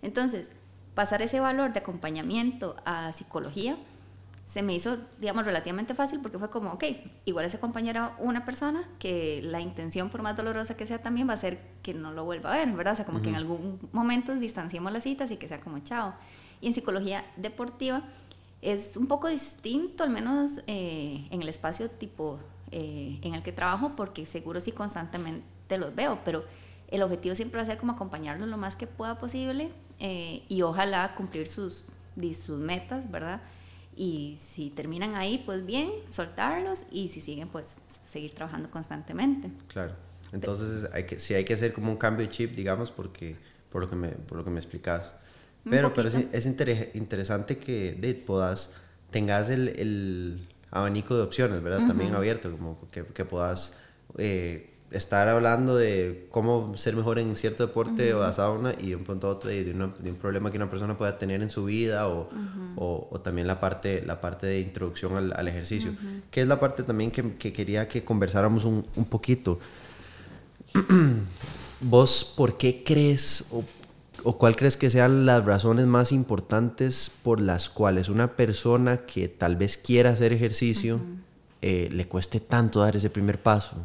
Entonces, 0.01 0.53
pasar 0.95 1.21
ese 1.21 1.41
valor 1.41 1.73
de 1.73 1.81
acompañamiento 1.81 2.77
a 2.87 3.13
psicología 3.13 3.77
se 4.47 4.63
me 4.63 4.73
hizo, 4.73 4.99
digamos, 5.19 5.45
relativamente 5.45 5.95
fácil 5.97 6.21
porque 6.21 6.39
fue 6.39 6.49
como, 6.49 6.71
ok, 6.71 6.85
igual 7.25 7.45
es 7.45 7.55
acompañar 7.57 7.97
a 7.99 8.15
una 8.19 8.45
persona 8.45 8.89
que 9.01 9.41
la 9.43 9.61
intención, 9.61 10.09
por 10.11 10.23
más 10.23 10.37
dolorosa 10.37 10.77
que 10.77 10.87
sea, 10.87 11.03
también 11.03 11.29
va 11.29 11.33
a 11.33 11.37
ser 11.39 11.59
que 11.83 11.93
no 11.93 12.13
lo 12.13 12.25
vuelva 12.25 12.55
a 12.55 12.57
ver, 12.59 12.73
¿verdad? 12.73 12.93
O 12.93 12.97
sea, 12.97 13.05
como 13.05 13.21
que 13.21 13.29
en 13.31 13.35
algún 13.37 13.79
momento 13.93 14.35
distanciemos 14.37 14.93
las 14.93 15.03
citas 15.03 15.31
y 15.33 15.37
que 15.37 15.49
sea 15.49 15.61
como 15.61 15.81
chao. 15.81 16.15
Y 16.61 16.69
en 16.69 16.73
psicología 16.75 17.25
deportiva 17.37 18.03
es 18.63 18.97
un 18.97 19.07
poco 19.07 19.29
distinto, 19.29 20.05
al 20.05 20.11
menos 20.11 20.63
eh, 20.67 21.27
en 21.31 21.43
el 21.43 21.49
espacio 21.49 21.89
tipo 21.91 22.39
eh, 22.71 23.19
en 23.23 23.35
el 23.35 23.43
que 23.43 23.53
trabajo, 23.53 23.93
porque 23.97 24.27
seguro 24.27 24.61
sí 24.61 24.73
constantemente 24.73 25.79
los 25.79 25.95
veo, 25.95 26.19
pero 26.25 26.45
el 26.89 27.03
objetivo 27.03 27.35
siempre 27.35 27.59
va 27.59 27.63
a 27.63 27.67
ser 27.67 27.79
como 27.79 27.93
acompañarlos 27.93 28.49
lo 28.49 28.57
más 28.57 28.75
que 28.77 28.87
pueda 28.87 29.19
posible 29.19 29.71
eh, 30.01 30.43
y 30.49 30.63
ojalá 30.63 31.15
cumplir 31.15 31.47
sus, 31.47 31.87
sus 32.35 32.59
metas, 32.59 33.09
¿verdad? 33.11 33.41
Y 33.95 34.39
si 34.53 34.71
terminan 34.71 35.15
ahí, 35.15 35.43
pues 35.45 35.67
bien, 35.67 35.91
soltarlos 36.11 36.87
y 36.91 37.09
si 37.09 37.21
siguen, 37.21 37.49
pues 37.49 37.81
seguir 38.09 38.33
trabajando 38.33 38.71
constantemente. 38.71 39.51
Claro. 39.69 39.95
Entonces, 40.33 40.89
hay 40.93 41.05
que, 41.05 41.19
sí 41.19 41.35
hay 41.35 41.45
que 41.45 41.55
hacer 41.55 41.73
como 41.73 41.91
un 41.91 41.97
cambio 41.97 42.27
de 42.27 42.33
chip, 42.33 42.55
digamos, 42.55 42.91
porque 42.91 43.37
por 43.71 43.83
lo 43.83 43.91
que 43.91 43.97
me, 43.97 44.09
por 44.11 44.39
lo 44.39 44.45
que 44.45 44.51
me 44.51 44.59
explicas. 44.59 45.13
Pero, 45.69 45.93
pero 45.95 46.09
es, 46.09 46.15
es 46.33 46.47
intere- 46.47 46.91
interesante 46.95 47.59
que 47.59 47.93
de, 47.93 48.15
puedas, 48.15 48.73
tengas 49.11 49.51
el, 49.51 49.69
el 49.71 50.49
abanico 50.71 51.17
de 51.17 51.23
opciones, 51.23 51.63
¿verdad? 51.63 51.87
También 51.87 52.15
abierto, 52.15 52.51
como 52.51 52.79
que, 52.91 53.05
que 53.05 53.25
puedas 53.25 53.75
eh, 54.17 54.71
estar 54.91 55.29
hablando 55.29 55.77
de 55.77 56.27
cómo 56.31 56.75
ser 56.77 56.97
mejor 56.97 57.19
en 57.19 57.37
cierto 57.37 57.67
deporte 57.67 58.15
basado 58.15 58.55
en 58.55 58.61
una, 58.61 58.75
y 58.79 58.91
de 58.91 58.97
un 58.97 59.05
punto 59.05 59.27
a 59.27 59.31
otro 59.31 59.51
y 59.53 59.63
de, 59.63 59.73
una- 59.73 59.95
de 59.99 60.11
un 60.11 60.17
problema 60.17 60.51
que 60.51 60.57
una 60.57 60.71
persona 60.71 60.97
pueda 60.97 61.19
tener 61.19 61.43
en 61.43 61.51
su 61.51 61.65
vida 61.67 62.09
o, 62.09 62.31
o, 62.77 63.09
o 63.11 63.21
también 63.21 63.47
la 63.47 63.61
parte, 63.61 64.03
la 64.07 64.21
parte 64.23 64.47
de 64.47 64.61
introducción 64.61 65.17
al, 65.17 65.33
al 65.37 65.49
ejercicio, 65.49 65.93
que 66.31 66.41
es 66.41 66.47
la 66.49 66.59
parte 66.59 66.83
también 66.83 67.11
que, 67.11 67.35
que 67.37 67.53
quería 67.53 67.87
que 67.89 68.05
conversáramos 68.05 68.65
un, 68.65 68.87
un 68.97 69.05
poquito. 69.05 69.59
¿Vos 71.81 72.25
por 72.37 72.57
qué 72.59 72.83
crees 72.85 73.45
o, 73.51 73.63
o 74.29 74.37
cuál 74.37 74.57
crees 74.57 74.77
que 74.77 74.91
sean 74.91 75.25
las 75.25 75.47
razones 75.47 75.87
más 75.87 76.13
importantes 76.13 77.11
por 77.23 77.41
las 77.41 77.71
cuales 77.71 78.11
una 78.11 78.37
persona 78.37 78.99
que 78.99 79.27
tal 79.27 79.57
vez 79.57 79.79
quiera 79.79 80.11
hacer 80.11 80.35
ejercicio 80.35 81.01
eh, 81.63 81.89
le 81.91 82.07
cueste 82.07 82.39
tanto 82.39 82.81
dar 82.81 82.95
ese 82.95 83.09
primer 83.09 83.41
paso? 83.41 83.77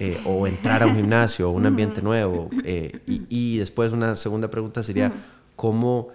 Eh, 0.00 0.20
o 0.24 0.48
entrar 0.48 0.82
a 0.82 0.86
un 0.86 0.96
gimnasio 0.96 1.48
o 1.48 1.52
un 1.52 1.66
ambiente 1.66 2.02
nuevo. 2.02 2.50
eh, 2.64 2.98
y, 3.06 3.22
y 3.28 3.58
después 3.58 3.92
una 3.92 4.16
segunda 4.16 4.50
pregunta 4.50 4.82
sería, 4.82 5.12
¿cómo, 5.54 6.08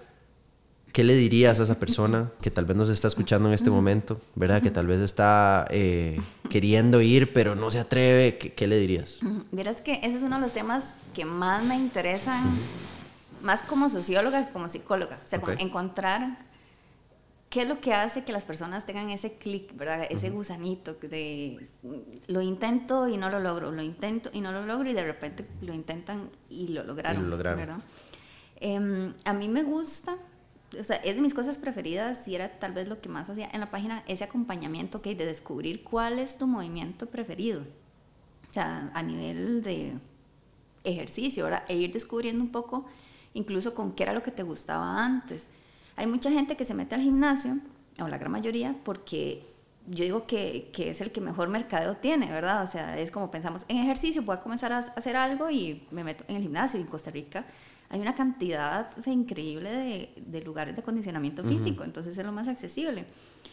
¿qué 0.91 1.05
le 1.05 1.15
dirías 1.15 1.61
a 1.61 1.63
esa 1.63 1.79
persona 1.79 2.29
que 2.41 2.51
tal 2.51 2.65
vez 2.65 2.75
nos 2.75 2.89
está 2.89 3.07
escuchando 3.07 3.47
en 3.47 3.53
este 3.53 3.69
momento, 3.69 4.19
¿verdad? 4.35 4.61
Que 4.61 4.69
tal 4.69 4.85
vez 4.85 4.99
está 4.99 5.65
eh, 5.69 6.19
queriendo 6.49 6.99
ir 6.99 7.31
pero 7.31 7.55
no 7.55 7.71
se 7.71 7.79
atreve, 7.79 8.37
¿qué, 8.37 8.51
qué 8.51 8.67
le 8.67 8.77
dirías? 8.77 9.19
Vieras 9.53 9.79
que 9.79 9.93
ese 10.03 10.17
es 10.17 10.23
uno 10.23 10.35
de 10.35 10.41
los 10.41 10.51
temas 10.51 10.95
que 11.13 11.23
más 11.23 11.63
me 11.63 11.77
interesan, 11.77 12.43
más 13.41 13.61
como 13.61 13.89
socióloga 13.89 14.45
que 14.45 14.53
como 14.53 14.69
psicóloga. 14.69 15.15
O 15.15 15.27
sea, 15.27 15.39
como 15.39 15.53
Ok. 15.53 15.61
encontrar 15.61 16.37
qué 17.49 17.63
es 17.63 17.67
lo 17.69 17.81
que 17.81 17.93
hace 17.93 18.23
que 18.23 18.31
las 18.31 18.45
personas 18.45 18.85
tengan 18.85 19.09
ese 19.09 19.33
clic, 19.33 19.75
¿verdad? 19.75 20.05
Ese 20.09 20.29
gusanito 20.29 20.93
de 20.93 21.67
mm, 21.81 21.95
lo 22.27 22.41
intento 22.41 23.07
y 23.07 23.17
no 23.17 23.29
lo 23.29 23.39
logro, 23.39 23.71
lo 23.71 23.81
intento 23.81 24.29
y 24.33 24.41
no 24.41 24.51
lo 24.51 24.65
logro 24.65 24.89
y 24.89 24.93
de 24.93 25.03
repente 25.03 25.47
lo 25.61 25.73
intentan 25.73 26.29
y 26.49 26.67
lo 26.69 26.83
lograron. 26.83 27.21
Y 27.21 27.23
lo 27.23 27.29
lograron. 27.29 27.59
¿verdad? 27.59 27.79
Em, 28.57 29.13
a 29.25 29.33
mí 29.33 29.47
me 29.47 29.63
gusta 29.63 30.17
o 30.77 30.83
sea, 30.83 30.97
es 30.97 31.15
de 31.15 31.21
mis 31.21 31.33
cosas 31.33 31.57
preferidas 31.57 32.27
y 32.27 32.35
era 32.35 32.59
tal 32.59 32.73
vez 32.73 32.87
lo 32.87 33.01
que 33.01 33.09
más 33.09 33.29
hacía 33.29 33.49
en 33.51 33.59
la 33.59 33.71
página, 33.71 34.03
ese 34.07 34.23
acompañamiento 34.23 35.01
que 35.01 35.15
de 35.15 35.25
descubrir 35.25 35.83
cuál 35.83 36.19
es 36.19 36.37
tu 36.37 36.47
movimiento 36.47 37.07
preferido. 37.07 37.61
O 38.49 38.53
sea, 38.53 38.91
a 38.93 39.03
nivel 39.03 39.63
de 39.63 39.93
ejercicio, 40.83 41.43
¿verdad? 41.45 41.63
E 41.67 41.75
ir 41.75 41.91
descubriendo 41.91 42.43
un 42.43 42.51
poco 42.51 42.85
incluso 43.39 43.73
con 43.73 43.93
qué 43.93 44.03
era 44.03 44.13
lo 44.13 44.21
que 44.21 44.31
te 44.31 44.43
gustaba 44.43 45.03
antes. 45.03 45.47
Hay 45.95 46.07
mucha 46.07 46.29
gente 46.29 46.55
que 46.55 46.65
se 46.65 46.73
mete 46.73 46.95
al 46.95 47.01
gimnasio, 47.01 47.57
o 47.99 48.07
la 48.07 48.17
gran 48.17 48.31
mayoría, 48.31 48.75
porque 48.83 49.45
yo 49.87 50.03
digo 50.03 50.27
que, 50.27 50.69
que, 50.73 50.91
es 50.91 51.01
el 51.01 51.11
que 51.11 51.21
mejor 51.21 51.49
mercadeo 51.49 51.97
tiene, 51.97 52.31
¿verdad? 52.31 52.63
O 52.63 52.67
sea, 52.67 52.97
es 52.97 53.11
como 53.11 53.31
pensamos, 53.31 53.65
en 53.67 53.77
ejercicio 53.77 54.21
voy 54.21 54.35
a 54.35 54.41
comenzar 54.41 54.71
a 54.71 54.79
hacer 54.79 55.15
algo 55.15 55.49
y 55.49 55.87
me 55.91 56.03
meto 56.03 56.23
en 56.27 56.35
el 56.35 56.41
gimnasio 56.43 56.79
y 56.79 56.83
en 56.83 56.87
Costa 56.87 57.11
Rica 57.11 57.45
hay 57.91 57.99
una 57.99 58.13
cantidad 58.13 58.91
increíble 59.07 59.71
de, 59.71 60.13
de, 60.15 60.41
lugares 60.41 60.75
de 60.75 60.81
acondicionamiento 60.81 61.43
físico, 61.43 61.83
entonces 61.83 62.15
es 62.15 62.23
lo 62.23 62.31
más 62.31 62.47
accesible. 62.47 63.07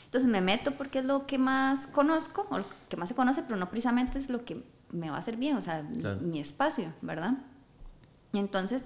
Entonces 0.05 0.29
me 0.29 0.43
meto 0.43 0.73
porque 0.73 0.99
es 0.99 1.07
lo 1.07 1.27
que 1.27 1.39
más 1.39 1.87
conozco, 1.87 2.47
o 2.51 2.59
lo 2.59 2.65
que 2.91 2.99
más 2.99 3.09
se 3.09 3.15
conoce, 3.15 3.43
pero 3.45 3.57
no 3.57 3.71
precisamente 3.71 4.19
es 4.19 4.29
lo 4.29 4.45
que 4.45 4.63
me 4.91 5.09
va 5.09 5.17
a 5.17 5.21
hacer 5.21 5.39
bien, 5.39 5.57
o 5.57 5.63
sea, 5.63 5.83
mi 6.21 6.39
espacio, 6.39 6.93
¿verdad? 7.01 7.39
Y 8.35 8.39
entonces, 8.39 8.85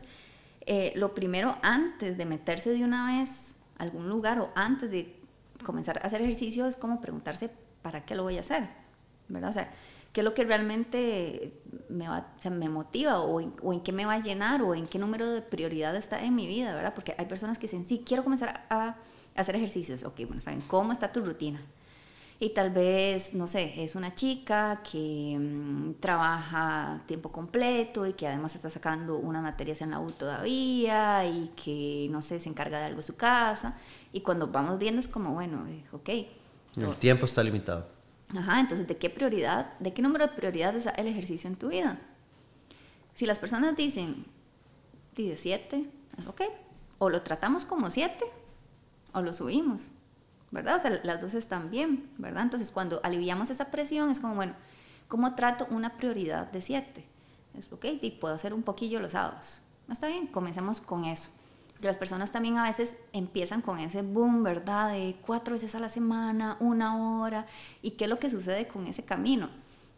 eh, 0.66 0.92
lo 0.96 1.14
primero 1.14 1.56
antes 1.62 2.18
de 2.18 2.26
meterse 2.26 2.70
de 2.70 2.84
una 2.84 3.18
vez 3.18 3.56
a 3.78 3.82
algún 3.84 4.08
lugar 4.08 4.40
o 4.40 4.50
antes 4.54 4.90
de 4.90 5.16
comenzar 5.64 5.98
a 5.98 6.06
hacer 6.06 6.22
ejercicio 6.22 6.66
es 6.66 6.76
como 6.76 7.00
preguntarse, 7.00 7.50
¿para 7.82 8.04
qué 8.04 8.14
lo 8.14 8.22
voy 8.22 8.36
a 8.36 8.40
hacer? 8.40 8.68
¿Verdad? 9.28 9.50
O 9.50 9.52
sea, 9.52 9.70
qué 10.12 10.20
es 10.20 10.24
lo 10.24 10.34
que 10.34 10.44
realmente 10.44 11.60
me, 11.88 12.08
va, 12.08 12.26
o 12.36 12.42
sea, 12.42 12.50
me 12.50 12.68
motiva 12.68 13.20
o 13.20 13.40
en, 13.40 13.54
o 13.62 13.72
en, 13.72 13.80
qué 13.80 13.92
me 13.92 14.06
va 14.06 14.14
a 14.14 14.22
llenar 14.22 14.62
o 14.62 14.74
en 14.74 14.86
qué 14.86 14.98
número 14.98 15.30
de 15.30 15.42
prioridad 15.42 15.94
está 15.96 16.22
en 16.24 16.34
mi 16.34 16.46
vida, 16.46 16.74
¿verdad? 16.74 16.94
Porque 16.94 17.14
hay 17.16 17.26
personas 17.26 17.58
que 17.58 17.62
dicen, 17.62 17.86
sí, 17.86 18.02
quiero 18.04 18.24
comenzar 18.24 18.66
a, 18.68 18.96
hacer 19.36 19.54
ejercicios. 19.54 20.02
Ok, 20.02 20.20
bueno, 20.26 20.40
¿saben 20.40 20.60
cómo 20.62 20.92
está 20.92 21.12
tu 21.12 21.20
rutina? 21.24 21.62
Y 22.42 22.50
tal 22.50 22.70
vez, 22.70 23.34
no 23.34 23.46
sé, 23.46 23.84
es 23.84 23.94
una 23.94 24.14
chica 24.14 24.82
que 24.90 25.36
mmm, 25.38 25.92
trabaja 26.00 27.02
tiempo 27.04 27.30
completo 27.30 28.06
y 28.06 28.14
que 28.14 28.26
además 28.26 28.54
está 28.54 28.70
sacando 28.70 29.18
unas 29.18 29.42
materias 29.42 29.82
en 29.82 29.90
la 29.90 30.00
U 30.00 30.10
todavía 30.10 31.26
y 31.26 31.52
que, 31.54 32.08
no 32.10 32.22
sé, 32.22 32.40
se 32.40 32.48
encarga 32.48 32.78
de 32.78 32.86
algo 32.86 33.00
en 33.00 33.02
su 33.02 33.14
casa. 33.14 33.76
Y 34.14 34.22
cuando 34.22 34.46
vamos 34.46 34.78
viendo 34.78 35.00
es 35.00 35.06
como, 35.06 35.34
bueno, 35.34 35.66
eh, 35.68 35.84
ok. 35.92 36.08
El 36.78 36.96
tiempo 36.96 37.26
está 37.26 37.44
limitado. 37.44 37.86
Ajá, 38.34 38.60
entonces, 38.60 38.86
¿de 38.86 38.96
qué 38.96 39.10
prioridad, 39.10 39.78
de 39.78 39.92
qué 39.92 40.00
número 40.00 40.26
de 40.26 40.32
prioridades 40.32 40.86
es 40.86 40.92
el 40.96 41.08
ejercicio 41.08 41.48
en 41.48 41.56
tu 41.56 41.68
vida? 41.68 42.00
Si 43.12 43.26
las 43.26 43.38
personas 43.38 43.76
dicen, 43.76 44.24
de 45.14 45.36
siete, 45.36 45.90
ok, 46.26 46.40
o 46.96 47.10
lo 47.10 47.20
tratamos 47.20 47.66
como 47.66 47.90
siete, 47.90 48.24
o 49.12 49.20
lo 49.20 49.34
subimos, 49.34 49.88
¿verdad? 50.50 50.76
O 50.76 50.80
sea, 50.80 51.00
las 51.04 51.20
dos 51.20 51.34
están 51.34 51.70
bien, 51.70 52.10
¿verdad? 52.18 52.42
Entonces, 52.42 52.70
cuando 52.70 53.00
aliviamos 53.02 53.50
esa 53.50 53.70
presión, 53.70 54.10
es 54.10 54.20
como, 54.20 54.34
bueno, 54.34 54.54
¿cómo 55.08 55.34
trato 55.34 55.66
una 55.70 55.96
prioridad 55.96 56.50
de 56.50 56.62
siete? 56.62 57.06
Es, 57.56 57.72
ok, 57.72 57.86
y 58.00 58.10
puedo 58.12 58.34
hacer 58.34 58.54
un 58.54 58.62
poquillo 58.62 59.00
los 59.00 59.12
sábados. 59.12 59.62
¿No 59.86 59.94
está 59.94 60.08
bien? 60.08 60.26
Comencemos 60.26 60.80
con 60.80 61.04
eso 61.04 61.30
las 61.82 61.96
personas 61.96 62.30
también 62.30 62.58
a 62.58 62.64
veces 62.64 62.96
empiezan 63.12 63.62
con 63.62 63.78
ese 63.78 64.02
boom, 64.02 64.42
¿verdad? 64.42 64.92
De 64.92 65.16
cuatro 65.24 65.54
veces 65.54 65.74
a 65.74 65.80
la 65.80 65.88
semana, 65.88 66.56
una 66.60 66.96
hora. 66.96 67.46
¿Y 67.82 67.92
qué 67.92 68.04
es 68.04 68.10
lo 68.10 68.18
que 68.18 68.30
sucede 68.30 68.68
con 68.68 68.86
ese 68.86 69.04
camino? 69.04 69.48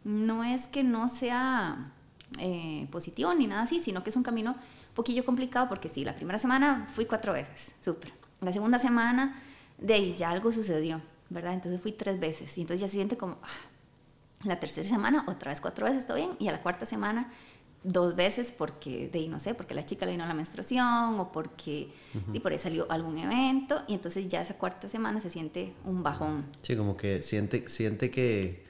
No 0.03 0.43
es 0.43 0.67
que 0.67 0.83
no 0.83 1.09
sea 1.09 1.91
eh, 2.39 2.87
positivo 2.91 3.33
ni 3.33 3.47
nada 3.47 3.63
así, 3.63 3.81
sino 3.81 4.03
que 4.03 4.09
es 4.09 4.15
un 4.15 4.23
camino 4.23 4.51
un 4.51 4.95
poquillo 4.95 5.25
complicado 5.25 5.67
porque 5.67 5.89
sí, 5.89 6.05
la 6.05 6.15
primera 6.15 6.39
semana 6.39 6.87
fui 6.93 7.05
cuatro 7.05 7.33
veces, 7.33 7.73
súper. 7.81 8.13
La 8.41 8.53
segunda 8.53 8.79
semana, 8.79 9.41
de 9.83 9.93
ahí 9.93 10.15
ya 10.17 10.31
algo 10.31 10.51
sucedió, 10.51 11.01
¿verdad? 11.29 11.53
Entonces 11.53 11.79
fui 11.79 11.91
tres 11.91 12.19
veces 12.19 12.57
y 12.57 12.61
entonces 12.61 12.81
ya 12.81 12.87
se 12.87 12.93
siente 12.93 13.17
como, 13.17 13.37
ah, 13.43 14.45
la 14.45 14.59
tercera 14.59 14.87
semana 14.87 15.25
otra 15.27 15.51
vez 15.51 15.61
cuatro 15.61 15.85
veces, 15.85 16.05
todo 16.05 16.17
bien, 16.17 16.31
y 16.39 16.47
a 16.47 16.51
la 16.51 16.61
cuarta 16.63 16.85
semana 16.85 17.31
dos 17.83 18.15
veces 18.15 18.53
porque, 18.53 19.09
de 19.09 19.27
no 19.27 19.41
sé, 19.41 19.53
porque 19.53 19.73
la 19.73 19.85
chica 19.85 20.05
le 20.05 20.13
vino 20.13 20.25
la 20.25 20.33
menstruación 20.33 21.19
o 21.19 21.31
porque 21.33 21.89
y 22.31 22.39
por 22.39 22.53
ahí 22.53 22.59
salió 22.59 22.89
algún 22.89 23.17
evento 23.17 23.83
y 23.89 23.93
entonces 23.93 24.27
ya 24.29 24.41
esa 24.41 24.53
cuarta 24.57 24.87
semana 24.87 25.19
se 25.19 25.29
siente 25.29 25.73
un 25.83 26.01
bajón. 26.01 26.45
Sí, 26.61 26.77
como 26.77 26.95
que 26.95 27.21
siente, 27.21 27.69
siente 27.69 28.09
que... 28.09 28.63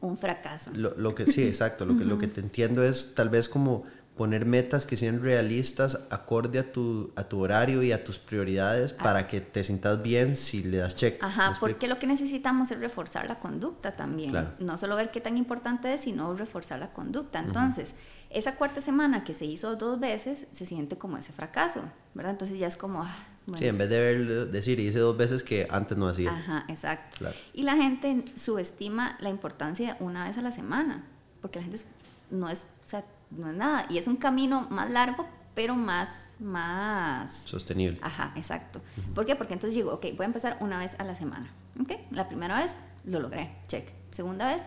Un 0.00 0.16
fracaso. 0.16 0.70
Lo, 0.74 0.94
lo 0.96 1.14
que, 1.14 1.26
sí, 1.26 1.42
exacto. 1.42 1.84
Lo 1.84 1.96
que, 1.98 2.04
lo 2.04 2.18
que 2.18 2.28
te 2.28 2.40
entiendo 2.40 2.82
es 2.84 3.14
tal 3.14 3.28
vez 3.28 3.48
como 3.48 3.84
poner 4.16 4.44
metas 4.44 4.84
que 4.84 4.96
sean 4.96 5.22
realistas 5.22 5.98
acorde 6.10 6.58
a 6.58 6.70
tu, 6.70 7.12
a 7.16 7.24
tu 7.24 7.40
horario 7.40 7.82
y 7.82 7.92
a 7.92 8.04
tus 8.04 8.18
prioridades 8.18 8.94
ah. 8.98 9.02
para 9.02 9.26
que 9.26 9.40
te 9.40 9.64
sientas 9.64 10.02
bien 10.02 10.36
si 10.36 10.62
le 10.62 10.78
das 10.78 10.96
check. 10.96 11.22
Ajá, 11.22 11.56
porque 11.58 11.88
lo 11.88 11.98
que 11.98 12.06
necesitamos 12.06 12.70
es 12.70 12.78
reforzar 12.78 13.26
la 13.26 13.38
conducta 13.38 13.92
también. 13.92 14.54
No 14.58 14.76
solo 14.76 14.96
ver 14.96 15.10
qué 15.10 15.20
tan 15.20 15.38
importante 15.38 15.94
es, 15.94 16.02
sino 16.02 16.34
reforzar 16.34 16.78
la 16.78 16.92
conducta. 16.92 17.38
Entonces, 17.38 17.94
esa 18.28 18.56
cuarta 18.56 18.80
semana 18.80 19.24
que 19.24 19.34
se 19.34 19.46
hizo 19.46 19.76
dos 19.76 19.98
veces, 19.98 20.46
se 20.52 20.66
siente 20.66 20.98
como 20.98 21.16
ese 21.16 21.32
fracaso, 21.32 21.80
¿verdad? 22.14 22.32
Entonces 22.32 22.58
ya 22.58 22.66
es 22.66 22.76
como... 22.76 23.02
Ah, 23.02 23.16
sí, 23.58 23.66
en 23.66 23.78
vez 23.78 23.88
de 23.88 24.00
ver, 24.00 24.50
decir, 24.50 24.78
hice 24.78 24.98
dos 24.98 25.16
veces 25.16 25.42
que 25.42 25.66
antes 25.70 25.96
no 25.96 26.06
hacía. 26.06 26.36
Ajá, 26.36 26.64
exacto. 26.68 27.26
Y 27.54 27.62
la 27.62 27.76
gente 27.76 28.26
subestima 28.36 29.16
la 29.20 29.30
importancia 29.30 29.94
de 29.94 30.04
una 30.04 30.28
vez 30.28 30.36
a 30.36 30.42
la 30.42 30.52
semana, 30.52 31.04
porque 31.40 31.60
la 31.60 31.64
gente 31.64 31.82
no 32.30 32.48
es, 32.48 32.66
o 32.84 32.88
sea, 32.88 33.04
no 33.36 33.50
es 33.50 33.56
nada. 33.56 33.86
Y 33.88 33.98
es 33.98 34.06
un 34.06 34.16
camino 34.16 34.66
más 34.70 34.90
largo, 34.90 35.26
pero 35.54 35.74
más, 35.74 36.28
más... 36.38 37.32
Sostenible. 37.44 37.98
Ajá, 38.02 38.32
exacto. 38.36 38.80
¿Por 39.14 39.26
qué? 39.26 39.36
Porque 39.36 39.54
entonces 39.54 39.74
digo, 39.74 39.92
ok, 39.92 40.06
voy 40.16 40.24
a 40.24 40.26
empezar 40.26 40.56
una 40.60 40.78
vez 40.78 40.96
a 40.98 41.04
la 41.04 41.14
semana. 41.14 41.50
Ok, 41.80 41.92
la 42.10 42.28
primera 42.28 42.56
vez 42.56 42.74
lo 43.04 43.20
logré, 43.20 43.54
check. 43.68 43.88
Segunda 44.10 44.46
vez, 44.46 44.64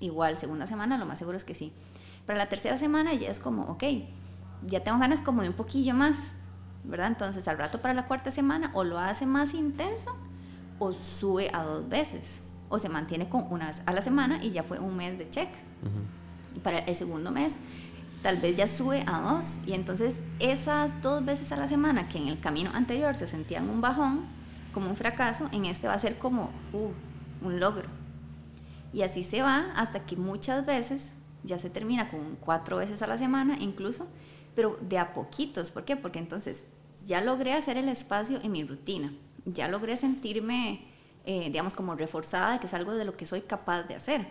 igual, 0.00 0.38
segunda 0.38 0.66
semana, 0.66 0.98
lo 0.98 1.06
más 1.06 1.18
seguro 1.18 1.36
es 1.36 1.44
que 1.44 1.54
sí. 1.54 1.72
Pero 2.26 2.38
la 2.38 2.48
tercera 2.48 2.78
semana 2.78 3.14
ya 3.14 3.30
es 3.30 3.38
como, 3.38 3.62
ok, 3.64 3.84
ya 4.66 4.82
tengo 4.82 4.98
ganas 4.98 5.20
como 5.20 5.42
de 5.42 5.48
un 5.48 5.54
poquillo 5.54 5.94
más, 5.94 6.32
¿verdad? 6.84 7.08
Entonces 7.08 7.46
al 7.48 7.58
rato 7.58 7.80
para 7.80 7.94
la 7.94 8.06
cuarta 8.06 8.30
semana 8.30 8.70
o 8.74 8.84
lo 8.84 8.98
hace 8.98 9.26
más 9.26 9.54
intenso 9.54 10.16
o 10.78 10.92
sube 10.92 11.50
a 11.52 11.62
dos 11.62 11.88
veces 11.88 12.42
o 12.68 12.78
se 12.78 12.88
mantiene 12.88 13.28
con 13.28 13.46
una 13.50 13.68
vez 13.68 13.82
a 13.86 13.92
la 13.92 14.02
semana 14.02 14.42
y 14.42 14.50
ya 14.50 14.62
fue 14.62 14.78
un 14.78 14.96
mes 14.96 15.18
de 15.18 15.30
check. 15.30 15.48
Para 16.62 16.80
el 16.80 16.96
segundo 16.96 17.30
mes 17.30 17.54
tal 18.22 18.38
vez 18.38 18.56
ya 18.56 18.68
sube 18.68 19.04
a 19.06 19.20
dos 19.20 19.58
y 19.66 19.74
entonces 19.74 20.20
esas 20.38 21.00
dos 21.02 21.24
veces 21.24 21.52
a 21.52 21.56
la 21.56 21.68
semana 21.68 22.08
que 22.08 22.18
en 22.18 22.28
el 22.28 22.40
camino 22.40 22.70
anterior 22.74 23.14
se 23.14 23.28
sentían 23.28 23.68
un 23.68 23.80
bajón, 23.80 24.26
como 24.72 24.90
un 24.90 24.96
fracaso, 24.96 25.48
en 25.52 25.64
este 25.64 25.86
va 25.86 25.94
a 25.94 25.98
ser 25.98 26.18
como 26.18 26.50
uh, 26.72 27.46
un 27.46 27.60
logro. 27.60 27.88
Y 28.92 29.02
así 29.02 29.22
se 29.22 29.42
va 29.42 29.72
hasta 29.76 30.06
que 30.06 30.16
muchas 30.16 30.64
veces 30.66 31.12
ya 31.44 31.58
se 31.58 31.70
termina 31.70 32.10
con 32.10 32.36
cuatro 32.40 32.78
veces 32.78 33.02
a 33.02 33.06
la 33.06 33.18
semana 33.18 33.56
incluso, 33.60 34.06
pero 34.54 34.78
de 34.80 34.98
a 34.98 35.12
poquitos. 35.12 35.70
¿Por 35.70 35.84
qué? 35.84 35.96
Porque 35.96 36.18
entonces 36.18 36.64
ya 37.04 37.20
logré 37.20 37.54
hacer 37.54 37.76
el 37.76 37.88
espacio 37.88 38.40
en 38.42 38.52
mi 38.52 38.64
rutina, 38.64 39.12
ya 39.44 39.68
logré 39.68 39.96
sentirme, 39.96 40.86
eh, 41.24 41.44
digamos, 41.50 41.74
como 41.74 41.94
reforzada, 41.94 42.60
que 42.60 42.66
es 42.66 42.74
algo 42.74 42.94
de 42.94 43.04
lo 43.04 43.16
que 43.16 43.26
soy 43.26 43.42
capaz 43.42 43.84
de 43.84 43.94
hacer. 43.94 44.26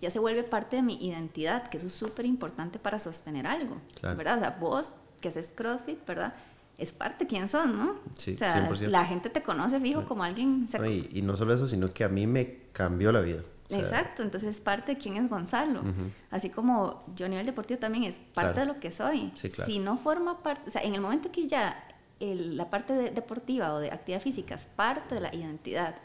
Ya 0.00 0.10
se 0.10 0.18
vuelve 0.18 0.42
parte 0.42 0.76
de 0.76 0.82
mi 0.82 0.94
identidad, 1.04 1.68
que 1.68 1.78
eso 1.78 1.86
es 1.86 1.94
súper 1.94 2.26
importante 2.26 2.78
para 2.78 2.98
sostener 2.98 3.46
algo, 3.46 3.80
¿verdad? 4.02 4.36
O 4.36 4.40
sea, 4.40 4.50
vos 4.60 4.94
que 5.20 5.28
haces 5.28 5.52
CrossFit, 5.54 6.04
¿verdad? 6.06 6.34
es 6.78 6.92
parte 6.92 7.24
de 7.24 7.28
quién 7.28 7.48
son, 7.48 7.78
¿no? 7.78 7.96
Sí, 8.14 8.34
o 8.34 8.38
sea, 8.38 8.68
la 8.82 9.06
gente 9.06 9.30
te 9.30 9.42
conoce 9.42 9.80
fijo 9.80 10.04
como 10.04 10.24
alguien... 10.24 10.68
y, 10.84 11.18
y, 11.18 11.22
no 11.22 11.34
solo 11.34 11.54
eso, 11.54 11.66
sino 11.66 11.90
que 11.90 12.04
a 12.04 12.08
mí 12.08 12.26
me 12.26 12.64
cambió 12.72 13.12
la 13.12 13.22
vida. 13.22 13.40
Exacto, 13.68 14.22
entonces 14.22 14.56
es 14.56 14.60
parte 14.60 14.94
de 14.94 14.98
quién 14.98 15.16
es 15.16 15.28
Gonzalo. 15.28 15.82
Así 16.30 16.50
como 16.50 17.04
yo 17.14 17.26
a 17.26 17.28
nivel 17.28 17.46
deportivo 17.46 17.80
también 17.80 18.04
es 18.04 18.20
parte 18.34 18.60
de 18.60 18.66
lo 18.66 18.78
que 18.78 18.90
soy. 18.90 19.32
Si 19.64 19.78
no 19.78 19.96
forma 19.96 20.42
parte, 20.42 20.68
o 20.68 20.72
sea, 20.72 20.82
en 20.82 20.94
el 20.94 21.00
momento 21.00 21.32
que 21.32 21.46
ya 21.46 21.82
la 22.20 22.70
parte 22.70 22.94
deportiva 23.10 23.74
o 23.74 23.78
de 23.78 23.90
actividad 23.90 24.20
física 24.20 24.54
es 24.54 24.66
parte 24.66 25.16
de 25.16 25.20
la 25.20 25.34
identidad, 25.34 25.96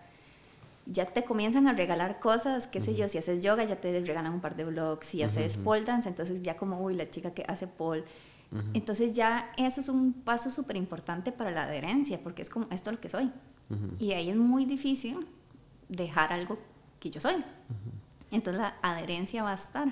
ya 0.85 1.05
te 1.05 1.23
comienzan 1.23 1.67
a 1.67 1.73
regalar 1.73 2.19
cosas, 2.19 2.67
qué 2.67 2.81
sé 2.81 2.95
yo, 2.95 3.07
si 3.07 3.17
haces 3.17 3.43
yoga 3.43 3.63
ya 3.63 3.79
te 3.79 3.99
regalan 3.99 4.33
un 4.33 4.41
par 4.41 4.55
de 4.55 4.65
blogs, 4.65 5.07
si 5.07 5.23
haces 5.23 5.57
pole 5.57 5.83
dance, 5.83 6.09
entonces 6.09 6.41
ya 6.41 6.57
como, 6.57 6.81
uy, 6.81 6.95
la 6.95 7.09
chica 7.09 7.31
que 7.31 7.43
hace 7.47 7.67
pole. 7.67 8.03
Entonces 8.73 9.13
ya 9.13 9.51
eso 9.57 9.79
es 9.79 9.87
un 9.87 10.11
paso 10.11 10.51
súper 10.51 10.75
importante 10.75 11.31
para 11.31 11.51
la 11.51 11.63
adherencia, 11.63 12.21
porque 12.21 12.41
es 12.41 12.49
como, 12.49 12.67
esto 12.71 12.89
es 12.89 12.95
lo 12.95 13.01
que 13.01 13.09
soy. 13.09 13.31
Y 13.99 14.11
ahí 14.11 14.29
es 14.29 14.35
muy 14.35 14.65
difícil 14.65 15.27
dejar 15.87 16.33
algo 16.33 16.59
que 16.99 17.09
yo 17.09 17.21
soy. 17.21 17.43
Entonces 18.29 18.61
la 18.61 18.75
adherencia 18.81 19.43
va 19.43 19.51
a 19.51 19.55
estar. 19.55 19.87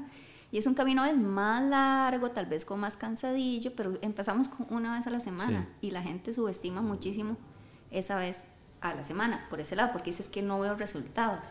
Y 0.52 0.58
es 0.58 0.66
un 0.66 0.74
camino 0.74 1.06
es 1.06 1.16
más 1.16 1.64
largo, 1.64 2.32
tal 2.32 2.48
vez 2.48 2.66
con 2.66 2.80
más 2.80 2.98
cansadillo, 2.98 3.76
pero 3.76 4.00
empezamos 4.02 4.50
con 4.50 4.66
una 4.72 4.98
vez 4.98 5.06
a 5.06 5.12
la 5.12 5.20
semana 5.20 5.70
y 5.80 5.92
la 5.92 6.02
gente 6.02 6.34
subestima 6.34 6.82
muchísimo 6.82 7.38
esa 7.92 8.16
vez 8.16 8.46
a 8.82 8.94
la 8.94 9.04
semana, 9.04 9.46
por 9.50 9.60
ese 9.60 9.76
lado, 9.76 9.92
porque 9.92 10.12
dices 10.12 10.28
que 10.28 10.42
no 10.42 10.60
veo 10.60 10.76
resultados, 10.76 11.46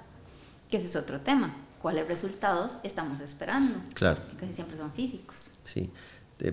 que 0.71 0.79
ese 0.79 0.87
es 0.87 0.97
otro 0.97 1.21
tema. 1.21 1.55
¿Cuáles 1.83 2.09
resultados 2.09 2.79
estamos 2.83 3.21
esperando? 3.21 3.79
Claro. 3.95 4.21
Casi 4.39 4.53
siempre 4.53 4.77
son 4.77 4.93
físicos. 4.93 5.53
Sí. 5.65 5.91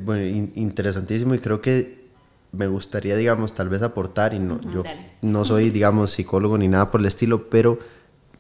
bueno, 0.02 0.24
interesantísimo 0.56 1.34
y 1.34 1.40
creo 1.40 1.62
que 1.62 2.06
me 2.52 2.68
gustaría, 2.68 3.16
digamos, 3.16 3.54
tal 3.54 3.70
vez 3.70 3.82
aportar, 3.82 4.34
y 4.34 4.40
no, 4.40 4.62
yo 4.62 4.84
dale. 4.84 5.14
no 5.22 5.44
soy, 5.44 5.72
digamos, 5.72 6.12
psicólogo 6.12 6.58
ni 6.58 6.68
nada 6.68 6.92
por 6.92 7.02
el 7.02 7.08
estilo, 7.08 7.50
pero 7.50 7.80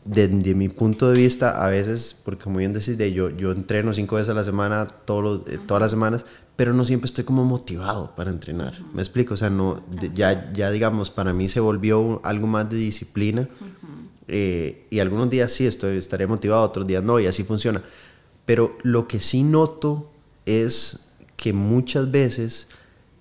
desde 0.06 0.54
mi 0.56 0.70
punto 0.70 1.10
de 1.10 1.18
vista, 1.18 1.66
a 1.66 1.70
veces, 1.70 2.16
porque 2.24 2.44
como 2.44 2.58
bien 2.60 2.74
decís, 2.74 2.98
de 2.98 3.12
yo, 3.12 3.30
yo 3.32 3.52
entreno 3.52 3.92
cinco 3.94 4.16
veces 4.16 4.30
a 4.30 4.34
la 4.36 4.44
semana, 4.44 4.88
todos 4.88 5.24
los- 5.24 5.48
eh, 5.54 5.60
todas 5.66 5.82
las 5.82 5.92
semanas, 5.92 6.26
pero 6.56 6.74
no 6.74 6.86
siempre 6.86 7.08
estoy 7.08 7.24
como 7.26 7.44
motivado 7.44 8.16
para 8.16 8.30
entrenar. 8.32 8.80
¿Me 8.94 9.02
explico? 9.02 9.34
O 9.34 9.38
sea, 9.38 9.50
no, 9.50 9.84
de- 10.00 10.12
ya, 10.14 10.54
ya, 10.54 10.70
digamos, 10.72 11.10
para 11.10 11.34
mí 11.34 11.50
se 11.50 11.60
volvió 11.60 12.22
algo 12.24 12.48
más 12.48 12.70
de 12.70 12.78
disciplina. 12.78 13.50
eh, 14.28 14.88
y 14.90 15.00
algunos 15.00 15.30
días 15.30 15.52
sí 15.52 15.68
estoy, 15.68 15.98
estaré 15.98 16.26
motivado, 16.26 16.64
otros 16.64 16.88
días 16.88 17.04
no, 17.04 17.20
y 17.20 17.28
así 17.28 17.44
funciona. 17.44 17.84
Pero 18.48 18.76
lo 18.82 19.08
que 19.08 19.20
sí 19.20 19.44
noto 19.44 20.10
es 20.48 21.10
que 21.38 21.54
muchas 21.54 22.10
veces 22.10 22.68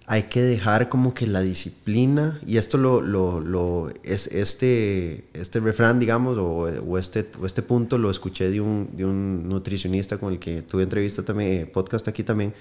hay 0.07 0.25
que 0.25 0.43
dejar 0.43 0.91
como 0.91 1.15
que 1.15 1.27
la 1.27 1.41
disciplina, 1.41 2.39
y 2.47 2.59
esto 2.59 2.77
lo, 2.77 3.01
lo, 3.01 3.41
lo- 3.41 3.91
es 4.03 4.27
este, 4.27 5.25
este 5.33 5.61
refrán, 5.61 5.99
digamos, 5.99 6.37
o, 6.37 6.65
o 6.87 6.99
este, 6.99 7.31
o 7.41 7.47
este 7.47 7.63
punto 7.63 7.97
lo 7.97 8.11
escuché 8.11 8.51
de 8.51 8.61
un, 8.61 8.91
de 8.97 9.05
un 9.07 9.49
nutricionista 9.49 10.19
con 10.19 10.33
el 10.35 10.39
que 10.39 10.61
tuve 10.63 10.83
entrevista 10.83 11.23
también, 11.23 11.53
eh, 11.63 11.67
podcast 11.67 12.07
aquí 12.09 12.23
también, 12.23 12.53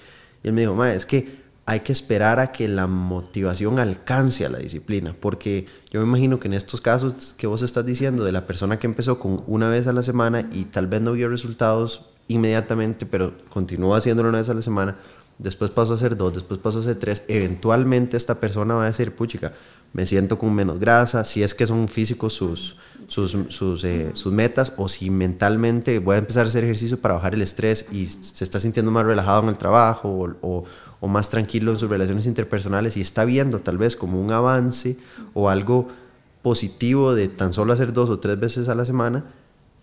y 0.42 0.48
él 0.48 0.54
me 0.54 0.62
dijo, 0.62 0.74
"Ma, 0.74 0.92
es 0.94 1.04
que 1.04 1.44
hay 1.66 1.80
que 1.80 1.92
esperar 1.92 2.40
a 2.40 2.52
que 2.52 2.66
la 2.68 2.86
motivación 2.86 3.78
alcance 3.78 4.44
a 4.46 4.48
la 4.50 4.58
disciplina, 4.58 5.14
porque 5.18 5.66
yo 5.90 6.00
me 6.00 6.06
imagino 6.06 6.38
que 6.40 6.48
en 6.48 6.54
estos 6.54 6.80
casos 6.80 7.34
que 7.36 7.46
vos 7.46 7.62
estás 7.62 7.84
diciendo 7.86 8.24
de 8.24 8.32
la 8.32 8.46
persona 8.46 8.78
que 8.78 8.86
empezó 8.86 9.18
con 9.18 9.42
una 9.46 9.68
vez 9.68 9.86
a 9.86 9.92
la 9.92 10.02
semana 10.02 10.48
y 10.52 10.64
tal 10.66 10.86
vez 10.86 11.00
no 11.02 11.12
vio 11.12 11.28
resultados 11.28 12.06
inmediatamente, 12.28 13.06
pero 13.06 13.34
continuó 13.50 13.94
haciéndolo 13.94 14.28
una 14.30 14.38
vez 14.38 14.48
a 14.48 14.54
la 14.54 14.62
semana, 14.62 14.96
después 15.38 15.70
pasó 15.70 15.92
a 15.92 15.96
hacer 15.96 16.16
dos, 16.16 16.34
después 16.34 16.60
pasó 16.60 16.78
a 16.78 16.80
hacer 16.82 16.96
tres, 16.96 17.22
eventualmente 17.28 18.16
esta 18.16 18.40
persona 18.40 18.74
va 18.74 18.84
a 18.84 18.86
decir, 18.86 19.14
puchica, 19.14 19.52
me 19.92 20.06
siento 20.06 20.38
con 20.38 20.52
menos 20.54 20.80
grasa, 20.80 21.24
si 21.24 21.42
es 21.42 21.54
que 21.54 21.66
son 21.66 21.88
físicos 21.88 22.32
sus, 22.32 22.76
sus, 23.06 23.36
sus, 23.48 23.84
eh, 23.84 24.10
sus 24.14 24.32
metas, 24.32 24.72
o 24.76 24.88
si 24.88 25.08
mentalmente 25.10 26.00
voy 26.00 26.16
a 26.16 26.18
empezar 26.18 26.46
a 26.46 26.48
hacer 26.48 26.64
ejercicio 26.64 26.98
para 26.98 27.14
bajar 27.14 27.34
el 27.34 27.42
estrés 27.42 27.86
y 27.92 28.06
se 28.06 28.42
está 28.42 28.58
sintiendo 28.58 28.90
más 28.90 29.06
relajado 29.06 29.42
en 29.44 29.50
el 29.50 29.56
trabajo 29.56 30.36
o 30.40 31.08
más 31.08 31.30
tranquilo 31.30 31.70
en 31.70 31.78
sus 31.78 31.88
relaciones 31.88 32.26
interpersonales 32.26 32.96
y 32.96 33.02
está 33.02 33.24
viendo 33.24 33.60
tal 33.60 33.78
vez 33.78 33.94
como 33.94 34.20
un 34.20 34.32
avance 34.32 34.96
o 35.32 35.48
algo 35.48 35.88
positivo 36.42 37.14
de 37.14 37.28
tan 37.28 37.52
solo 37.52 37.72
hacer 37.72 37.92
dos 37.92 38.10
o 38.10 38.18
tres 38.18 38.38
veces 38.38 38.68
a 38.68 38.74
la 38.74 38.84
semana, 38.84 39.24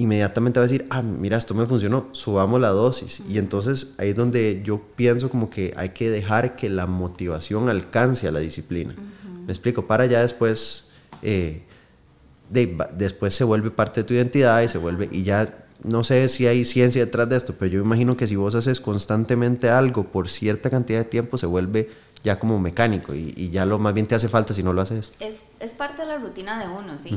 inmediatamente 0.02 0.60
va 0.60 0.66
a 0.66 0.68
decir, 0.68 0.86
ah, 0.90 1.02
mira, 1.02 1.38
esto 1.38 1.54
me 1.54 1.66
funcionó, 1.66 2.08
subamos 2.14 2.60
la 2.62 2.70
dosis. 2.70 3.22
Y 3.30 3.38
entonces 3.38 3.94
ahí 3.98 4.10
es 4.10 4.16
donde 4.16 4.62
yo 4.64 4.82
pienso 4.96 5.30
como 5.30 5.50
que 5.50 5.74
hay 5.78 5.90
que 5.90 6.10
dejar 6.10 6.56
que 6.56 6.70
la 6.70 6.88
motivación 6.88 7.70
alcance 7.70 8.28
a 8.28 8.32
la 8.32 8.40
disciplina. 8.40 8.96
Me 9.46 9.52
explico, 9.52 9.88
para 9.88 10.06
ya 10.06 10.22
después, 10.22 10.86
eh, 11.22 11.64
de- 12.50 12.78
después 12.98 13.34
se 13.36 13.44
vuelve 13.44 13.72
parte 13.72 14.02
de 14.02 14.08
tu 14.08 14.14
identidad 14.14 14.62
y 14.62 14.70
se 14.70 14.78
vuelve, 14.78 15.10
y 15.12 15.24
ya 15.24 15.66
no 15.84 16.04
sé 16.04 16.30
si 16.30 16.46
hay 16.48 16.64
ciencia 16.66 17.04
detrás 17.06 17.28
de 17.30 17.38
esto, 17.38 17.56
pero 17.58 17.72
yo 17.72 17.82
imagino 17.82 18.16
que 18.16 18.28
si 18.28 18.36
vos 18.36 18.54
haces 18.56 18.80
constantemente 18.80 19.70
algo 19.70 20.04
por 20.04 20.30
cierta 20.30 20.70
cantidad 20.70 21.00
de 21.00 21.06
tiempo, 21.06 21.38
se 21.38 21.46
vuelve 21.48 21.90
ya 22.24 22.38
como 22.40 22.60
mecánico 22.60 23.16
y, 23.16 23.34
y 23.36 23.50
ya 23.50 23.66
lo 23.66 23.80
más 23.80 23.94
bien 23.96 24.06
te 24.06 24.14
hace 24.14 24.28
falta 24.30 24.54
si 24.54 24.62
no 24.62 24.74
lo 24.74 24.82
haces. 24.82 25.12
Es, 25.20 25.38
es 25.60 25.72
parte 25.74 26.04
de 26.04 26.08
la 26.10 26.18
rutina 26.18 26.60
de 26.60 26.68
uno, 26.70 26.98
¿sí? 27.00 27.10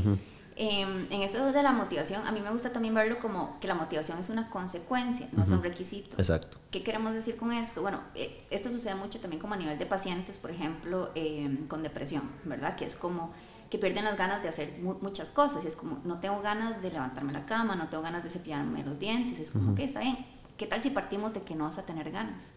Em, 0.57 1.09
en 1.11 1.23
eso 1.23 1.51
de 1.51 1.63
la 1.65 1.73
motivación, 1.73 2.25
a 2.27 2.31
mí 2.31 2.41
me 2.41 2.51
gusta 2.51 2.73
también 2.73 2.95
verlo 2.95 3.19
como 3.19 3.59
que 3.59 3.67
la 3.67 3.75
motivación 3.75 4.19
es 4.21 4.29
una 4.29 4.49
consecuencia, 4.51 5.29
no 5.33 5.43
es 5.43 5.51
un 5.51 5.63
requisito. 5.65 6.17
Exacto. 6.17 6.59
¿Qué 6.71 6.85
queremos 6.85 7.13
decir 7.13 7.37
con 7.37 7.51
esto? 7.53 7.83
Bueno, 7.83 8.01
eh, 8.15 8.47
esto 8.51 8.71
sucede 8.71 8.95
mucho 8.95 9.19
también 9.19 9.41
como 9.41 9.55
a 9.55 9.57
nivel 9.57 9.77
de 9.79 9.87
pacientes, 9.87 10.39
por 10.39 10.53
ejemplo, 10.53 11.11
em, 11.17 11.67
con 11.67 11.83
depresión, 11.83 12.23
¿verdad? 12.45 12.77
Que 12.77 12.85
es 12.87 12.95
como 12.95 13.33
que 13.69 13.79
pierden 13.79 14.05
las 14.05 14.17
ganas 14.17 14.43
de 14.45 14.49
hacer 14.49 14.79
mu- 14.81 14.95
muchas 15.01 15.33
cosas. 15.33 15.65
Y 15.65 15.67
es 15.67 15.75
como, 15.75 15.99
no 16.05 16.21
tengo 16.21 16.41
ganas 16.41 16.81
de 16.83 16.93
levantarme 16.93 17.33
la 17.33 17.47
cama, 17.47 17.75
no 17.75 17.89
tengo 17.89 18.05
ganas 18.05 18.23
de 18.23 18.31
cepillarme 18.31 18.85
los 18.85 19.01
dientes. 19.01 19.41
Es 19.41 19.51
como, 19.51 19.75
que 19.75 19.83
está 19.83 20.01
bien. 20.01 20.25
¿Qué 20.57 20.67
tal 20.69 20.81
si 20.81 20.91
partimos 20.91 21.35
de 21.35 21.43
que 21.43 21.57
no 21.57 21.65
vas 21.65 21.79
a 21.79 21.83
tener 21.85 22.13
ganas? 22.13 22.51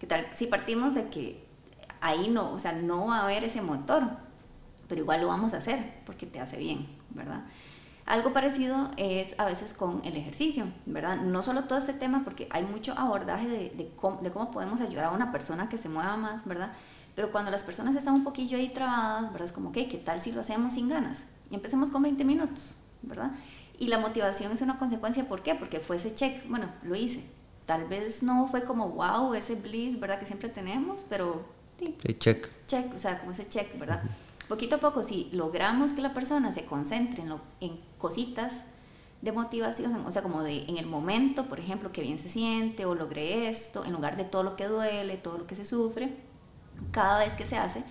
¿Qué 0.00 0.08
tal 0.08 0.26
si 0.34 0.46
partimos 0.46 0.96
de 0.96 1.08
que 1.10 1.46
ahí 2.00 2.26
no, 2.28 2.50
o 2.52 2.58
sea, 2.58 2.72
no 2.72 3.06
va 3.06 3.18
a 3.20 3.24
haber 3.24 3.44
ese 3.44 3.62
motor? 3.62 4.02
Pero 4.88 5.00
igual 5.02 5.20
lo 5.20 5.28
vamos 5.28 5.54
a 5.54 5.58
hacer 5.58 6.00
porque 6.04 6.26
te 6.26 6.40
hace 6.40 6.56
bien, 6.56 6.88
¿verdad? 7.16 7.44
Algo 8.04 8.32
parecido 8.32 8.90
es 8.96 9.34
a 9.38 9.46
veces 9.46 9.74
con 9.74 10.00
el 10.04 10.16
ejercicio, 10.16 10.66
¿verdad? 10.86 11.16
No 11.16 11.42
solo 11.42 11.64
todo 11.64 11.78
este 11.78 11.92
tema, 11.92 12.22
porque 12.22 12.46
hay 12.50 12.62
mucho 12.62 12.92
abordaje 12.96 13.48
de, 13.48 13.70
de 13.70 13.90
cómo, 13.96 14.20
de 14.22 14.30
cómo 14.30 14.52
podemos 14.52 14.80
ayudar 14.80 15.06
a 15.06 15.10
una 15.10 15.32
persona 15.32 15.68
que 15.68 15.76
se 15.76 15.88
mueva 15.88 16.16
más, 16.16 16.44
¿verdad? 16.44 16.70
Pero 17.16 17.32
cuando 17.32 17.50
las 17.50 17.64
personas 17.64 17.96
están 17.96 18.14
un 18.14 18.22
poquillo 18.22 18.58
ahí 18.58 18.68
trabadas, 18.68 19.32
¿verdad? 19.32 19.46
Es 19.46 19.52
como, 19.52 19.70
ok, 19.70 19.78
¿qué 19.90 20.00
tal 20.04 20.20
si 20.20 20.30
lo 20.30 20.40
hacemos 20.42 20.74
sin 20.74 20.88
ganas? 20.88 21.24
Y 21.50 21.56
empecemos 21.56 21.90
con 21.90 22.02
20 22.02 22.24
minutos, 22.24 22.76
¿verdad? 23.02 23.32
Y 23.78 23.88
la 23.88 23.98
motivación 23.98 24.52
es 24.52 24.60
una 24.60 24.78
consecuencia, 24.78 25.26
¿por 25.26 25.42
qué? 25.42 25.56
Porque 25.56 25.80
fue 25.80 25.96
ese 25.96 26.14
check, 26.14 26.48
bueno, 26.48 26.66
lo 26.84 26.94
hice. 26.94 27.24
Tal 27.64 27.86
vez 27.86 28.22
no 28.22 28.46
fue 28.46 28.62
como, 28.62 28.90
wow, 28.90 29.34
ese 29.34 29.56
bliss, 29.56 29.98
¿verdad? 29.98 30.20
Que 30.20 30.26
siempre 30.26 30.48
tenemos, 30.48 31.04
pero 31.08 31.44
sí, 31.80 31.96
Sí, 32.06 32.14
check. 32.14 32.48
check, 32.68 32.94
o 32.94 32.98
sea, 33.00 33.18
como 33.18 33.32
ese 33.32 33.48
check, 33.48 33.76
¿verdad? 33.78 34.02
Poquito 34.48 34.76
a 34.76 34.78
poco, 34.78 35.02
si 35.02 35.28
logramos 35.32 35.92
que 35.92 36.02
la 36.02 36.14
persona 36.14 36.52
se 36.52 36.64
concentre 36.64 37.22
en, 37.22 37.28
lo- 37.30 37.40
en 37.60 37.80
cositas 37.98 38.62
de 39.22 39.32
motivación, 39.32 40.04
o 40.06 40.12
sea, 40.12 40.22
como 40.22 40.42
de 40.42 40.62
en 40.68 40.76
el 40.78 40.86
momento, 40.86 41.46
por 41.46 41.58
ejemplo, 41.58 41.90
que 41.90 42.02
bien 42.02 42.18
se 42.18 42.28
siente 42.28 42.84
o 42.84 42.94
logré 42.94 43.48
esto, 43.48 43.84
en 43.84 43.92
lugar 43.92 44.16
de 44.16 44.24
todo 44.24 44.44
lo 44.44 44.54
que 44.56 44.66
duele, 44.68 45.16
todo 45.16 45.38
lo 45.38 45.46
que 45.48 45.56
se 45.56 45.64
sufre, 45.66 46.14
cada 46.92 47.18
vez 47.18 47.34
que 47.34 47.46
se 47.46 47.56
hace, 47.56 47.82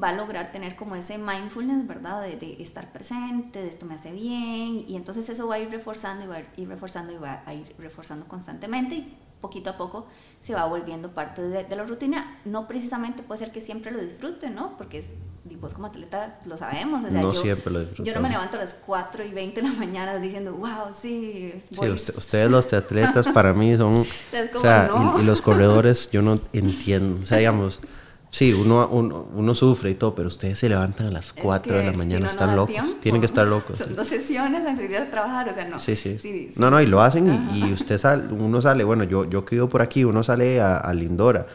va 0.00 0.10
a 0.10 0.12
lograr 0.12 0.52
tener 0.52 0.76
como 0.76 0.96
ese 0.96 1.18
mindfulness, 1.18 1.86
¿verdad? 1.86 2.22
De, 2.22 2.36
de 2.36 2.62
estar 2.62 2.92
presente, 2.92 3.62
de 3.62 3.68
esto 3.68 3.86
me 3.86 3.94
hace 3.94 4.12
bien, 4.12 4.84
y 4.88 4.96
entonces 4.96 5.28
eso 5.30 5.48
va 5.48 5.56
a 5.56 5.58
ir 5.60 5.70
reforzando 5.70 6.24
y 6.24 6.28
va 6.28 6.36
a 6.36 6.42
ir 6.60 6.68
reforzando 6.68 7.12
y 7.12 7.16
va 7.18 7.42
a 7.46 7.54
ir 7.54 7.74
reforzando 7.78 8.26
constantemente 8.28 8.96
y 8.96 9.16
poquito 9.40 9.70
a 9.70 9.76
poco 9.76 10.06
se 10.40 10.54
va 10.54 10.64
volviendo 10.66 11.10
parte 11.12 11.42
de, 11.42 11.64
de 11.64 11.76
la 11.76 11.84
rutina. 11.84 12.38
No 12.44 12.66
precisamente 12.68 13.22
puede 13.22 13.38
ser 13.38 13.52
que 13.52 13.60
siempre 13.60 13.90
lo 13.92 14.00
disfruten, 14.00 14.54
¿no? 14.54 14.76
Porque 14.78 14.98
es, 14.98 15.12
vos 15.60 15.74
como 15.74 15.86
atleta 15.88 16.38
lo 16.46 16.56
sabemos. 16.58 17.04
O 17.04 17.10
sea, 17.10 17.20
No 17.20 17.32
yo, 17.32 17.40
siempre 17.42 17.72
lo 17.72 17.92
Yo 17.94 18.14
no 18.14 18.20
me 18.20 18.28
levanto 18.28 18.56
a 18.56 18.60
las 18.60 18.74
4 18.74 19.24
y 19.24 19.30
20 19.32 19.60
de 19.62 19.68
la 19.68 19.74
mañana 19.74 20.16
diciendo, 20.18 20.52
wow, 20.54 20.92
sí, 20.98 21.52
Sí, 21.68 21.76
voy- 21.76 21.90
usted- 21.90 22.16
ustedes 22.16 22.50
los 22.50 22.72
atletas 22.72 23.28
para 23.28 23.52
mí 23.52 23.76
son... 23.76 24.04
Es 24.32 24.48
como, 24.50 24.58
o 24.58 24.62
sea, 24.62 24.88
no. 24.92 25.18
y, 25.18 25.22
y 25.22 25.24
los 25.24 25.40
corredores 25.42 26.10
yo 26.10 26.22
no 26.22 26.40
entiendo. 26.52 27.22
O 27.22 27.26
sea, 27.26 27.38
digamos, 27.38 27.80
sí, 28.36 28.52
uno, 28.52 28.86
uno, 28.90 29.26
uno 29.34 29.54
sufre 29.54 29.90
y 29.90 29.94
todo, 29.94 30.14
pero 30.14 30.28
ustedes 30.28 30.58
se 30.58 30.68
levantan 30.68 31.06
a 31.06 31.10
las 31.10 31.26
Es 31.26 31.32
4 31.42 31.78
de 31.78 31.84
la 31.84 31.90
si 31.92 31.96
mañana, 31.96 32.24
no 32.26 32.30
están 32.30 32.54
locos. 32.56 32.72
tiempo. 32.74 32.96
Tienen 33.00 33.20
que 33.20 33.26
estar 33.26 33.46
locos. 33.46 33.78
Son 33.78 33.88
sí. 33.88 33.94
dos 33.94 34.08
sesiones 34.08 34.66
antes 34.66 34.88
de 34.88 34.94
ir 34.94 35.00
a 35.00 35.10
trabajar, 35.10 35.48
o 35.48 35.54
sea, 35.54 35.64
no. 35.68 35.80
Sí, 35.80 35.96
sí. 35.96 36.18
sí, 36.20 36.50
No, 36.56 36.70
no, 36.70 36.80
y 36.80 36.86
lo 36.86 37.00
hacen 37.00 37.28
y, 37.54 37.58
y 37.60 37.72
usted 37.72 37.98
sale, 37.98 38.26
uno 38.32 38.60
sale, 38.60 38.84
bueno, 38.84 39.04
yo, 39.04 39.24
yo 39.28 39.44
que 39.44 39.56
vivo 39.56 39.68
por 39.68 39.80
aquí, 39.82 40.04
uno 40.04 40.22
sale 40.22 40.60
a, 40.60 40.76
a 40.76 40.92
Lindora 40.94 41.46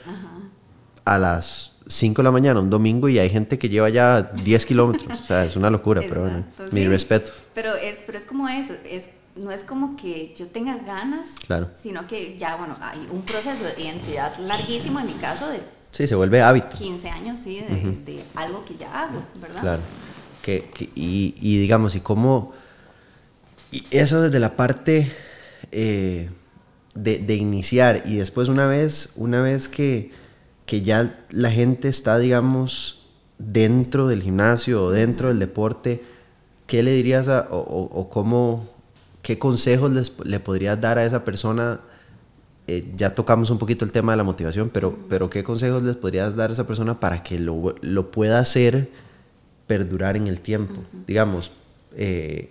a 1.06 1.18
las 1.18 1.74
5 1.88 2.22
de 2.22 2.24
la 2.24 2.32
mañana, 2.32 2.60
un 2.60 2.70
domingo, 2.70 3.10
y 3.10 3.20
hay 3.20 3.30
gente 3.30 3.58
que 3.60 3.68
lleva 3.70 3.90
ya 3.90 4.22
10 4.22 4.66
kilómetros. 4.66 5.20
O 5.22 5.24
sea, 5.26 5.46
es 5.46 5.56
una 5.56 5.70
locura, 5.70 6.02
pero 6.08 6.22
bueno, 6.22 6.46
mi 6.72 6.88
respeto. 6.88 7.32
Pero 7.54 7.76
es, 7.76 7.98
pero 8.06 8.18
es 8.18 8.26
como 8.26 8.48
eso, 8.48 8.74
es, 8.90 9.10
no 9.36 9.52
es 9.52 9.64
como 9.64 9.96
que 9.98 10.34
yo 10.38 10.48
tenga 10.48 10.78
ganas, 10.78 11.28
Claro. 11.48 11.70
sino 11.82 12.08
que 12.08 12.38
ya, 12.38 12.56
bueno, 12.56 12.78
hay 12.82 13.08
un 13.12 13.22
proceso 13.24 13.64
de 13.76 13.82
identidad 13.84 14.38
larguísimo, 14.40 15.00
en 15.00 15.08
mi 15.08 15.14
caso, 15.14 15.50
de 15.50 15.60
Sí, 15.92 16.08
se 16.08 16.16
vuelve 16.16 16.42
hábito. 16.42 16.78
15 16.78 17.10
años, 17.10 17.40
sí, 17.44 17.60
de, 17.60 17.76
de 18.06 18.24
algo 18.36 18.64
que 18.66 18.76
ya 18.76 19.04
hago, 19.04 19.24
¿verdad? 19.42 19.62
Claro. 19.62 19.82
Que, 20.42 20.70
que- 20.74 20.90
y, 20.96 21.36
y 21.40 21.58
digamos, 21.60 21.96
y 21.96 22.00
cómo. 22.00 22.54
Y 23.72 23.84
eso 23.92 24.22
desde 24.22 24.40
la 24.40 24.56
parte 24.56 25.12
eh, 25.72 26.30
de, 26.96 27.20
de 27.20 27.36
iniciar. 27.36 28.04
Y 28.06 28.18
después, 28.18 28.48
una 28.50 28.66
vez, 28.68 29.12
una 29.16 29.42
vez 29.42 29.68
que, 29.68 30.12
que 30.66 30.82
ya 30.82 31.20
la 31.30 31.52
gente 31.52 31.88
está, 31.90 32.18
digamos, 32.18 33.00
dentro 33.38 34.08
del 34.08 34.24
gimnasio 34.24 34.84
o 34.84 34.92
dentro 34.92 35.28
del 35.28 35.40
deporte, 35.40 36.04
¿qué 36.68 36.84
le 36.84 36.92
dirías 36.94 37.28
a, 37.28 37.48
o, 37.52 37.58
o- 37.60 38.00
o 38.00 38.10
cómo, 38.10 38.68
qué 39.22 39.38
consejos 39.38 39.92
les- 39.92 40.14
le 40.24 40.40
podrías 40.40 40.80
dar 40.80 40.98
a 40.98 41.06
esa 41.06 41.26
persona? 41.26 41.82
Eh, 42.74 42.86
ya 42.96 43.14
tocamos 43.14 43.50
un 43.50 43.58
poquito 43.58 43.84
el 43.84 43.92
tema 43.92 44.14
de 44.14 44.18
la 44.18 44.24
motivación, 44.24 44.70
pero, 44.70 44.98
pero 45.10 45.30
¿qué 45.30 45.44
consejos 45.44 45.84
les 45.84 45.98
podrías 45.98 46.38
dar 46.38 46.50
a 46.52 46.54
esa 46.54 46.66
persona 46.66 47.00
para 47.02 47.22
que 47.22 47.38
lo, 47.38 47.76
lo 47.82 48.12
pueda 48.12 48.40
hacer 48.40 48.90
perdurar 49.68 50.16
en 50.16 50.28
el 50.28 50.40
tiempo? 50.40 50.82
Digamos, 51.06 51.52
eh, 51.96 52.50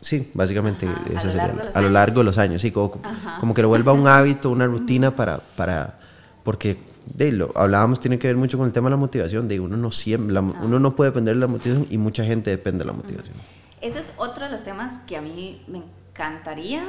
sí, 0.00 0.30
básicamente 0.32 0.86
Ajá, 0.86 1.02
a 1.10 1.12
ese 1.18 1.26
lo 1.26 1.32
sería, 1.32 1.46
largo 1.48 1.58
de 1.58 1.64
los 1.66 1.76
a 1.76 1.80
lo 1.82 1.90
largo 1.90 2.18
de 2.20 2.24
los 2.24 2.38
años, 2.38 2.62
sí, 2.62 2.70
como, 2.70 3.02
como 3.38 3.52
que 3.52 3.60
lo 3.60 3.68
vuelva 3.68 3.92
un 3.92 4.06
hábito, 4.16 4.48
una 4.50 4.66
rutina 4.66 5.14
para, 5.14 5.40
para 5.56 5.98
porque 6.42 6.78
de 7.14 7.32
lo 7.32 7.50
hablábamos, 7.54 8.00
tiene 8.00 8.18
que 8.18 8.28
ver 8.28 8.36
mucho 8.38 8.56
con 8.56 8.66
el 8.66 8.72
tema 8.72 8.88
de 8.88 8.92
la 8.92 8.96
motivación, 8.96 9.46
de 9.46 9.60
uno 9.60 9.76
no 9.76 9.90
siempre, 9.90 10.32
la- 10.32 10.40
uno 10.40 10.78
no 10.78 10.96
puede 10.96 11.10
depender 11.10 11.34
de 11.34 11.40
la 11.40 11.48
motivación 11.48 11.86
y 11.90 11.98
mucha 11.98 12.24
gente 12.24 12.48
depende 12.48 12.78
de 12.78 12.86
la 12.86 12.92
motivación. 12.94 13.34
Eso 13.82 13.98
es 13.98 14.12
otro 14.16 14.46
de 14.46 14.52
los 14.52 14.64
temas 14.64 15.00
que 15.06 15.16
a 15.18 15.22
mí 15.22 15.62
me 15.68 15.82
encantaría. 16.14 16.84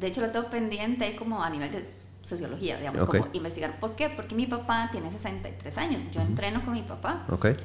De 0.00 0.06
hecho, 0.08 0.20
lo 0.20 0.30
tengo 0.30 0.46
pendiente 0.46 1.14
como 1.16 1.42
a 1.42 1.50
nivel 1.50 1.70
de 1.72 1.84
sociología, 2.26 2.76
digamos, 2.78 3.04
como 3.04 3.28
investigar. 3.32 3.78
¿Por 3.78 3.94
qué? 3.94 4.10
Porque 4.10 4.34
mi 4.34 4.46
papá 4.46 4.88
tiene 4.90 5.10
63 5.10 5.78
años, 5.78 6.02
yo 6.12 6.20
entreno 6.20 6.64
con 6.64 6.74
mi 6.74 6.82
papá. 6.82 7.24
Okay. 7.30 7.56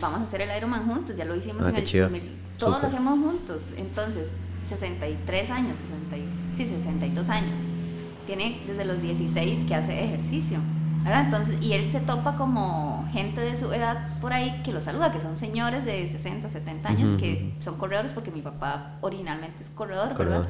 Vamos 0.00 0.20
a 0.20 0.24
hacer 0.24 0.42
el 0.42 0.56
Ironman 0.56 0.86
juntos, 0.86 1.16
ya 1.16 1.24
lo 1.24 1.34
hicimos 1.34 1.62
ah, 1.66 1.70
en 1.70 1.76
el 1.76 1.84
2000. 1.84 2.22
Todos 2.58 2.82
lo 2.82 2.86
hacemos 2.88 3.18
juntos. 3.18 3.72
Entonces, 3.76 4.28
63 4.68 5.50
años, 5.50 5.78
60, 5.78 6.16
sí, 6.56 6.66
62 6.66 7.28
años. 7.28 7.60
Tiene 8.26 8.62
desde 8.66 8.84
los 8.84 9.00
16 9.00 9.64
que 9.64 9.74
hace 9.74 10.04
ejercicio. 10.04 10.58
¿verdad? 11.02 11.24
Entonces, 11.24 11.56
y 11.62 11.72
él 11.72 11.90
se 11.90 12.00
topa 12.00 12.36
como 12.36 13.08
gente 13.10 13.40
de 13.40 13.56
su 13.56 13.72
edad 13.72 14.20
por 14.20 14.34
ahí 14.34 14.60
que 14.62 14.70
lo 14.70 14.82
saluda, 14.82 15.10
que 15.10 15.20
son 15.20 15.36
señores 15.36 15.84
de 15.86 16.06
60, 16.10 16.50
70 16.50 16.88
años, 16.88 17.10
que 17.12 17.54
son 17.58 17.78
corredores, 17.78 18.12
porque 18.12 18.30
mi 18.30 18.42
papá 18.42 18.98
originalmente 19.00 19.62
es 19.62 19.70
corredor, 19.70 20.16
¿verdad? 20.16 20.48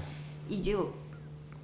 Y 0.49 0.63
yo, 0.63 0.93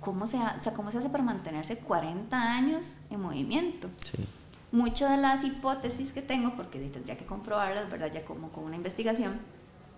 ¿cómo 0.07 0.29
se, 0.29 0.37
o 0.37 0.61
sea, 0.61 0.73
¿cómo 0.73 0.93
se 0.93 0.99
hace 0.99 1.09
para 1.09 1.25
mantenerse 1.25 1.79
40 1.79 2.41
años 2.41 2.95
en 3.11 3.21
movimiento? 3.21 3.91
Sí. 4.05 4.25
Muchas 4.71 5.11
de 5.11 5.17
las 5.17 5.43
hipótesis 5.43 6.13
que 6.13 6.23
tengo, 6.23 6.55
porque 6.55 6.79
tendría 6.79 7.19
que 7.19 7.27
comprobarlas, 7.27 7.91
¿verdad? 7.91 8.13
Ya 8.15 8.25
como 8.25 8.51
con 8.51 8.63
una 8.63 8.77
investigación, 8.77 9.41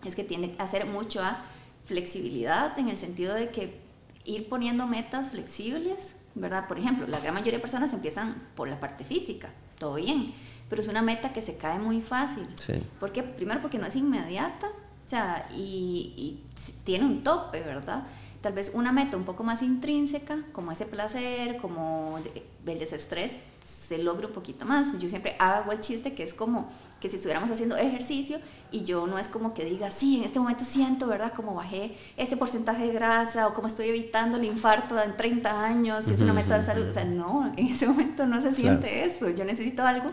es 0.07 0.17
que 0.17 0.25
tiene 0.25 0.53
que 0.53 0.63
hacer 0.63 0.87
mucho 0.87 1.23
a 1.23 1.45
flexibilidad 1.85 2.79
en 2.79 2.89
el 2.89 2.97
sentido 2.97 3.35
de 3.35 3.51
que 3.51 3.83
ir 4.25 4.49
poniendo 4.49 4.87
metas 4.87 5.29
flexibles, 5.29 6.17
¿verdad? 6.35 6.67
Por 6.69 6.79
ejemplo, 6.79 7.07
la 7.07 7.21
gran 7.21 7.35
mayoría 7.35 7.59
de 7.59 7.61
personas 7.61 7.93
empiezan 7.93 8.49
por 8.57 8.67
la 8.67 8.81
parte 8.81 9.05
física, 9.05 9.51
todo 9.79 9.97
bien, 9.97 10.33
pero 10.71 10.81
es 10.81 10.89
una 10.89 11.03
meta 11.03 11.35
que 11.35 11.43
se 11.43 11.59
cae 11.59 11.79
muy 11.79 12.01
fácil. 12.01 12.49
Sí. 12.57 12.83
¿Por 12.99 13.13
qué? 13.13 13.23
Primero 13.23 13.61
porque 13.61 13.77
no 13.77 13.85
es 13.85 13.95
inmediata, 13.95 14.69
o 14.69 15.11
sea, 15.11 15.51
y, 15.55 16.15
y 16.17 16.43
tiene 16.85 17.05
un 17.05 17.23
tope, 17.23 17.61
¿verdad? 17.61 18.05
Tal 18.41 18.53
vez 18.53 18.73
una 18.75 18.93
meta 18.93 19.17
un 19.17 19.25
poco 19.25 19.43
más 19.43 19.63
intrínseca, 19.63 20.39
como 20.53 20.73
ese 20.73 20.87
placer, 20.87 21.57
como 21.57 22.19
el 22.67 22.79
desestrés, 22.79 23.41
se 23.65 23.99
logra 23.99 24.27
un 24.27 24.33
poquito 24.33 24.65
más. 24.65 24.99
Yo 24.99 25.09
siempre 25.09 25.37
hago 25.39 25.73
el 25.73 25.81
chiste 25.81 26.15
que 26.15 26.23
es 26.23 26.35
como 26.35 26.71
que 27.01 27.09
si 27.09 27.17
estuviéramos 27.17 27.51
haciendo 27.51 27.77
ejercicio 27.77 28.39
y 28.73 28.83
yo 28.83 29.07
no 29.07 29.19
es 29.19 29.29
como 29.29 29.55
que 29.55 29.65
diga, 29.65 29.91
sí, 29.91 30.19
en 30.19 30.25
este 30.25 30.39
momento 30.39 30.65
siento, 30.65 31.07
¿verdad? 31.07 31.33
Como 31.33 31.55
bajé 31.55 31.97
ese 32.17 32.37
porcentaje 32.37 32.87
de 32.87 32.93
grasa 32.93 33.47
o 33.47 33.55
como 33.55 33.69
estoy 33.69 33.89
evitando 33.89 34.37
el 34.37 34.45
infarto 34.45 35.01
en 35.01 35.17
30 35.17 35.65
años, 35.65 36.05
si 36.05 36.15
es 36.15 36.21
una 36.21 36.33
meta 36.33 36.59
de 36.59 36.65
salud. 36.65 36.89
O 36.89 36.93
sea, 36.93 37.05
no, 37.05 37.53
en 37.57 37.67
ese 37.69 37.87
momento 37.87 38.27
no 38.27 38.41
se 38.41 38.55
siente 38.55 39.05
eso. 39.05 39.29
Yo 39.31 39.45
necesito 39.45 39.83
algo 39.85 40.11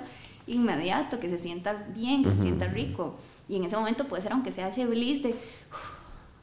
inmediato, 0.48 1.20
que 1.20 1.30
se 1.30 1.40
sienta 1.40 1.74
bien, 1.74 2.24
que 2.24 2.32
se 2.32 2.42
sienta 2.42 2.68
rico. 2.68 3.16
Y 3.48 3.58
en 3.58 3.64
ese 3.66 3.76
momento 3.76 4.08
puede 4.08 4.22
ser, 4.24 4.34
aunque 4.34 4.52
sea 4.52 4.70
ese 4.70 4.86
bliss 4.86 5.24
de, 5.24 5.36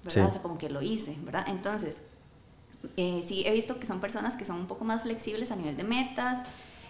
¿verdad? 0.05 0.29
O 0.29 0.33
sea, 0.33 0.43
como 0.43 0.59
que 0.59 0.71
lo 0.71 0.83
hice, 0.83 1.17
¿verdad? 1.23 1.45
Entonces, 1.49 2.03
eh, 2.97 3.25
sí 3.27 3.45
he 3.47 3.53
visto 3.53 3.79
que 3.79 3.87
son 3.87 4.01
personas 4.01 4.37
que 4.37 4.45
son 4.45 4.57
un 4.61 4.67
poco 4.67 4.85
más 4.85 5.03
flexibles 5.03 5.51
a 5.51 5.57
nivel 5.57 5.77
de 5.77 5.85
metas, 5.85 6.41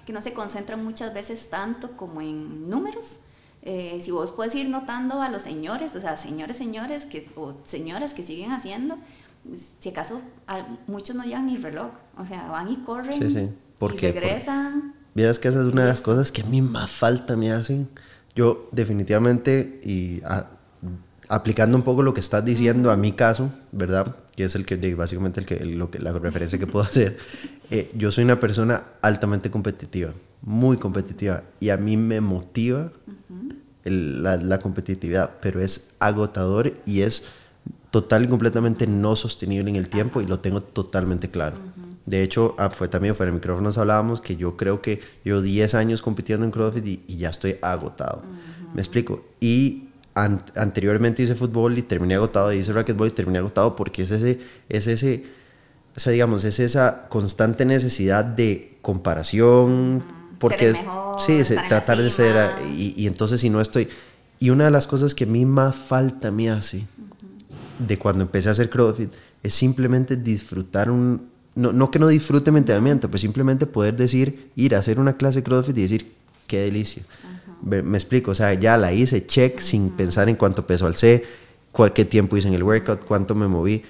que 0.06 0.12
no 0.12 0.22
se 0.22 0.32
concentran 0.32 0.84
muchas 0.84 1.14
veces 1.14 1.48
tanto 1.50 1.96
como 1.96 2.20
en 2.20 2.68
números. 2.68 3.20
Eh, 3.62 4.00
si 4.02 4.10
vos 4.10 4.32
puedes 4.32 4.54
ir 4.54 4.68
notando 4.68 5.22
a 5.22 5.28
los 5.28 5.42
señores, 5.42 5.94
o 5.94 6.00
sea, 6.00 6.16
señores, 6.16 6.56
señores, 6.56 7.04
que, 7.04 7.30
o 7.36 7.54
señoras 7.62 8.12
que 8.12 8.24
siguen 8.24 8.50
haciendo, 8.50 8.98
si 9.78 9.88
acaso 9.90 10.20
muchos 10.86 11.14
no 11.14 11.24
llevan 11.24 11.46
ni 11.46 11.56
reloj, 11.56 11.90
o 12.16 12.26
sea, 12.26 12.48
van 12.48 12.70
y 12.70 12.76
corren 12.78 13.12
sí, 13.12 13.30
sí. 13.30 13.48
¿Por 13.78 13.94
y 13.94 13.98
regresan. 13.98 14.94
Vieras 15.14 15.38
que 15.38 15.48
esa 15.48 15.60
es 15.60 15.72
una 15.72 15.82
de 15.82 15.88
las 15.88 16.00
cosas 16.00 16.32
que 16.32 16.42
a 16.42 16.44
mí 16.44 16.62
más 16.62 16.90
falta 16.90 17.36
me 17.36 17.52
hacen. 17.52 17.88
Yo 18.34 18.68
definitivamente, 18.72 19.80
y 19.84 20.22
aplicando 21.32 21.78
un 21.78 21.82
poco 21.82 22.02
lo 22.02 22.12
que 22.12 22.20
estás 22.20 22.44
diciendo 22.44 22.90
a 22.90 22.96
mi 22.98 23.12
caso, 23.12 23.50
¿verdad? 23.72 24.16
Que 24.36 24.44
es 24.44 24.54
el 24.54 24.66
que, 24.66 24.94
básicamente 24.94 25.40
el 25.40 25.46
que, 25.46 25.64
lo 25.64 25.90
que, 25.90 25.98
la 25.98 26.12
referencia 26.12 26.58
que 26.58 26.66
puedo 26.66 26.84
hacer. 26.88 27.16
Eh, 27.70 27.90
yo 27.96 28.12
soy 28.12 28.24
una 28.24 28.38
persona 28.38 28.82
altamente 29.00 29.50
competitiva, 29.50 30.12
muy 30.42 30.76
competitiva, 30.76 31.42
y 31.58 31.70
a 31.70 31.78
mí 31.78 31.96
me 31.96 32.20
motiva 32.20 32.92
la, 33.84 34.58
competitividad, 34.58 35.30
pero 35.40 35.62
es 35.62 35.92
agotador 36.00 36.74
y 36.84 37.00
es 37.00 37.24
total 37.90 38.24
y 38.24 38.28
completamente 38.28 38.86
no 38.86 39.16
sostenible 39.16 39.70
en 39.70 39.76
el 39.76 39.88
tiempo 39.88 40.20
y 40.20 40.26
lo 40.26 40.40
tengo 40.40 40.62
totalmente 40.62 41.30
claro. 41.30 41.56
De 42.04 42.22
hecho, 42.22 42.54
ah, 42.58 42.68
fue 42.68 42.88
también 42.88 43.14
fuera 43.14 43.32
de 43.32 43.38
micrófonos 43.38 43.78
hablábamos 43.78 44.20
que 44.20 44.36
yo 44.36 44.58
creo 44.58 44.82
que 44.82 45.00
yo 45.24 45.40
10 45.40 45.74
años 45.76 46.02
compitiendo 46.02 46.44
en 46.44 46.52
CrossFit 46.52 46.86
y, 46.86 47.02
y 47.06 47.16
ya 47.16 47.30
estoy 47.30 47.56
agotado. 47.62 48.22
Me 48.74 48.82
explico. 48.82 49.24
Y 49.40 49.91
anteriormente 50.14 51.22
hice 51.22 51.34
fútbol 51.34 51.78
y 51.78 51.82
terminé 51.82 52.14
agotado, 52.14 52.52
hice 52.52 52.72
racquetball 52.72 53.08
y 53.08 53.12
terminé 53.12 53.38
agotado 53.38 53.76
porque 53.76 54.02
es 54.02 54.10
ese, 54.10 54.40
es 54.68 54.86
ese, 54.86 55.24
o 55.96 56.00
sea, 56.00 56.12
digamos, 56.12 56.44
es 56.44 56.58
esa 56.60 57.08
constante 57.08 57.64
necesidad 57.64 58.24
de 58.24 58.78
comparación, 58.82 60.02
porque 60.38 60.74
sí, 61.18 61.42
tratar 61.68 61.98
de 61.98 62.10
ser, 62.10 62.50
y, 62.74 62.94
y, 62.96 63.06
entonces 63.06 63.40
si 63.40 63.48
no 63.48 63.60
estoy, 63.60 63.88
y 64.38 64.50
una 64.50 64.64
de 64.64 64.70
las 64.70 64.86
cosas 64.86 65.14
que 65.14 65.24
a 65.24 65.28
mí 65.28 65.46
más 65.46 65.76
falta 65.76 66.30
me 66.30 66.50
hace 66.50 66.84
de 67.78 67.98
cuando 67.98 68.24
empecé 68.24 68.48
a 68.48 68.52
hacer 68.52 68.68
CrossFit 68.68 69.10
es 69.42 69.54
simplemente 69.54 70.16
disfrutar 70.16 70.90
un, 70.90 71.28
no, 71.54 71.72
no 71.72 71.90
que 71.90 71.98
no 71.98 72.08
disfrute 72.08 72.50
mi 72.50 72.58
entrenamiento, 72.58 73.08
pero 73.08 73.18
simplemente 73.18 73.66
poder 73.66 73.96
decir, 73.96 74.50
ir 74.56 74.74
a 74.74 74.78
hacer 74.78 74.98
una 74.98 75.16
clase 75.16 75.40
de 75.40 75.44
CrossFit 75.44 75.78
y 75.78 75.82
decir, 75.82 76.12
qué 76.46 76.60
delicia. 76.60 77.02
Me 77.62 77.96
explico, 77.96 78.32
o 78.32 78.34
sea, 78.34 78.54
ya 78.54 78.76
la 78.76 78.92
hice, 78.92 79.26
check, 79.26 79.60
sin 79.60 79.90
pensar 79.90 80.28
en 80.28 80.36
cuánto 80.36 80.66
peso 80.66 80.86
alcé, 80.86 81.24
qué 81.94 82.04
tiempo 82.04 82.36
hice 82.36 82.48
en 82.48 82.54
el 82.54 82.62
workout, 82.62 83.04
cuánto 83.04 83.34
me 83.34 83.48
moví. 83.48 83.82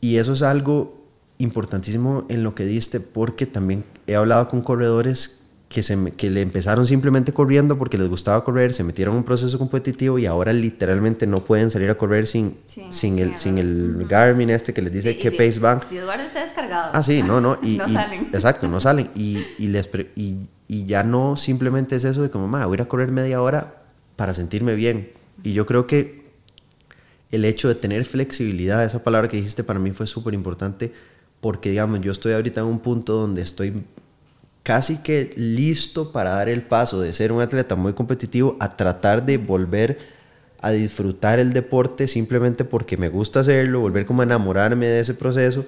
Y 0.00 0.16
eso 0.16 0.32
es 0.32 0.42
algo 0.42 1.04
importantísimo 1.38 2.26
en 2.28 2.42
lo 2.42 2.54
que 2.54 2.64
diste, 2.64 3.00
porque 3.00 3.46
también 3.46 3.84
he 4.06 4.16
hablado 4.16 4.48
con 4.48 4.62
corredores 4.62 5.44
que, 5.68 5.82
se, 5.82 6.12
que 6.12 6.30
le 6.30 6.40
empezaron 6.42 6.86
simplemente 6.86 7.32
corriendo 7.32 7.76
porque 7.76 7.98
les 7.98 8.08
gustaba 8.08 8.44
correr, 8.44 8.72
se 8.72 8.84
metieron 8.84 9.14
en 9.14 9.18
un 9.18 9.24
proceso 9.24 9.58
competitivo 9.58 10.18
y 10.18 10.26
ahora 10.26 10.52
literalmente 10.52 11.26
no 11.26 11.40
pueden 11.40 11.70
salir 11.70 11.90
a 11.90 11.96
correr 11.96 12.26
sin, 12.26 12.58
sin, 12.90 13.18
el, 13.18 13.36
sin 13.38 13.58
el 13.58 14.06
Garmin 14.08 14.50
este 14.50 14.72
que 14.72 14.82
les 14.82 14.92
dice 14.92 15.18
qué 15.18 15.32
pace 15.32 15.58
van. 15.58 15.80
Si 15.88 15.96
Eduardo 15.96 16.22
está 16.22 16.44
descargado. 16.44 16.90
Ah, 16.92 17.02
sí, 17.02 17.22
no, 17.22 17.40
no. 17.40 17.58
Y, 17.64 17.78
no 17.78 17.88
salen. 17.88 18.28
Exacto, 18.32 18.68
no 18.68 18.80
salen. 18.80 19.10
Y, 19.16 19.42
y, 19.58 19.68
les, 19.68 19.88
y 20.14 20.36
y 20.68 20.86
ya 20.86 21.02
no 21.02 21.36
simplemente 21.36 21.96
es 21.96 22.04
eso 22.04 22.22
de 22.22 22.30
como, 22.30 22.46
mamá, 22.48 22.66
voy 22.66 22.74
a 22.74 22.78
ir 22.78 22.82
a 22.82 22.88
correr 22.88 23.10
media 23.10 23.42
hora 23.42 23.82
para 24.16 24.34
sentirme 24.34 24.74
bien. 24.74 25.10
Y 25.42 25.52
yo 25.52 25.66
creo 25.66 25.86
que 25.86 26.24
el 27.30 27.44
hecho 27.44 27.68
de 27.68 27.74
tener 27.74 28.04
flexibilidad, 28.04 28.84
esa 28.84 29.02
palabra 29.02 29.28
que 29.28 29.36
dijiste 29.36 29.64
para 29.64 29.78
mí 29.78 29.90
fue 29.92 30.06
súper 30.06 30.34
importante 30.34 30.92
porque, 31.40 31.70
digamos, 31.70 32.00
yo 32.00 32.12
estoy 32.12 32.32
ahorita 32.32 32.62
en 32.62 32.68
un 32.68 32.78
punto 32.78 33.14
donde 33.14 33.42
estoy 33.42 33.84
casi 34.62 34.96
que 34.98 35.34
listo 35.36 36.10
para 36.10 36.30
dar 36.30 36.48
el 36.48 36.62
paso 36.62 37.00
de 37.00 37.12
ser 37.12 37.32
un 37.32 37.42
atleta 37.42 37.76
muy 37.76 37.92
competitivo 37.92 38.56
a 38.60 38.76
tratar 38.76 39.26
de 39.26 39.36
volver 39.36 39.98
a 40.62 40.70
disfrutar 40.70 41.38
el 41.38 41.52
deporte 41.52 42.08
simplemente 42.08 42.64
porque 42.64 42.96
me 42.96 43.10
gusta 43.10 43.40
hacerlo, 43.40 43.80
volver 43.80 44.06
como 44.06 44.22
a 44.22 44.24
enamorarme 44.24 44.86
de 44.86 45.00
ese 45.00 45.12
proceso, 45.12 45.66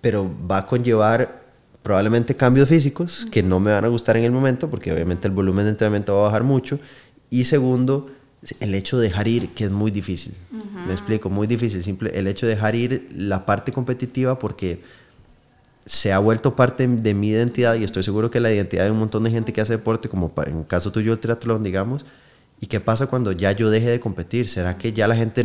pero 0.00 0.28
va 0.50 0.58
a 0.58 0.66
conllevar 0.66 1.43
probablemente 1.84 2.34
cambios 2.34 2.66
físicos 2.66 3.26
que 3.30 3.42
no 3.42 3.60
me 3.60 3.70
van 3.70 3.84
a 3.84 3.88
gustar 3.88 4.16
en 4.16 4.24
el 4.24 4.32
momento 4.32 4.70
porque 4.70 4.90
obviamente 4.90 5.28
el 5.28 5.34
volumen 5.34 5.66
de 5.66 5.72
entrenamiento 5.72 6.14
va 6.14 6.20
a 6.20 6.24
bajar 6.24 6.42
mucho. 6.42 6.80
Y 7.28 7.44
segundo, 7.44 8.10
el 8.58 8.74
hecho 8.74 8.98
de 8.98 9.08
dejar 9.08 9.28
ir, 9.28 9.50
que 9.50 9.64
es 9.64 9.70
muy 9.70 9.90
difícil. 9.90 10.34
Me 10.86 10.92
explico, 10.92 11.28
muy 11.28 11.46
difícil. 11.46 11.84
Simple, 11.84 12.10
el 12.18 12.26
hecho 12.26 12.46
de 12.46 12.54
dejar 12.54 12.74
ir 12.74 13.10
la 13.14 13.44
parte 13.44 13.70
competitiva 13.70 14.38
porque 14.38 14.80
se 15.84 16.10
ha 16.10 16.18
vuelto 16.18 16.56
parte 16.56 16.88
de 16.88 17.12
mi 17.12 17.28
identidad 17.28 17.74
y 17.74 17.84
estoy 17.84 18.02
seguro 18.02 18.30
que 18.30 18.40
la 18.40 18.50
identidad 18.50 18.84
de 18.84 18.90
un 18.90 18.98
montón 18.98 19.24
de 19.24 19.30
gente 19.30 19.52
que 19.52 19.60
hace 19.60 19.74
deporte, 19.74 20.08
como 20.08 20.32
en 20.46 20.60
el 20.60 20.66
caso 20.66 20.90
tuyo 20.90 21.12
el 21.12 21.18
triatlón, 21.18 21.62
digamos. 21.62 22.06
¿Y 22.60 22.66
qué 22.66 22.80
pasa 22.80 23.08
cuando 23.08 23.32
ya 23.32 23.52
yo 23.52 23.68
deje 23.68 23.90
de 23.90 24.00
competir? 24.00 24.48
¿Será 24.48 24.78
que 24.78 24.94
ya 24.94 25.06
la 25.06 25.16
gente 25.16 25.44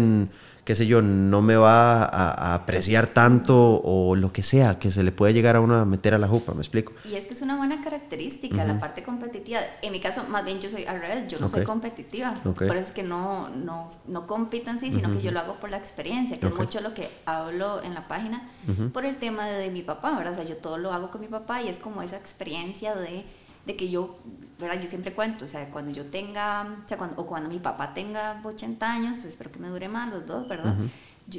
qué 0.69 0.75
sé 0.75 0.85
yo, 0.85 1.01
no 1.01 1.41
me 1.41 1.55
va 1.55 2.03
a, 2.03 2.53
apreciar 2.53 3.07
tanto 3.07 3.81
o 3.83 4.15
lo 4.15 4.31
que 4.31 4.43
sea, 4.43 4.77
que 4.77 4.91
se 4.91 5.01
le 5.01 5.11
puede 5.11 5.33
llegar 5.33 5.55
a 5.55 5.61
uno 5.61 5.73
a 5.73 5.83
meter 5.83 6.13
a 6.13 6.19
la 6.19 6.27
jupa, 6.27 6.53
¿me 6.53 6.59
explico? 6.59 6.93
Y 7.09 7.15
es 7.15 7.25
que 7.25 7.33
es 7.33 7.41
una 7.41 7.57
buena 7.57 7.81
característica, 7.83 8.63
la 8.65 8.79
parte 8.79 9.01
competitiva. 9.01 9.61
En 9.81 9.91
mi 9.91 9.99
caso, 9.99 10.25
más 10.29 10.45
bien 10.45 10.59
yo 10.59 10.69
soy 10.69 10.85
al 10.85 11.01
revés, 11.01 11.27
yo 11.27 11.39
no 11.39 11.49
soy 11.49 11.63
competitiva. 11.63 12.35
Por 12.43 12.77
eso 12.77 12.89
es 12.89 12.91
que 12.91 13.01
no, 13.01 13.49
no, 13.49 13.89
no 14.05 14.27
compito 14.27 14.69
en 14.69 14.79
sí, 14.79 14.91
sino 14.91 15.11
que 15.11 15.23
yo 15.23 15.31
lo 15.31 15.39
hago 15.39 15.55
por 15.55 15.71
la 15.71 15.77
experiencia, 15.77 16.39
que 16.39 16.45
es 16.45 16.55
mucho 16.55 16.81
lo 16.81 16.93
que 16.93 17.09
hablo 17.25 17.81
en 17.81 17.95
la 17.95 18.07
página, 18.07 18.47
por 18.93 19.05
el 19.05 19.15
tema 19.15 19.47
de, 19.47 19.71
mi 19.71 19.81
papá, 19.81 20.15
¿verdad? 20.19 20.33
O 20.33 20.35
sea, 20.35 20.43
yo 20.43 20.57
todo 20.57 20.77
lo 20.77 20.93
hago 20.93 21.09
con 21.09 21.19
mi 21.19 21.27
papá 21.27 21.63
y 21.63 21.69
es 21.69 21.79
como 21.79 22.03
esa 22.03 22.17
experiencia 22.17 22.93
de 22.93 23.25
de 23.65 23.75
que 23.75 23.89
yo, 23.89 24.17
¿verdad? 24.59 24.81
Yo 24.81 24.89
siempre 24.89 25.13
cuento, 25.13 25.45
o 25.45 25.47
sea, 25.47 25.69
cuando 25.69 25.91
yo 25.91 26.05
tenga, 26.05 26.63
o, 26.83 26.87
sea, 26.87 26.97
cuando, 26.97 27.21
o 27.21 27.25
cuando 27.25 27.49
mi 27.49 27.59
papá 27.59 27.93
tenga 27.93 28.41
80 28.43 28.91
años, 28.91 29.23
espero 29.25 29.51
que 29.51 29.59
me 29.59 29.67
dure 29.67 29.87
más 29.87 30.09
los 30.09 30.25
dos, 30.25 30.47
¿verdad? 30.47 30.75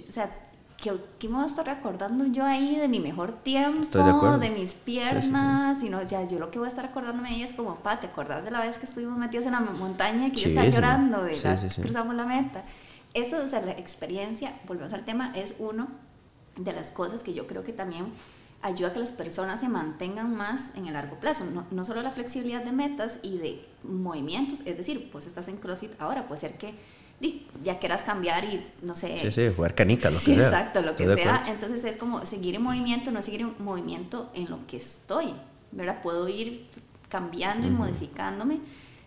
o 0.08 0.12
sea, 0.12 0.30
¿qué, 0.76 0.92
¿qué, 1.18 1.28
me 1.28 1.34
voy 1.34 1.44
a 1.44 1.46
estar 1.46 1.66
recordando 1.66 2.26
yo 2.26 2.44
ahí 2.44 2.76
de 2.76 2.88
mi 2.88 3.00
mejor 3.00 3.32
tiempo, 3.42 4.38
de, 4.38 4.50
mis 4.50 4.74
piernas? 4.74 5.80
Sino, 5.80 5.98
o 5.98 6.06
sea, 6.06 6.26
yo 6.26 6.38
lo 6.38 6.50
que 6.50 6.58
voy 6.58 6.66
a 6.66 6.70
estar 6.70 6.86
acordándome 6.86 7.30
ahí 7.30 7.42
es 7.42 7.52
como, 7.52 7.74
papá, 7.76 8.00
¿te 8.00 8.06
acordás 8.06 8.44
de 8.44 8.50
la 8.50 8.60
vez 8.60 8.78
que 8.78 8.86
estuvimos 8.86 9.18
metidos 9.18 9.46
en 9.46 9.52
la 9.52 9.60
montaña 9.60 10.28
y 10.28 10.32
que 10.32 10.40
yo 10.40 10.48
estaba 10.48 10.68
llorando 10.68 11.22
de 11.24 11.36
la, 11.36 11.56
cruzamos 11.82 12.14
la 12.14 12.24
meta? 12.24 12.64
Eso, 13.12 13.44
o 13.44 13.48
sea, 13.48 13.60
la 13.62 13.72
experiencia, 13.72 14.54
volvemos 14.66 14.92
al 14.92 15.04
tema, 15.04 15.32
es 15.34 15.56
uno 15.58 15.88
de 16.56 16.72
las 16.72 16.92
cosas 16.92 17.22
que 17.22 17.34
yo 17.34 17.46
creo 17.46 17.64
que 17.64 17.72
también 17.72 18.06
ayuda 18.62 18.88
a 18.88 18.92
que 18.92 19.00
las 19.00 19.12
personas 19.12 19.60
se 19.60 19.68
mantengan 19.68 20.34
más 20.36 20.72
en 20.76 20.86
el 20.86 20.92
largo 20.92 21.16
plazo. 21.16 21.44
No, 21.44 21.66
no 21.70 21.84
solo 21.84 22.02
la 22.02 22.10
flexibilidad 22.10 22.62
de 22.62 22.72
metas 22.72 23.18
y 23.22 23.38
de 23.38 23.64
movimientos, 23.82 24.60
es 24.64 24.76
decir, 24.76 25.10
pues 25.10 25.26
estás 25.26 25.48
en 25.48 25.56
CrossFit 25.56 25.92
ahora, 26.00 26.28
puede 26.28 26.40
ser 26.40 26.58
que 26.58 26.74
ya 27.62 27.78
quieras 27.78 28.02
cambiar 28.02 28.44
y 28.44 28.66
no 28.82 28.94
sé. 28.96 29.18
Sí, 29.20 29.32
sí, 29.32 29.52
jugar 29.54 29.74
canica, 29.74 30.10
lo 30.10 30.18
que 30.18 30.24
sea. 30.24 30.44
Exacto, 30.44 30.82
lo 30.82 30.96
que 30.96 31.06
sea. 31.14 31.44
Entonces 31.48 31.84
es 31.84 31.96
como 31.96 32.24
seguir 32.24 32.54
en 32.54 32.62
movimiento, 32.62 33.10
no 33.10 33.20
seguir 33.22 33.42
en 33.42 33.54
movimiento 33.58 34.30
en 34.34 34.48
lo 34.48 34.66
que 34.66 34.78
estoy, 34.78 35.34
¿verdad? 35.72 36.00
Puedo 36.02 36.28
ir 36.28 36.66
cambiando 37.08 37.66
y 37.66 37.70
modificándome 37.70 38.60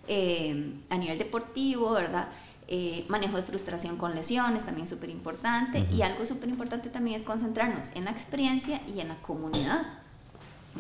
eh, 0.08 0.74
a 0.90 0.98
nivel 0.98 1.18
deportivo, 1.18 1.92
¿verdad? 1.92 2.28
Eh, 2.68 3.06
manejo 3.10 3.36
de 3.36 3.44
frustración 3.44 3.98
con 3.98 4.16
lesiones, 4.16 4.64
también 4.64 4.88
súper 4.88 5.10
importante. 5.10 5.86
Y 5.92 6.02
algo 6.02 6.26
súper 6.26 6.50
importante 6.50 6.90
también 6.90 7.16
es 7.18 7.24
concentrarnos 7.24 7.92
en 7.96 8.06
la 8.06 8.12
experiencia 8.12 8.82
y 8.88 9.00
en 9.00 9.10
la 9.10 9.18
comunidad. 9.22 9.82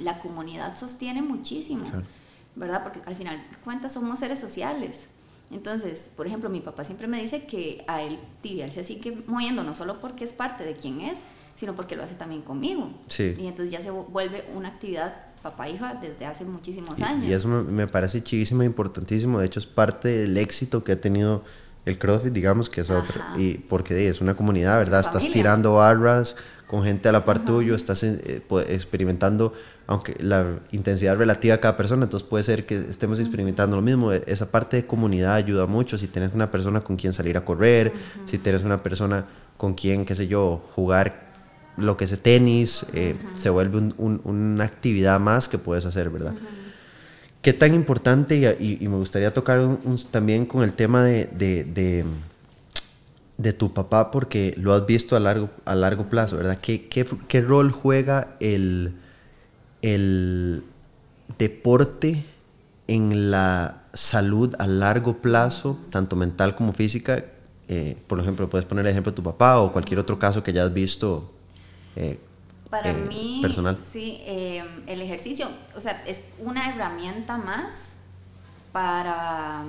La 0.01 0.19
comunidad 0.19 0.77
sostiene 0.77 1.21
muchísimo, 1.21 1.85
¿verdad? 2.55 2.83
Porque 2.83 3.01
al 3.05 3.15
final 3.15 3.37
de 3.37 3.57
cuentas 3.57 3.93
somos 3.93 4.19
seres 4.19 4.39
sociales. 4.39 5.07
Entonces, 5.51 6.09
por 6.15 6.25
ejemplo, 6.25 6.49
mi 6.49 6.61
papá 6.61 6.83
siempre 6.83 7.07
me 7.07 7.21
dice 7.21 7.45
que 7.45 7.83
a 7.87 8.01
él, 8.01 8.17
tibia, 8.41 8.65
él 8.65 8.71
se 8.71 8.83
sigue 8.83 9.23
moviendo 9.27 9.63
no 9.63 9.75
solo 9.75 9.99
porque 9.99 10.23
es 10.23 10.33
parte 10.33 10.63
de 10.63 10.75
quien 10.75 11.01
es, 11.01 11.19
sino 11.55 11.75
porque 11.75 11.95
lo 11.95 12.03
hace 12.03 12.15
también 12.15 12.41
conmigo. 12.41 12.91
Sí. 13.07 13.35
Y 13.37 13.45
entonces 13.45 13.71
ya 13.71 13.81
se 13.81 13.91
vuelve 13.91 14.45
una 14.55 14.69
actividad 14.69 15.13
papá-hija 15.43 15.99
desde 16.01 16.25
hace 16.25 16.45
muchísimos 16.45 16.99
años. 17.01 17.27
Y, 17.27 17.33
eso 17.33 17.47
me, 17.47 17.85
parece 17.85 18.23
chivísimo 18.23 18.63
e 18.63 18.65
importantísimo. 18.65 19.39
De 19.39 19.45
hecho, 19.45 19.59
es 19.59 19.65
parte 19.65 20.07
del 20.07 20.37
éxito 20.37 20.83
que 20.83 20.93
ha 20.93 21.01
tenido 21.01 21.43
el 21.85 21.97
CrossFit, 21.97 22.33
digamos, 22.33 22.69
que 22.69 22.81
es 22.81 22.89
otro. 22.89 23.21
Y 23.37 23.55
porque 23.57 24.07
es 24.07 24.21
una 24.21 24.35
comunidad, 24.35 24.77
¿verdad? 24.77 25.01
Estás 25.01 25.29
tirando 25.31 25.75
barras 25.75 26.35
con 26.67 26.83
gente 26.83 27.09
a 27.09 27.11
la 27.11 27.25
par 27.25 27.43
tuyo, 27.45 27.75
estás 27.75 28.03
eh, 28.03 28.41
experimentando 28.69 29.53
aunque 29.85 30.15
la 30.19 30.59
intensidad 30.71 31.17
relativa 31.17 31.55
a 31.55 31.57
cada 31.57 31.75
persona, 31.75 32.05
entonces 32.05 32.27
puede 32.27 32.43
ser 32.43 32.65
que 32.65 32.77
estemos 32.89 33.19
experimentando 33.19 33.75
lo 33.75 33.81
mismo. 33.81 34.13
E, 34.13 34.23
esa 34.27 34.49
parte 34.49 34.77
de 34.77 34.85
comunidad 34.85 35.35
ayuda 35.35 35.65
mucho. 35.65 35.97
Si 35.97 36.07
tienes 36.07 36.33
una 36.33 36.51
persona 36.51 36.81
con 36.81 36.95
quien 36.95 37.13
salir 37.13 37.37
a 37.37 37.43
correr, 37.43 37.91
si 38.25 38.37
tienes 38.37 38.63
una 38.63 38.81
persona 38.81 39.25
con 39.57 39.73
quien, 39.73 40.05
qué 40.05 40.15
sé 40.15 40.27
yo, 40.27 40.63
jugar 40.75 41.33
lo 41.75 41.97
que 41.97 42.05
es 42.05 42.19
tenis, 42.21 42.85
eh, 42.93 43.15
se 43.35 43.49
vuelve 43.49 43.93
una 43.97 44.63
actividad 44.63 45.19
más 45.19 45.49
que 45.49 45.57
puedes 45.57 45.85
hacer, 45.85 46.09
¿verdad? 46.09 46.33
¿Qué 47.43 47.53
tan 47.53 47.75
importante, 47.75 48.57
y, 48.59 48.87
me 48.87 48.95
gustaría 48.95 49.31
tocar 49.31 49.61
también 50.09 50.47
con 50.47 50.63
el 50.63 50.73
tema 50.73 51.03
de, 51.03 51.27
de, 53.37 53.53
tu 53.53 53.73
papá, 53.73 54.09
porque 54.09 54.55
lo 54.57 54.73
has 54.73 54.87
visto 54.87 55.15
a 55.15 55.19
largo, 55.19 55.51
a 55.65 55.75
largo 55.75 56.09
plazo, 56.09 56.37
¿verdad? 56.37 56.57
¿Qué, 56.59 56.87
qué, 56.87 57.41
rol 57.41 57.71
juega 57.71 58.35
el 58.39 58.95
el 59.83 60.63
deporte 61.37 62.25
en 62.87 63.29
la 63.29 63.83
salud 63.93 64.55
a 64.57 64.65
largo 64.65 65.17
plazo, 65.21 65.77
tanto 65.91 66.15
mental 66.15 66.55
como 66.55 66.73
física. 66.73 67.25
Eh, 67.67 67.97
por 68.07 68.19
ejemplo, 68.19 68.49
puedes 68.49 68.65
poner 68.65 68.85
el 68.85 68.91
ejemplo 68.91 69.11
de 69.11 69.15
tu 69.17 69.23
papá 69.23 69.59
o 69.59 69.71
cualquier 69.71 69.99
otro 69.99 70.17
caso 70.17 70.41
que 70.41 70.51
hayas 70.51 70.73
visto. 70.73 71.31
Eh, 71.95 72.17
para 72.73 72.89
eh, 72.89 72.93
mí, 72.95 73.37
personal. 73.39 73.77
sí, 73.83 74.19
el 74.25 74.99
ejercicio, 74.99 75.47
o 75.77 75.81
sea, 75.81 76.03
es 76.07 76.21
una 76.39 76.69
herramienta 76.69 77.37
más 77.37 77.97
para, 78.71 79.63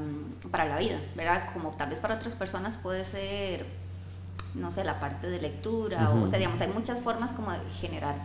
para 0.50 0.64
la 0.64 0.78
vida, 0.78 0.98
¿verdad? 1.14 1.50
Como 1.52 1.72
tal 1.72 1.90
vez 1.90 2.00
para 2.00 2.14
otras 2.14 2.34
personas 2.34 2.78
puede 2.78 3.04
ser, 3.04 3.66
no 4.54 4.72
sé, 4.72 4.84
la 4.84 5.00
parte 5.00 5.28
de 5.28 5.38
lectura, 5.38 6.08
o, 6.08 6.22
o 6.22 6.28
sea, 6.28 6.38
digamos, 6.38 6.58
hay 6.62 6.68
muchas 6.68 6.98
formas 7.00 7.34
como 7.34 7.52
de 7.52 7.58
generar 7.78 8.16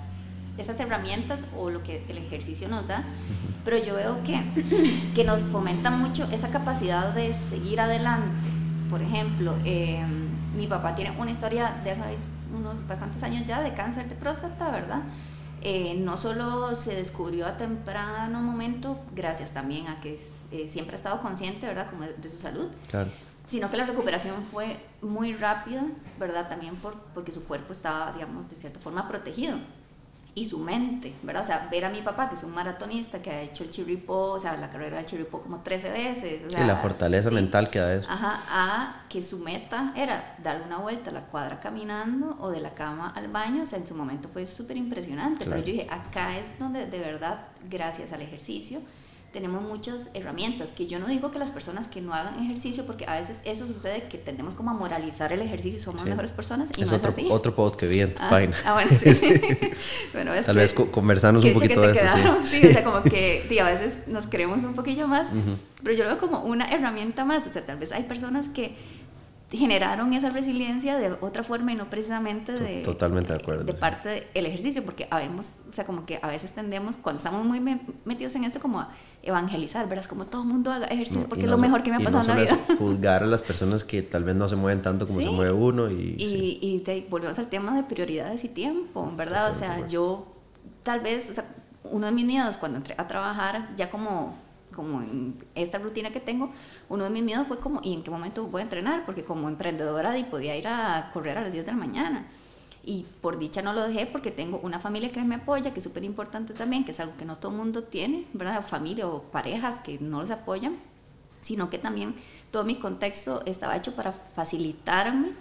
esas 0.58 0.80
herramientas 0.80 1.46
o 1.58 1.70
lo 1.70 1.84
que 1.84 2.06
el 2.08 2.18
ejercicio 2.18 2.70
nos 2.70 2.88
da, 2.88 3.04
pero 3.66 3.78
yo 3.84 3.96
veo 3.96 4.24
que, 4.24 4.42
que 5.14 5.26
nos 5.26 5.42
fomenta 5.42 5.92
mucho 5.92 6.26
esa 6.32 6.52
capacidad 6.52 7.14
de 7.14 7.34
seguir 7.34 7.82
adelante. 7.82 8.48
Por 8.90 9.02
ejemplo, 9.02 9.56
em, 9.66 10.30
mi 10.56 10.68
papá 10.68 10.96
tiene 10.96 11.12
una 11.20 11.32
historia 11.32 11.76
de 11.84 11.92
hace 11.92 12.02
unos 12.60 12.88
bastantes 12.88 13.24
años 13.24 13.46
ya 13.46 13.62
de 13.62 13.74
cáncer 13.74 14.08
de 14.08 14.16
próstata, 14.16 14.72
¿verdad? 14.72 15.02
Eh, 15.62 15.96
no 15.98 16.16
solo 16.16 16.76
se 16.76 16.96
descubrió 16.96 17.46
a 17.46 17.58
temprano 17.58 18.42
momento, 18.42 19.00
gracias 19.14 19.52
también 19.52 19.88
a 19.88 20.00
que 20.00 20.20
eh, 20.52 20.70
siempre 20.70 20.94
ha 20.94 20.96
estado 20.96 21.22
consciente, 21.22 21.68
¿verdad? 21.68 21.90
Como 21.90 22.04
de, 22.04 22.30
su 22.30 22.40
salud. 22.40 22.68
Sino 23.48 23.70
que 23.72 23.78
la 23.78 23.86
recuperación 23.86 24.36
fue 24.44 24.78
muy 25.02 25.34
rápida, 25.34 25.84
¿verdad? 26.20 26.48
También 26.48 26.76
por, 26.76 26.96
porque 27.14 27.32
su 27.32 27.44
cuerpo 27.44 27.74
estaba, 27.74 28.12
digamos, 28.14 28.48
de 28.50 28.56
cierta 28.56 28.80
forma 28.80 29.08
protegido 29.08 29.58
y 30.36 30.46
su 30.46 30.60
mente, 30.60 31.14
¿verdad? 31.24 31.42
O 31.42 31.46
sea, 31.46 31.68
ver 31.72 31.86
a 31.86 31.90
mi 31.90 32.02
papá, 32.02 32.30
que 32.30 32.36
es 32.36 32.44
un 32.44 32.54
maratonista, 32.54 33.22
que 33.22 33.32
ha 33.32 33.42
hecho 33.42 33.64
el 33.64 33.72
chiripo, 33.72 34.14
o 34.14 34.40
sea, 34.40 34.56
la 34.58 34.70
carrera 34.70 34.98
del 34.98 35.06
chiripo 35.06 35.42
como 35.42 35.62
13 35.62 35.92
veces. 35.92 36.42
O 36.56 36.62
y 36.62 36.66
la 36.66 36.78
fortaleza 36.78 37.32
mental 37.32 37.70
que 37.70 37.80
da 37.80 37.94
eso. 37.96 38.10
Ajá, 38.10 38.44
a 38.48 39.06
que 39.10 39.22
su 39.22 39.40
meta 39.40 39.94
era 39.96 40.36
dar 40.44 40.62
una 40.66 40.78
vuelta 40.78 41.10
a 41.10 41.14
la 41.14 41.22
cuadra 41.22 41.60
caminando 41.60 42.38
o 42.40 42.50
de 42.50 42.60
la 42.60 42.74
cama 42.74 43.12
al 43.16 43.28
baño, 43.28 43.64
o 43.64 43.66
sea, 43.66 43.80
en 43.80 43.88
su 43.88 43.96
momento 43.96 44.30
fue 44.30 44.46
súper 44.46 44.78
impresionante, 44.78 45.46
pero 45.46 45.58
yo 45.58 45.66
dije, 45.66 45.88
acá 45.90 46.38
es 46.38 46.58
donde 46.60 46.86
de 46.86 47.00
verdad, 47.00 47.40
gracias 47.70 48.14
al 48.14 48.22
ejercicio, 48.22 48.82
tenemos 49.32 49.62
muchas 49.62 50.10
herramientas, 50.14 50.70
que 50.70 50.88
yo 50.88 51.00
no 51.00 51.08
digo 51.08 51.32
que 51.32 51.40
las 51.40 51.52
personas 51.52 51.88
que 51.88 52.02
no 52.02 52.14
hagan 52.14 52.44
ejercicio, 52.44 52.86
porque 52.86 53.06
a 53.06 53.20
veces 53.20 53.40
eso 53.46 53.68
sucede 53.68 54.04
que 54.10 54.18
tendemos 54.18 54.56
como 54.56 54.72
a 54.72 54.74
moralizar 54.74 55.32
el 55.34 55.42
ejercicio 55.42 55.80
y 55.80 55.82
somos 55.82 56.04
mejores 56.04 56.32
personas 56.32 56.70
y 56.78 56.84
es 56.84 56.90
no 56.90 56.98
otro, 56.98 57.10
es 57.10 57.18
así. 57.18 57.28
otro 57.30 57.56
post 57.56 57.76
que 57.76 57.88
vi 57.88 58.02
en 58.02 58.16
ah, 58.18 58.30
página. 58.30 58.56
Ah, 58.66 58.74
bueno, 58.74 58.92
sí. 58.92 59.42
bueno, 60.14 60.32
Tal 60.46 60.56
vez 60.56 60.74
conversarnos 60.74 61.44
un 61.44 61.54
poquito 61.54 61.82
de 61.82 61.94
eso. 61.94 62.38
Sí. 62.44 62.62
o 62.66 62.72
sea, 62.72 62.84
como 62.84 63.04
que 63.04 63.60
a 63.60 63.64
veces 63.66 64.08
nos 64.08 64.28
creemos 64.28 64.64
un 64.64 64.74
poquillo 64.74 65.08
más, 65.08 65.30
pero 65.84 65.96
yo 65.96 66.04
lo 66.04 66.12
veo 66.12 66.20
como 66.20 66.40
una 66.42 66.66
herramienta 66.72 67.26
más, 67.26 67.46
o 67.48 67.52
sea, 67.52 67.66
tal 67.66 67.78
vez 67.78 67.92
hay 67.92 68.04
personas 68.04 68.48
que 68.50 68.76
generaron 69.52 70.14
esa 70.14 70.30
resiliencia 70.30 70.98
de 70.98 71.12
otra 71.22 71.44
forma 71.44 71.72
y 71.72 71.76
no 71.76 71.90
precisamente 71.90 72.54
de 72.54 72.84
totalmente 72.84 73.34
de 73.34 73.40
acuerdo 73.40 73.64
de 73.64 73.74
parte 73.74 74.28
del 74.34 74.46
ejercicio 74.46 74.86
porque 74.86 75.08
habemos 75.10 75.52
o 75.68 75.74
sea 75.74 75.86
como 75.86 76.06
que 76.06 76.20
a 76.22 76.28
veces 76.28 76.52
tendemos 76.52 76.98
cuando 76.98 77.18
estamos 77.18 77.44
muy 77.44 77.60
metidos 78.06 78.36
en 78.36 78.44
esto 78.44 78.60
como 78.60 78.80
a 78.80 78.90
evangelizar 79.24 79.90
verás 79.90 80.08
como 80.08 80.26
todo 80.26 80.44
el 80.44 80.50
mundo 80.50 80.72
haga 80.72 80.86
ejercicio 80.88 81.28
porque 81.28 81.46
es 81.46 81.50
lo 81.50 81.58
mejor 81.58 81.82
que 81.82 81.90
me 81.90 81.98
ha 81.98 82.00
pasado 82.00 82.22
en 82.22 82.28
la 82.28 82.36
vida. 82.36 82.60
juzgar 82.78 83.24
a 83.24 83.26
las 83.26 83.42
personas 83.42 83.84
que 83.84 84.04
tal 84.04 84.24
vez 84.24 84.36
no 84.36 84.48
se 84.48 84.56
mueven 84.56 84.84
tanto 84.84 85.08
como 85.08 85.20
se 85.20 85.30
mueve 85.30 85.52
uno 85.52 85.90
y 85.90 86.16
y, 86.20 86.60
y 86.62 86.80
te, 86.80 87.08
volvemos 87.10 87.40
al 87.40 87.48
tema 87.48 87.76
de 87.76 87.84
prioridades 87.84 88.44
y 88.44 88.50
tiempo 88.50 89.12
verdad 89.16 89.52
o 89.52 89.56
sea 89.56 89.88
yo 89.88 90.28
tal 90.84 91.00
vez 91.00 91.32
o 91.32 91.34
sea 91.34 91.46
uno 91.84 92.06
de 92.06 92.12
mis 92.12 92.26
miedos 92.26 92.58
cuando 92.58 92.78
entré 92.78 92.94
a 93.00 93.08
trabajar 93.08 93.70
ya 93.76 93.90
como 93.90 94.38
como 94.80 95.02
en 95.02 95.36
esta 95.56 95.78
rutina 95.78 96.10
que 96.10 96.22
tengo, 96.22 96.52
uno 96.88 97.04
de 97.04 97.10
mis 97.10 97.22
miedos 97.22 97.46
fue 97.50 97.60
como, 97.60 97.82
¿y 97.84 97.94
en 97.94 98.02
qué 98.02 98.10
momento 98.10 98.48
voy 98.48 98.62
a 98.62 98.64
entrenar? 98.64 99.06
Porque 99.06 99.26
como 99.26 99.50
emprendedora 99.50 100.16
podía 100.32 100.56
ir 100.56 100.70
a 100.70 101.10
correr 101.12 101.38
a 101.38 101.42
las 101.42 101.52
10 101.52 101.66
de 101.66 101.72
la 101.74 101.78
mañana. 101.78 102.28
Y 102.82 103.06
por 103.20 103.38
dicha 103.38 103.62
no 103.62 103.74
lo 103.74 103.86
dejé 103.86 104.06
porque 104.06 104.32
tengo 104.32 104.58
una 104.64 104.80
familia 104.80 105.10
que 105.10 105.22
me 105.22 105.36
apoya, 105.36 105.74
que 105.74 105.82
es 105.82 105.84
súper 105.84 106.06
importante 106.06 106.54
también, 106.54 106.86
que 106.86 106.94
es 106.94 107.00
algo 107.02 107.18
que 107.18 107.26
no 107.26 107.38
todo 107.38 107.52
el 107.52 107.58
mundo 107.58 107.84
tiene, 107.84 108.26
¿verdad? 108.32 108.66
Familia 108.66 109.06
o 109.06 109.22
parejas 109.22 109.80
que 109.80 110.00
no 110.00 110.22
los 110.22 110.32
apoyan, 110.32 110.78
sino 111.42 111.70
que 111.70 111.78
también 111.78 112.16
todo 112.50 112.64
mi 112.64 112.76
contexto 112.76 113.44
estaba 113.46 113.76
hecho 113.76 113.96
para 113.96 114.14
facilitarme 114.14 115.34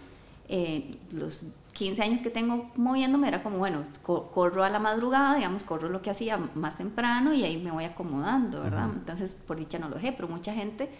eh, 0.48 0.96
los 1.12 1.44
15 1.78 2.02
años 2.02 2.22
que 2.22 2.30
tengo 2.30 2.72
moviéndome 2.74 3.28
era 3.28 3.40
como, 3.44 3.58
bueno, 3.58 3.84
corro 4.02 4.64
a 4.64 4.68
la 4.68 4.80
madrugada, 4.80 5.36
digamos, 5.36 5.62
corro 5.62 5.88
lo 5.88 6.02
que 6.02 6.10
hacía 6.10 6.36
más 6.54 6.76
temprano 6.76 7.32
y 7.32 7.44
ahí 7.44 7.56
me 7.56 7.70
voy 7.70 7.84
acomodando, 7.84 8.64
¿verdad? 8.64 8.88
Entonces, 8.92 9.38
por 9.46 9.58
dicha 9.58 9.78
no 9.78 9.88
lo 9.88 9.94
dejé, 9.94 10.10
pero 10.10 10.26
mucha 10.26 10.52
gente, 10.52 10.90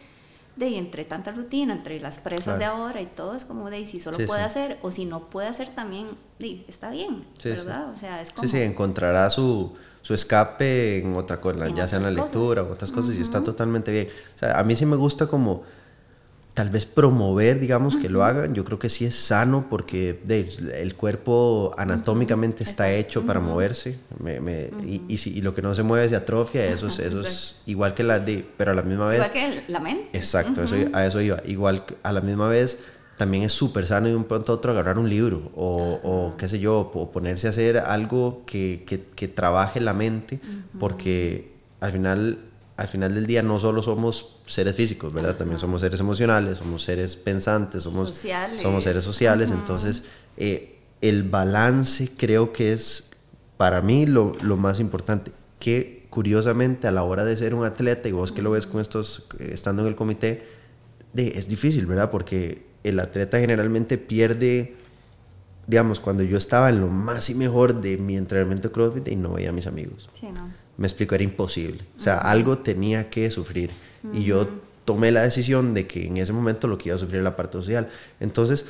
de 0.55 0.79
entre 0.79 1.05
tanta 1.05 1.33
rutina, 1.33 1.75
entre 1.75 1.99
las 1.99 2.19
presas 2.19 2.61
de 2.61 2.65
ahora 2.65 3.01
y 3.01 3.07
todo, 3.07 3.35
es 3.35 3.45
como 3.45 3.71
de 3.71 3.85
si 3.87 3.99
solo 3.99 4.25
puede 4.25 4.43
hacer 4.43 4.79
o 4.83 4.93
si 4.93 5.05
no 5.05 5.31
puede 5.31 5.49
hacer 5.49 5.71
también, 5.71 6.11
de, 6.39 6.65
está 6.69 6.91
bien, 6.91 7.25
¿verdad? 7.43 7.91
O 7.91 7.97
sea, 7.97 8.23
es 8.23 8.31
como... 8.31 8.47
Sí, 8.47 8.57
sí, 8.57 8.63
encontrará 8.63 9.31
su, 9.31 9.75
su 10.03 10.15
escape 10.15 11.01
en 11.01 11.17
otra 11.17 11.41
cosa, 11.41 11.69
ya 11.71 11.89
sea 11.89 11.99
en 11.99 12.05
la 12.05 12.13
lectura 12.13 12.63
o 12.63 12.73
otras 12.73 12.93
cosas 12.93 13.17
y 13.17 13.21
está 13.21 13.43
totalmente 13.43 13.91
bien. 13.91 14.09
O 14.37 14.39
sea, 14.39 14.61
a 14.61 14.63
mí 14.63 14.77
sí 14.77 14.87
me 14.87 14.97
gusta 14.97 15.27
como 15.27 15.65
tal 16.59 16.71
vez 16.71 16.87
promover, 16.87 17.61
digamos, 17.61 17.97
que 17.97 18.09
lo 18.09 18.25
hagan. 18.25 18.53
Yo 18.53 18.65
creo 18.65 18.81
que 18.81 18.89
sí 18.89 19.05
es 19.05 19.15
sano 19.15 19.67
porque 19.71 20.19
el 20.75 20.97
cuerpo 20.97 21.73
anatómicamente 21.79 22.65
está 22.65 22.91
hecho 22.91 23.25
para 23.25 23.39
moverse. 23.39 23.97
Y, 24.85 25.19
si, 25.19 25.41
lo 25.41 25.55
que 25.55 25.63
no 25.63 25.73
se 25.77 25.85
mueve 25.85 26.09
se 26.09 26.17
atrofia, 26.17 26.67
eso 26.67 26.89
es, 26.89 26.99
eso 26.99 27.21
es 27.21 27.63
igual 27.67 27.95
que 27.95 28.03
la 28.03 28.19
de, 28.19 28.45
pero 28.57 28.73
a 28.73 28.75
la 28.75 28.83
misma 28.83 29.07
vez... 29.07 29.19
Igual 29.19 29.31
que 29.31 29.63
la 29.69 29.79
mente. 29.79 30.19
Exacto, 30.19 30.63
a 30.95 31.07
eso 31.07 31.21
iba. 31.21 31.41
Igual 31.47 31.85
a 32.03 32.13
la 32.13 32.23
misma 32.23 32.49
vez 32.49 32.81
también 33.17 33.45
es 33.45 33.53
súper 33.53 33.87
sano 33.87 34.09
de 34.09 34.17
un 34.17 34.25
pronto 34.25 34.51
a 34.51 34.57
otro 34.57 34.73
agarrar 34.73 34.99
un 34.99 35.09
libro 35.09 35.53
o, 35.55 36.35
qué 36.37 36.49
sé 36.49 36.59
yo, 36.59 36.91
o 36.93 37.13
ponerse 37.13 37.47
a 37.47 37.51
hacer 37.51 37.79
algo 37.79 38.43
que, 38.47 38.83
que, 39.15 39.29
trabaje 39.29 39.81
la 39.81 39.95
mente 39.95 40.41
porque 40.81 41.53
al 41.79 41.93
final 41.93 42.48
al 42.79 42.87
final 42.87 43.13
del 43.13 43.27
día 43.27 43.43
no 43.43 43.59
solo 43.59 43.83
somos 43.83 44.37
seres 44.47 44.77
físicos, 44.77 45.13
¿verdad? 45.13 45.35
También 45.35 45.59
somos 45.59 45.81
seres 45.81 45.99
emocionales, 45.99 46.59
somos 46.59 46.85
seres 46.85 47.17
pensantes, 47.17 47.83
somos, 47.83 48.25
somos 48.63 48.85
seres 48.85 49.03
sociales. 49.03 49.51
Entonces, 49.51 50.05
eh, 50.37 50.79
el 51.01 51.25
balance 51.25 52.09
creo 52.17 52.53
que 52.53 52.73
es 52.73 53.11
para 53.57 53.81
mí 53.81 54.07
lo, 54.07 54.37
lo 54.43 54.57
más 54.57 54.79
importante, 54.79 55.33
que 55.59 56.07
curiosamente 56.09 56.87
a 56.87 56.93
la 56.93 57.03
hora 57.03 57.25
de 57.25 57.37
ser 57.37 57.53
un 57.53 57.65
atleta, 57.65 58.09
y 58.09 58.13
vos 58.13 58.31
que 58.31 58.43
lo 58.43 58.53
ves 58.53 58.69
con 58.69 58.81
estos, 58.81 59.27
eh, 59.41 59.51
estando 59.53 59.83
en 59.83 59.89
el 59.89 59.97
comité, 59.97 60.47
de, 61.13 61.33
es 61.37 61.49
difícil, 61.49 61.85
¿verdad? 61.85 62.13
Porque 62.13 62.65
el 62.85 63.01
atleta 63.01 63.41
generalmente 63.41 63.99
pierde, 63.99 64.77
digamos, 65.67 65.99
cuando 65.99 66.23
yo 66.23 66.39
estaba 66.39 66.69
en 66.69 66.81
lo 66.81 66.87
más 66.87 67.29
y 67.29 67.35
mejor 67.35 67.81
de 67.81 67.97
mi 67.99 68.17
entrenamiento 68.17 68.71
CrossFit 68.71 69.09
y 69.09 69.17
no 69.17 69.33
veía 69.33 69.49
a 69.49 69.53
mis 69.53 69.67
amigos. 69.67 70.09
Sí, 70.13 70.29
no. 70.33 70.68
Me 70.79 70.87
explico, 70.87 71.15
era 71.15 71.25
imposible. 71.25 71.85
O 71.97 72.01
sea, 72.01 72.17
algo 72.19 72.59
tenía 72.59 73.11
que 73.11 73.31
sufrir. 73.31 73.71
Y 74.15 74.23
yo 74.23 74.49
tomé 74.85 75.13
la 75.13 75.23
decisión 75.23 75.75
de 75.75 75.87
que 75.87 76.07
en 76.07 76.17
ese 76.17 76.33
momento 76.33 76.67
lo 76.67 76.79
que 76.79 76.89
iba 76.89 76.97
a 76.97 76.99
sufrir 76.99 77.17
era 77.17 77.25
la 77.25 77.37
parte 77.37 77.59
social. 77.59 77.91
Entonces, 78.21 78.65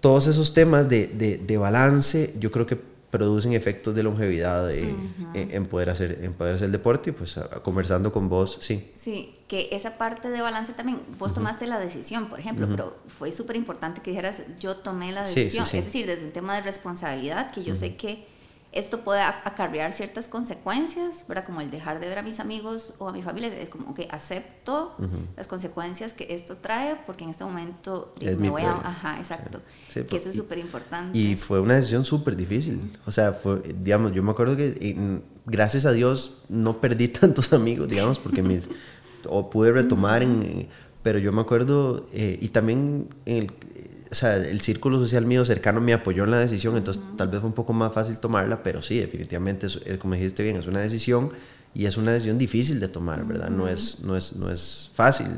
todos 0.00 0.26
esos 0.26 0.52
temas 0.54 0.88
de, 0.88 1.06
de, 1.06 1.38
de 1.38 1.56
balance, 1.56 2.34
yo 2.40 2.50
creo 2.50 2.66
que 2.66 2.76
producen 3.10 3.54
efectos 3.54 3.94
de 3.94 4.02
longevidad 4.02 4.70
en, 4.70 5.14
en, 5.34 5.66
poder 5.66 5.88
hacer, 5.90 6.18
en 6.22 6.34
poder 6.34 6.56
hacer 6.56 6.66
el 6.66 6.72
deporte 6.72 7.10
y 7.10 7.12
pues 7.12 7.36
conversando 7.62 8.12
con 8.12 8.28
vos, 8.28 8.58
sí. 8.60 8.90
Sí, 8.96 9.32
que 9.46 9.68
esa 9.72 9.96
parte 9.96 10.28
de 10.28 10.42
balance 10.42 10.72
también, 10.74 11.00
vos 11.18 11.32
tomaste 11.32 11.66
la 11.66 11.78
decisión, 11.78 12.26
por 12.26 12.38
ejemplo, 12.38 12.68
pero 12.68 12.98
fue 13.18 13.32
súper 13.32 13.56
importante 13.56 14.02
que 14.02 14.10
dijeras, 14.10 14.42
yo 14.60 14.76
tomé 14.76 15.12
la 15.12 15.22
decisión, 15.22 15.64
es 15.64 15.84
decir, 15.84 16.06
desde 16.06 16.24
un 16.24 16.32
tema 16.32 16.54
de 16.54 16.62
responsabilidad, 16.62 17.50
que 17.50 17.64
yo 17.64 17.76
sé 17.76 17.96
que 17.96 18.26
esto 18.72 19.00
puede 19.00 19.22
acarrear 19.22 19.94
ciertas 19.94 20.28
consecuencias, 20.28 21.24
¿verdad? 21.26 21.44
Como 21.46 21.60
el 21.62 21.70
dejar 21.70 22.00
de 22.00 22.08
ver 22.08 22.18
a 22.18 22.22
mis 22.22 22.38
amigos 22.38 22.92
o 22.98 23.08
a 23.08 23.12
mi 23.12 23.22
familia, 23.22 23.48
es 23.58 23.70
como 23.70 23.94
que 23.94 24.08
acepto 24.10 24.94
las 25.36 25.46
consecuencias 25.46 26.12
que 26.12 26.26
esto 26.30 26.58
trae 26.58 26.96
porque 27.06 27.24
en 27.24 27.30
este 27.30 27.44
momento 27.44 28.12
me 28.20 28.50
voy 28.50 28.62
a... 28.62 28.72
Ajá, 28.72 29.18
exacto. 29.18 29.60
que 29.92 30.04
pues, 30.04 30.22
eso 30.22 30.30
es 30.30 30.36
súper 30.36 30.58
importante. 30.58 31.18
Y 31.18 31.36
fue 31.36 31.60
una 31.60 31.74
decisión 31.74 32.04
súper 32.04 32.36
difícil. 32.36 32.98
O 33.06 33.12
sea, 33.12 33.32
fue, 33.32 33.62
digamos, 33.62 34.12
yo 34.12 34.22
me 34.22 34.32
acuerdo 34.32 34.56
que 34.56 35.22
gracias 35.46 35.86
a 35.86 35.92
Dios 35.92 36.42
no 36.48 36.80
perdí 36.80 37.08
tantos 37.08 37.52
amigos, 37.54 37.88
digamos, 37.88 38.18
porque 38.18 38.42
mis... 38.42 38.68
o 39.26 39.48
pude 39.48 39.72
retomar 39.72 40.22
en... 40.22 40.68
Pero 41.02 41.20
yo 41.20 41.32
me 41.32 41.40
acuerdo, 41.40 42.06
eh, 42.12 42.38
y 42.42 42.48
también 42.48 43.08
en 43.24 43.44
el, 43.44 43.52
o 44.10 44.14
sea, 44.14 44.36
el 44.36 44.60
círculo 44.60 44.98
social 44.98 45.26
mío 45.26 45.44
cercano 45.44 45.80
me 45.80 45.92
apoyó 45.92 46.24
en 46.24 46.30
la 46.30 46.38
decisión, 46.38 46.76
entonces 46.76 47.02
tal 47.16 47.28
vez 47.28 47.40
fue 47.40 47.48
un 47.48 47.54
poco 47.54 47.72
más 47.72 47.92
fácil 47.92 48.18
tomarla, 48.18 48.62
pero 48.62 48.82
sí, 48.82 48.98
definitivamente, 48.98 49.66
es, 49.66 49.98
como 49.98 50.14
dijiste 50.14 50.42
bien, 50.42 50.56
es 50.56 50.66
una 50.66 50.80
decisión 50.80 51.30
y 51.74 51.86
es 51.86 51.96
una 51.96 52.12
decisión 52.12 52.38
difícil 52.38 52.80
de 52.80 52.88
tomar, 52.88 53.24
¿verdad? 53.26 53.50
No 53.50 53.68
es, 53.68 54.00
no 54.00 54.16
es, 54.16 54.36
no 54.36 54.50
es 54.50 54.90
fácil 54.94 55.28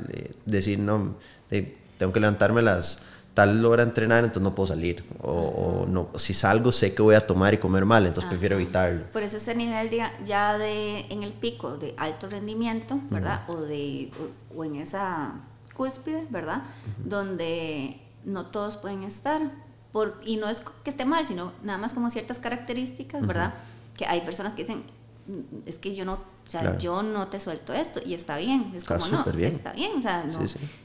decir, 0.46 0.78
no, 0.78 1.16
tengo 1.48 2.12
que 2.12 2.20
levantarme 2.20 2.60
a 2.60 2.64
las 2.64 3.02
tal 3.34 3.64
hora 3.64 3.82
a 3.82 3.86
entrenar, 3.86 4.24
entonces 4.24 4.42
no 4.42 4.54
puedo 4.54 4.68
salir. 4.68 5.04
O, 5.22 5.86
no, 5.88 6.08
si 6.16 6.34
salgo 6.34 6.72
sé 6.72 6.94
que 6.94 7.02
voy 7.02 7.14
a 7.14 7.26
tomar 7.26 7.54
y 7.54 7.58
comer 7.58 7.84
mal, 7.84 8.06
entonces 8.06 8.28
prefiero 8.28 8.56
evitarlo. 8.56 9.04
Por 9.12 9.22
eso 9.22 9.36
ese 9.36 9.54
nivel 9.54 9.90
de, 9.90 10.02
ya 10.24 10.58
de, 10.58 11.06
en 11.10 11.22
el 11.22 11.32
pico 11.32 11.76
de 11.76 11.94
alto 11.96 12.28
rendimiento, 12.28 13.00
¿verdad? 13.10 13.44
o, 13.48 13.56
de, 13.56 14.10
o, 14.54 14.64
en 14.64 14.76
esa 14.76 15.32
cúspide, 15.74 16.26
¿verdad? 16.30 16.62
Donde 17.04 18.00
no 18.24 18.46
todos 18.46 18.76
pueden 18.76 19.02
estar. 19.02 19.52
Por, 19.92 20.20
y 20.24 20.36
no 20.36 20.48
es 20.48 20.62
que 20.84 20.90
esté 20.90 21.04
mal, 21.04 21.26
sino 21.26 21.52
nada 21.64 21.78
más 21.78 21.92
como 21.92 22.10
ciertas 22.10 22.38
características, 22.38 23.26
¿verdad? 23.26 23.54
Que 23.96 24.06
hay 24.06 24.20
personas 24.20 24.54
que 24.54 24.62
dicen, 24.62 24.84
mm, 25.26 25.66
es 25.66 25.78
que 25.78 25.96
yo 25.96 26.04
no, 26.04 26.12
o 26.14 26.50
sea, 26.50 26.78
yo 26.78 27.02
no 27.02 27.26
te 27.26 27.40
suelto 27.40 27.72
esto 27.72 28.00
y 28.04 28.14
está 28.14 28.36
bien. 28.36 28.72
Es 28.76 28.84
como, 28.84 29.04
no, 29.08 29.24
está 29.40 29.72
bien, 29.72 29.92
o 29.98 30.02
sea, 30.02 30.24
no, 30.24 30.38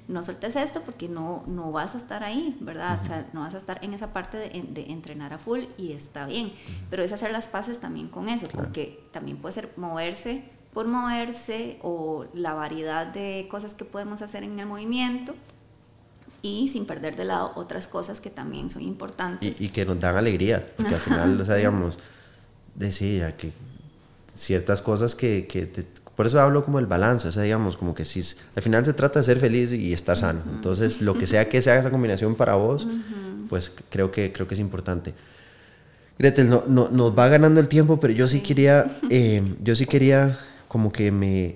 no, 0.07 0.23
sueltes 0.23 0.55
esto 0.55 0.81
porque 0.81 1.07
no, 1.07 1.43
no 1.45 1.71
vas 1.71 1.93
a 1.93 1.99
estar 1.99 2.23
ahí, 2.23 2.57
¿verdad? 2.61 2.99
O 2.99 3.03
sea, 3.03 3.29
no 3.33 3.41
vas 3.41 3.53
a 3.53 3.57
estar 3.57 3.77
en 3.83 3.93
esa 3.93 4.11
parte 4.11 4.38
de, 4.38 4.86
entrenar 4.91 5.33
a 5.33 5.38
full 5.38 5.61
y 5.77 5.91
está 5.91 6.25
bien. 6.25 6.51
Pero 6.89 7.03
es 7.03 7.11
hacer 7.11 7.31
las 7.31 7.47
paces 7.47 7.79
también 7.79 8.07
con 8.07 8.27
eso, 8.27 8.47
porque 8.51 9.07
también 9.11 9.38
puede 9.38 9.53
ser 9.53 9.71
moverse 9.77 10.49
por 10.75 10.88
moverse 10.88 11.79
o 11.83 12.25
la 12.33 12.53
variedad 12.53 13.07
de 13.07 13.47
cosas 13.49 13.73
que 13.73 13.86
podemos 13.86 14.21
hacer 14.21 14.43
en 14.43 14.59
el 14.59 14.65
movimiento 14.65 15.33
y 16.45 16.67
sin 16.67 16.85
perder 16.85 17.15
de 17.15 17.25
lado 17.25 17.53
otras 17.55 17.87
cosas 17.87 18.21
que 18.21 18.29
también 18.29 18.69
son 18.69 18.83
importantes. 18.83 19.59
Y, 19.59 19.69
que 19.69 19.83
nos 19.83 19.99
dan 19.99 20.15
alegría, 20.15 20.63
porque 20.77 20.93
al 20.93 20.99
final, 20.99 21.41
o 21.41 21.43
sea, 21.43 21.55
digamos, 21.55 21.97
decía 22.75 23.35
que 23.35 23.51
ciertas 24.35 24.83
cosas 24.83 25.15
que, 25.15 25.47
que 25.47 25.67
por 26.15 26.27
eso 26.27 26.39
hablo 26.39 26.63
como 26.63 26.77
el 26.77 26.85
balance, 26.85 27.27
o 27.27 27.31
sea, 27.31 27.41
digamos, 27.41 27.77
como 27.77 27.95
que 27.95 28.05
si 28.05 28.21
al 28.55 28.61
final 28.61 28.85
se 28.85 28.93
trata 28.93 29.19
de 29.19 29.25
ser 29.25 29.39
feliz 29.39 29.73
y 29.73 29.91
estar 29.91 30.17
sano. 30.17 30.41
Entonces, 30.53 31.01
lo 31.01 31.15
que 31.15 31.25
sea 31.25 31.49
que 31.49 31.63
sea 31.63 31.79
esa 31.79 31.89
combinación 31.89 32.35
para 32.35 32.53
vos, 32.53 32.87
pues 33.49 33.71
creo 33.89 34.11
que, 34.11 34.31
creo 34.31 34.47
que 34.47 34.53
es 34.53 34.59
importante. 34.59 35.15
Gretel, 36.19 36.47
no, 36.47 36.63
no, 36.67 36.89
nos 36.89 37.17
va 37.17 37.27
ganando 37.27 37.59
el 37.59 37.67
tiempo, 37.67 37.99
pero 37.99 38.13
yo 38.13 38.27
sí, 38.27 38.41
quería, 38.41 38.99
eh, 39.09 39.55
yo 39.63 39.75
sí 39.75 39.87
quería 39.87 40.37
como 40.67 40.91
que 40.91 41.11
me, 41.11 41.55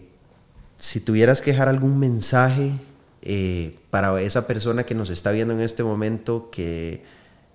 si 0.79 0.99
tuvieras 0.99 1.41
que 1.41 1.51
dejar 1.51 1.69
algún 1.69 1.99
mensaje 1.99 2.73
eh, 3.21 3.77
para 3.89 4.21
esa 4.21 4.47
persona 4.47 4.85
que 4.85 4.95
nos 4.95 5.09
está 5.09 5.31
viendo 5.31 5.53
en 5.53 5.61
este 5.61 5.83
momento, 5.83 6.49
que, 6.51 7.03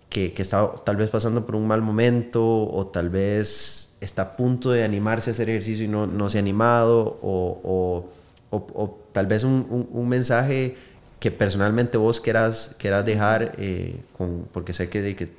que, 0.08 0.32
está 0.36 0.70
tal 0.84 0.96
vez 0.96 1.10
pasando 1.10 1.46
por 1.46 1.56
un 1.56 1.66
mal 1.66 1.82
momento 1.82 2.42
o 2.42 2.86
tal 2.86 3.08
vez 3.08 3.96
está 4.00 4.22
a 4.22 4.36
punto 4.36 4.70
de 4.70 4.84
animarse 4.84 5.30
a 5.30 5.32
hacer 5.32 5.48
ejercicio 5.48 5.84
y 5.86 5.88
no, 5.88 6.06
no 6.06 6.28
se 6.28 6.38
ha 6.38 6.40
animado, 6.40 7.18
o, 7.22 8.10
o, 8.50 8.98
tal 9.12 9.26
vez 9.26 9.42
un, 9.44 9.88
un, 9.90 10.08
mensaje 10.08 10.76
que 11.18 11.30
personalmente 11.30 11.96
vos 11.96 12.20
quieras, 12.20 12.74
quieras 12.78 13.04
dejar, 13.04 13.54
eh, 13.58 14.00
con, 14.16 14.46
porque 14.52 14.72
sé 14.72 14.88
que, 14.88 15.16
que 15.16 15.32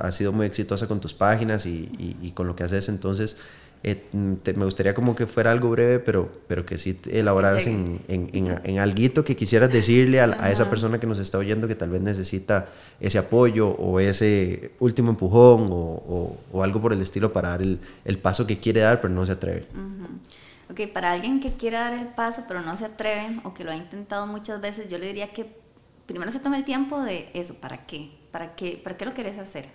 has 0.00 0.14
sido 0.14 0.32
muy 0.32 0.46
exitosa 0.46 0.86
con 0.86 1.00
tus 1.00 1.12
páginas 1.12 1.66
y, 1.66 1.90
y, 1.98 2.16
y 2.22 2.30
con 2.30 2.46
lo 2.46 2.54
que 2.54 2.64
haces, 2.64 2.88
entonces 2.88 3.36
eh, 3.84 4.00
me 4.12 4.64
gustaría 4.64 4.94
como 4.94 5.16
que 5.16 5.26
fuera 5.26 5.50
algo 5.50 5.70
breve, 5.70 5.98
pero, 5.98 6.30
pero 6.46 6.64
que 6.64 6.78
sí 6.78 7.00
elaboraras 7.10 7.66
en, 7.66 8.00
en, 8.06 8.30
en, 8.32 8.78
algo 8.78 9.24
que 9.24 9.34
quisieras 9.34 9.72
decirle 9.72 10.20
a, 10.20 10.36
a, 10.38 10.52
esa 10.52 10.70
persona 10.70 11.00
que 11.00 11.06
nos 11.08 11.18
está 11.18 11.38
oyendo 11.38 11.66
que 11.66 11.74
tal 11.74 11.90
vez 11.90 12.00
necesita 12.00 12.68
ese 13.00 13.18
apoyo 13.18 13.70
o 13.70 13.98
ese 13.98 14.70
último 14.78 15.10
empujón 15.10 15.68
o, 15.72 16.38
o, 16.52 16.62
algo 16.62 16.80
por 16.80 16.92
el 16.92 17.00
estilo 17.00 17.32
para 17.32 17.50
dar 17.50 17.62
el, 17.62 17.80
el, 18.04 18.18
paso 18.18 18.46
que 18.46 18.58
quiere 18.58 18.82
dar, 18.82 19.00
pero 19.00 19.12
no 19.12 19.26
se 19.26 19.32
atreve. 19.32 19.66
Ok, 20.70 20.82
para 20.92 21.10
alguien 21.10 21.40
que 21.40 21.52
quiere 21.54 21.76
dar 21.76 21.92
el 21.92 22.06
paso, 22.06 22.44
pero 22.46 22.60
no 22.60 22.76
se 22.76 22.84
atreve 22.84 23.40
o 23.42 23.52
que 23.52 23.64
lo 23.64 23.72
ha 23.72 23.76
intentado 23.76 24.28
muchas 24.28 24.60
veces, 24.60 24.88
yo 24.88 24.98
le 24.98 25.06
diría 25.06 25.32
que 25.32 25.46
primero 26.06 26.30
se 26.30 26.38
tome 26.38 26.56
el 26.56 26.64
tiempo 26.64 27.02
de 27.02 27.28
eso, 27.34 27.54
¿para 27.54 27.84
qué? 27.84 28.12
¿Para 28.30 28.54
qué, 28.54 28.80
para 28.82 28.96
qué 28.96 29.04
lo 29.04 29.12
querés 29.12 29.38
hacer? 29.38 29.68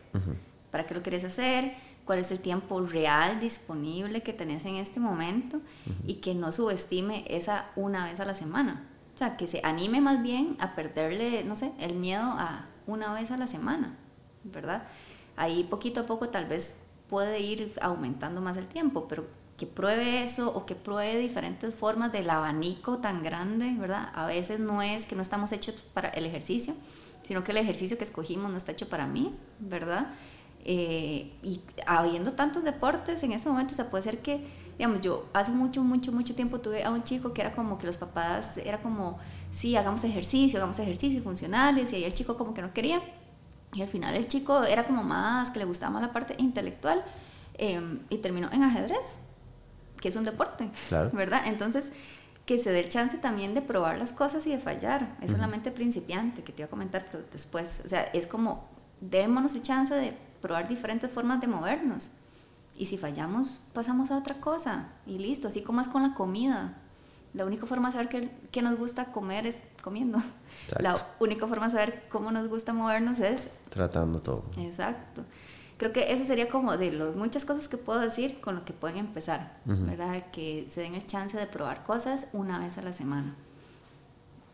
¿Para 0.72 0.86
qué 0.86 0.93
lo 0.95 1.03
querés 1.03 1.26
hacer? 1.26 1.74
Cuál 2.08 2.20
es 2.20 2.32
el 2.32 2.39
tiempo 2.39 2.80
real 2.82 3.39
disponible 3.39 4.24
que 4.24 4.34
tenés 4.34 4.66
en 4.66 4.76
este 4.76 4.99
momento 4.99 5.60
y 6.08 6.16
que 6.16 6.34
no 6.34 6.51
subestime 6.53 7.26
esa 7.28 7.68
una 7.76 8.05
vez 8.05 8.20
a 8.22 8.26
la 8.26 8.34
semana. 8.34 8.88
O 9.14 9.18
sea, 9.18 9.36
que 9.36 9.47
se 9.47 9.62
anime 9.64 9.99
más 9.99 10.24
bien 10.24 10.55
a 10.60 10.74
perderle, 10.74 11.43
no 11.43 11.55
sé, 11.55 11.74
el 11.80 11.95
miedo 11.95 12.24
a 12.24 12.66
una 12.88 13.14
vez 13.14 13.30
a 13.32 13.38
la 13.38 13.47
semana, 13.47 13.97
¿verdad? 14.45 14.84
Ahí 15.36 15.66
poquito 15.66 16.01
a 16.01 16.05
poco 16.05 16.30
tal 16.30 16.45
vez 16.45 16.80
puede 17.10 17.41
ir 17.41 17.74
aumentando 17.82 18.41
más 18.41 18.55
el 18.58 18.68
tiempo, 18.68 19.08
pero 19.08 19.28
que 19.58 19.66
pruebe 19.66 20.24
eso 20.24 20.53
o 20.53 20.66
que 20.66 20.76
pruebe 20.76 21.18
diferentes 21.18 21.76
formas 21.76 22.12
del 22.12 22.30
abanico 22.30 22.99
tan 22.99 23.22
grande, 23.22 23.76
¿verdad? 23.78 24.12
A 24.16 24.26
veces 24.28 24.60
no 24.60 24.82
es 24.82 25.05
que 25.05 25.16
no 25.16 25.22
estamos 25.22 25.51
hechos 25.51 25.76
para 25.93 26.10
el 26.10 26.26
ejercicio, 26.26 26.74
sino 27.24 27.43
que 27.43 27.51
el 27.51 27.58
ejercicio 27.58 27.97
que 27.97 28.05
escogimos 28.05 28.49
no 28.49 28.58
está 28.58 28.72
hecho 28.72 28.88
para 28.88 29.08
mí, 29.08 29.36
¿verdad? 29.60 30.14
Eh, 30.70 31.32
y 31.43 31.61
habiendo 31.86 32.34
tantos 32.34 32.61
deportes 32.65 33.24
en 33.24 33.32
ese 33.32 33.47
momento, 33.47 33.72
o 33.72 33.76
sea, 33.76 33.89
puede 33.89 34.03
ser 34.03 34.20
que, 34.20 34.45
digamos, 34.78 34.99
yo 34.99 35.26
hace 35.32 35.49
mucho, 35.51 35.82
mucho, 35.82 36.11
mucho 36.11 36.36
tiempo 36.36 36.59
tuve 36.59 36.84
a 36.84 36.91
un 36.91 37.05
chico 37.05 37.32
que 37.32 37.39
era 37.39 37.53
como 37.53 37.78
que 37.78 37.88
los 37.88 37.95
papás, 37.95 38.57
era 38.57 38.82
como, 38.82 39.18
sí, 39.53 39.78
hagamos 39.78 40.03
ejercicio, 40.03 40.59
hagamos 40.59 40.78
ejercicio 40.80 41.24
funcionales, 41.24 41.93
y 41.93 41.95
ahí 41.95 42.03
el 42.03 42.13
chico 42.13 42.36
como 42.36 42.53
que 42.53 42.61
no 42.61 42.74
quería. 42.74 43.01
Y 43.74 43.82
al 43.82 43.88
final 43.88 44.13
el 44.15 44.28
chico 44.28 44.65
era 44.65 44.84
como 44.84 45.03
más, 45.03 45.51
que 45.51 45.59
le 45.59 45.65
gustaba 45.65 45.93
más 45.93 46.01
la 46.01 46.11
parte 46.11 46.36
intelectual, 46.38 47.01
em, 47.53 47.99
y 48.09 48.18
terminó 48.18 48.49
en 48.51 48.63
ajedrez, 48.63 49.20
que 50.01 50.09
es 50.09 50.18
un 50.18 50.26
deporte, 50.26 50.70
¿verdad? 51.13 51.43
Entonces, 51.45 51.93
que 52.45 52.59
se 52.59 52.72
dé 52.72 52.82
el 52.82 52.89
chance 52.89 53.18
también 53.18 53.53
de 53.53 53.61
probar 53.61 53.97
las 53.97 54.11
cosas 54.11 54.45
y 54.47 54.49
de 54.49 54.59
fallar. 54.59 55.15
Es 55.22 55.32
solamente 55.32 55.72
principiante, 55.72 56.43
que 56.43 56.51
te 56.51 56.61
iba 56.61 56.68
a 56.68 56.70
comentar 56.70 57.07
pero 57.09 57.24
después. 57.32 57.82
O 57.86 57.88
sea, 57.88 58.03
es 58.13 58.28
como, 58.28 58.68
démonos 58.99 59.53
el 59.53 59.61
chance 59.61 59.93
de 59.93 60.26
probar 60.42 60.68
diferentes 60.68 61.10
formas 61.10 61.42
de 61.42 61.48
movernos. 61.48 62.10
Y 62.78 62.86
si 62.86 62.98
fallamos, 62.98 63.62
pasamos 63.74 64.12
a 64.12 64.18
otra 64.18 64.40
cosa 64.40 64.90
y 65.06 65.18
listo, 65.18 65.48
así 65.48 65.62
como 65.62 65.82
es 65.82 65.88
con 65.88 66.04
la 66.04 66.14
comida. 66.14 66.78
La 67.34 67.46
única 67.46 67.66
forma 67.66 67.90
de 67.90 67.94
saber 67.94 68.32
qué, 68.52 68.62
nos 68.62 68.78
gusta 68.78 69.06
comer 69.12 69.46
es 69.46 69.64
comiendo. 69.82 70.22
La 70.80 70.96
única 71.20 71.48
forma 71.48 71.66
de 71.66 71.72
saber 71.72 72.04
cómo 72.10 72.32
nos 72.32 72.48
gusta 72.48 72.74
movernos 72.74 73.20
es... 73.20 73.48
Tratando 73.70 74.20
todo. 74.20 74.46
Exacto. 74.58 75.24
Creo 75.78 75.94
que 75.94 76.12
eso 76.12 76.26
sería 76.26 76.50
como 76.50 76.76
de 76.78 76.92
las 76.92 77.16
muchas 77.16 77.46
cosas 77.46 77.68
que 77.68 77.78
puedo 77.78 78.00
decir 78.00 78.40
con 78.42 78.56
lo 78.56 78.66
que 78.66 78.74
pueden 78.74 78.98
empezar, 78.98 79.58
¿verdad? 79.66 80.26
Que 80.32 80.68
se 80.72 80.82
den 80.82 80.96
el 80.96 81.06
chance 81.06 81.38
de 81.38 81.46
probar 81.46 81.84
cosas 81.84 82.28
una 82.34 82.58
vez 82.58 82.80
a 82.80 82.82
la 82.82 82.94
semana. 82.94 83.36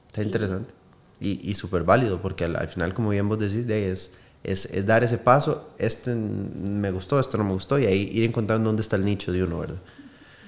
Está 0.08 0.24
interesante. 0.24 0.74
Y, 1.22 1.50
y 1.50 1.56
súper 1.56 1.84
válido, 1.84 2.22
porque 2.22 2.44
al, 2.44 2.68
final, 2.68 2.94
como 2.94 3.10
bien 3.10 3.30
vos 3.30 3.40
decís, 3.40 3.66
de 3.66 3.74
ahí 3.76 3.84
es 3.84 4.12
es, 4.44 4.66
es, 4.66 4.86
dar 4.86 5.04
ese 5.04 5.18
paso, 5.18 5.72
este 5.78 6.14
me 6.14 6.92
gustó, 6.92 7.20
esto 7.20 7.38
no 7.38 7.44
me 7.44 7.54
gustó, 7.54 7.80
y 7.80 7.86
ahí 7.86 8.10
ir 8.12 8.24
encontrando 8.24 8.70
dónde 8.70 8.82
está 8.82 8.96
el 8.96 9.06
nicho 9.06 9.32
de 9.32 9.44
uno, 9.44 9.60
¿verdad? 9.60 9.78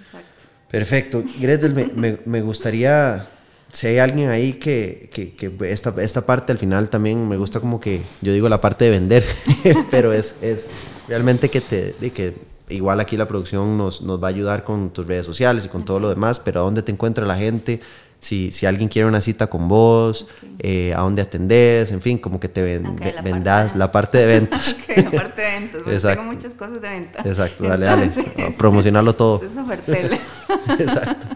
Exacto. 0.06 0.42
Perfecto. 0.70 1.24
Gretel, 1.40 1.74
me, 1.74 1.86
me, 1.96 2.20
me 2.26 2.42
gustaría 2.42 3.28
si 3.76 3.88
hay 3.88 4.00
alguien 4.00 4.30
ahí 4.30 4.54
que, 4.54 5.10
que, 5.12 5.34
que, 5.34 5.52
esta, 5.70 5.94
esta 6.02 6.26
parte 6.26 6.54
al 6.54 6.58
final 6.58 6.90
también 6.90 7.28
me 7.28 7.36
gusta 7.36 7.60
como 7.60 7.80
que, 7.82 8.02
yo 8.22 8.32
digo 8.32 8.48
la 8.48 8.62
parte 8.62 8.86
de 8.86 8.92
vender, 8.92 9.26
pero 9.92 10.14
es, 10.14 10.36
es 10.42 10.68
realmente 11.10 11.50
que 11.50 11.60
te, 11.60 11.94
de 11.94 12.12
que 12.12 12.34
igual 12.70 13.02
aquí 13.02 13.18
la 13.18 13.28
producción 13.28 13.78
nos, 13.78 14.02
nos 14.02 14.24
va 14.24 14.28
a 14.28 14.30
ayudar 14.30 14.64
con 14.64 14.92
tus 14.92 15.06
redes 15.06 15.26
sociales 15.26 15.66
y 15.66 15.68
con 15.68 15.84
todo 15.84 16.00
lo 16.00 16.10
demás, 16.10 16.40
pero 16.40 16.62
a 16.62 16.64
dónde 16.64 16.84
te 16.84 16.92
encuentra 16.94 17.26
la 17.26 17.36
gente, 17.36 17.82
si, 18.20 18.52
si 18.52 18.66
alguien 18.66 18.90
quiere 18.90 19.08
una 19.08 19.22
cita 19.22 19.48
con 19.48 19.68
vos, 19.68 20.28
eh, 20.60 20.94
a 20.96 21.02
dónde 21.02 21.22
atendés, 21.22 21.92
en 21.92 22.02
fin, 22.02 22.18
como 22.18 22.40
que 22.40 22.50
te 22.50 22.62
ven, 22.62 22.84
la 23.00 23.22
vendas 23.22 23.74
parte, 23.74 23.78
la 23.80 23.92
parte 23.92 24.18
de 24.18 24.26
ventas. 24.26 24.78
la 24.98 25.12
parte 25.12 25.42
de 25.42 25.52
ventas, 25.52 25.82
porque 25.84 26.00
tengo 26.00 26.24
muchas 26.24 26.54
cosas 26.54 26.82
de 26.82 26.90
venta. 26.90 27.22
Exacto, 27.24 27.66
dale, 27.66 27.86
dale, 27.86 28.12
promocionarlo 28.58 29.14
todo. 29.18 29.42
Es 29.44 30.12
Exacto. 30.80 31.28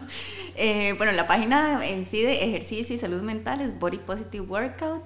Eh, 0.56 0.94
bueno, 0.98 1.14
la 1.14 1.26
página 1.26 1.86
en 1.88 2.06
sí 2.06 2.22
de 2.22 2.44
ejercicio 2.44 2.96
y 2.96 3.00
salud 3.00 3.22
mental 3.22 3.62
es 3.62 3.80
Body 3.80 3.98
Positive 3.98 4.46
Workout. 4.46 5.04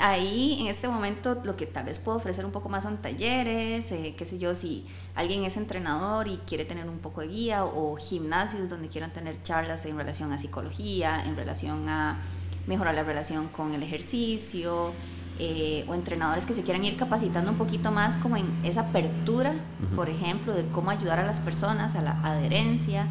Ahí 0.00 0.58
en 0.60 0.66
este 0.66 0.88
momento 0.88 1.40
lo 1.44 1.56
que 1.56 1.66
tal 1.66 1.84
vez 1.84 1.98
puedo 1.98 2.18
ofrecer 2.18 2.44
un 2.44 2.52
poco 2.52 2.68
más 2.68 2.84
son 2.84 2.98
talleres, 2.98 3.90
eh, 3.92 4.14
qué 4.16 4.26
sé 4.26 4.38
yo, 4.38 4.54
si 4.54 4.86
alguien 5.14 5.44
es 5.44 5.56
entrenador 5.56 6.28
y 6.28 6.38
quiere 6.38 6.64
tener 6.64 6.88
un 6.88 6.98
poco 6.98 7.20
de 7.20 7.28
guía 7.28 7.64
o 7.64 7.96
gimnasios 7.96 8.68
donde 8.68 8.88
quieran 8.88 9.12
tener 9.12 9.42
charlas 9.42 9.84
en 9.86 9.96
relación 9.96 10.32
a 10.32 10.38
psicología, 10.38 11.24
en 11.24 11.36
relación 11.36 11.88
a 11.88 12.20
mejorar 12.66 12.94
la 12.94 13.02
relación 13.02 13.48
con 13.48 13.74
el 13.74 13.82
ejercicio, 13.82 14.92
eh, 15.38 15.84
o 15.88 15.94
entrenadores 15.94 16.44
que 16.44 16.52
se 16.52 16.62
quieran 16.62 16.84
ir 16.84 16.96
capacitando 16.96 17.50
un 17.50 17.56
poquito 17.56 17.90
más 17.90 18.16
como 18.16 18.36
en 18.36 18.46
esa 18.64 18.82
apertura, 18.82 19.54
por 19.96 20.10
ejemplo, 20.10 20.52
de 20.52 20.66
cómo 20.68 20.90
ayudar 20.90 21.18
a 21.18 21.24
las 21.24 21.40
personas 21.40 21.94
a 21.96 22.02
la 22.02 22.20
adherencia 22.22 23.08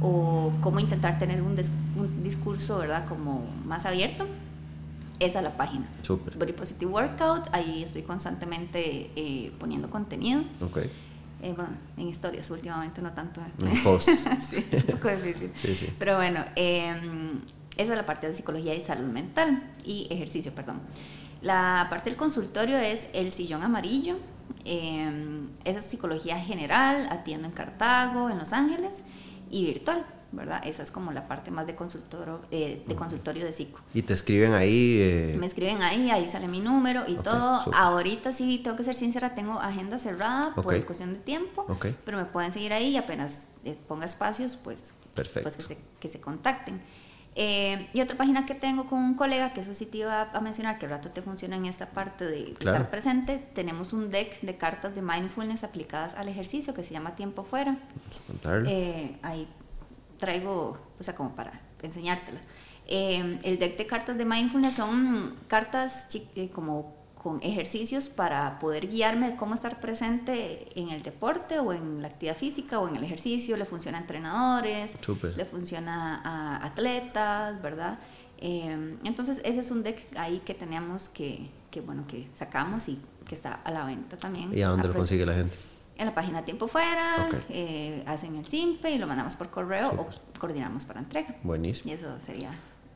o 0.00 0.52
cómo 0.60 0.78
intentar 0.78 1.18
tener 1.18 1.42
un, 1.42 1.56
discurso, 2.22 2.78
¿verdad? 2.78 3.06
Como 3.06 3.44
más 3.64 3.84
abierto. 3.84 4.26
Esa 5.18 5.38
es 5.38 5.44
la 5.44 5.56
página. 5.56 5.88
Super. 6.02 6.36
Body 6.36 6.52
Positive 6.52 6.90
Workout, 6.90 7.48
ahí 7.52 7.82
estoy 7.82 8.02
constantemente 8.02 9.10
eh, 9.16 9.52
poniendo 9.58 9.88
contenido. 9.88 10.42
Ok. 10.60 10.78
Eh, 11.42 11.52
bueno, 11.54 11.70
en 11.96 12.08
historias 12.08 12.50
últimamente, 12.50 13.02
no 13.02 13.12
tanto. 13.12 13.40
En 13.64 13.82
posts. 13.82 14.24
sí, 14.50 14.66
es 14.70 14.84
un 14.84 14.90
poco 14.98 15.08
difícil. 15.10 15.52
sí, 15.54 15.74
sí. 15.74 15.92
Pero 15.98 16.16
bueno, 16.16 16.44
em, 16.54 17.40
esa 17.76 17.92
es 17.92 17.98
la 17.98 18.06
parte 18.06 18.28
de 18.28 18.34
psicología 18.34 18.74
y 18.74 18.80
salud 18.80 19.06
mental 19.06 19.62
y 19.84 20.06
ejercicio, 20.10 20.54
perdón. 20.54 20.80
La 21.42 21.86
parte 21.90 22.10
del 22.10 22.18
consultorio 22.18 22.78
es 22.78 23.06
el 23.12 23.32
sillón 23.32 23.62
amarillo. 23.62 24.16
Eh, 24.64 25.46
esa 25.64 25.78
es 25.78 25.84
psicología 25.84 26.38
general, 26.40 27.08
atiendo 27.10 27.48
en 27.48 27.54
Cartago, 27.54 28.30
en 28.30 28.38
Los 28.38 28.52
Ángeles 28.52 29.04
y 29.50 29.66
virtual, 29.66 30.04
¿verdad? 30.32 30.60
Esa 30.64 30.82
es 30.82 30.90
como 30.90 31.12
la 31.12 31.28
parte 31.28 31.50
más 31.50 31.66
de 31.66 31.74
consultorio, 31.74 32.40
eh, 32.50 32.82
de, 32.86 32.94
consultorio 32.94 33.44
de 33.44 33.52
psico. 33.52 33.80
¿Y 33.94 34.02
te 34.02 34.14
escriben 34.14 34.52
ahí? 34.52 34.98
Eh? 35.00 35.36
Me 35.38 35.46
escriben 35.46 35.82
ahí, 35.82 36.10
ahí 36.10 36.28
sale 36.28 36.48
mi 36.48 36.60
número 36.60 37.04
y 37.06 37.14
todo. 37.14 37.62
Ahorita 37.74 38.32
sí, 38.32 38.60
tengo 38.62 38.76
que 38.76 38.84
ser 38.84 38.94
sincera, 38.94 39.34
tengo 39.34 39.60
agenda 39.60 39.98
cerrada 39.98 40.54
por 40.54 40.84
cuestión 40.84 41.14
de 41.14 41.20
tiempo, 41.20 41.66
pero 42.04 42.18
me 42.18 42.24
pueden 42.24 42.52
seguir 42.52 42.72
ahí 42.72 42.88
y 42.88 42.96
apenas 42.96 43.48
eh, 43.64 43.76
ponga 43.86 44.04
espacios, 44.04 44.56
pues, 44.56 44.94
pues 45.14 45.28
que, 45.28 45.62
se, 45.62 45.78
que 46.00 46.08
se 46.08 46.20
contacten. 46.20 46.80
y 47.36 48.00
otra 48.00 48.16
página 48.16 48.46
que 48.46 48.54
tengo 48.54 48.86
con 48.86 48.98
un 48.98 49.14
colega, 49.14 49.52
que 49.52 49.60
eso 49.60 49.74
sí 49.74 49.86
te 49.86 49.98
iba 49.98 50.22
a 50.22 50.40
mencionar, 50.40 50.78
que 50.78 50.86
el 50.86 50.90
rato 50.90 51.10
te 51.10 51.22
funciona 51.22 51.56
en 51.56 51.66
esta 51.66 51.90
parte 51.90 52.26
de 52.26 52.52
estar 52.52 52.90
presente, 52.90 53.38
tenemos 53.54 53.92
un 53.92 54.10
deck 54.10 54.40
de 54.40 54.56
cartas 54.56 54.94
de 54.94 55.02
mindfulness 55.02 55.62
aplicadas 55.62 56.14
al 56.14 56.28
ejercicio 56.28 56.74
que 56.74 56.82
se 56.82 56.92
llama 56.92 57.14
Tiempo 57.14 57.44
Fuera. 57.44 57.78
Eh, 58.66 59.16
ahí 59.22 59.48
traigo, 60.18 60.78
o 60.98 61.02
sea, 61.02 61.14
como 61.14 61.34
para 61.34 61.60
enseñártela. 61.82 62.40
Eh, 62.88 63.40
el 63.42 63.58
deck 63.58 63.76
de 63.76 63.86
cartas 63.86 64.16
de 64.16 64.24
mindfulness 64.24 64.74
son 64.74 65.36
cartas 65.48 66.06
eh, 66.36 66.50
como 66.50 66.94
con 67.20 67.42
ejercicios 67.42 68.08
para 68.08 68.60
poder 68.60 68.86
guiarme 68.86 69.32
de 69.32 69.36
cómo 69.36 69.54
estar 69.54 69.80
presente 69.80 70.68
en 70.78 70.90
el 70.90 71.02
deporte 71.02 71.58
o 71.58 71.72
en 71.72 72.00
la 72.00 72.08
actividad 72.08 72.36
física 72.36 72.78
o 72.78 72.86
en 72.86 72.94
el 72.94 73.02
ejercicio. 73.02 73.56
Le 73.56 73.64
funciona 73.64 73.98
a 73.98 74.02
entrenadores, 74.02 74.96
le 75.36 75.44
funciona 75.44 76.20
a 76.24 76.64
atletas, 76.64 77.60
¿verdad? 77.60 77.98
entonces 78.38 79.40
ese 79.44 79.60
es 79.60 79.70
un 79.70 79.82
deck 79.82 80.06
ahí 80.14 80.42
que 80.44 80.52
tenemos 80.52 81.08
que, 81.08 81.48
que, 81.70 81.80
bueno, 81.80 82.04
que 82.06 82.28
sacamos 82.34 82.86
y 82.86 83.00
que 83.26 83.34
está 83.34 83.54
a 83.54 83.70
la 83.70 83.84
venta 83.86 84.18
también. 84.18 84.56
¿Y 84.56 84.60
a 84.60 84.68
dónde 84.68 84.88
lo 84.88 84.94
consigue 84.94 85.24
la 85.24 85.34
gente? 85.34 85.56
En 85.98 86.06
la 86.06 86.14
página 86.14 86.44
Tiempo 86.44 86.68
Fuera, 86.68 87.28
eh, 87.48 88.02
hacen 88.06 88.36
el 88.36 88.46
SIMPE 88.46 88.90
y 88.90 88.98
lo 88.98 89.06
mandamos 89.06 89.34
por 89.36 89.50
correo 89.50 89.92
o 89.96 90.06
coordinamos 90.38 90.84
para 90.84 91.00
entrega. 91.00 91.36
Buenísimo. 91.42 91.90
Y 91.90 91.94
eso 91.94 92.08
sería 92.24 92.50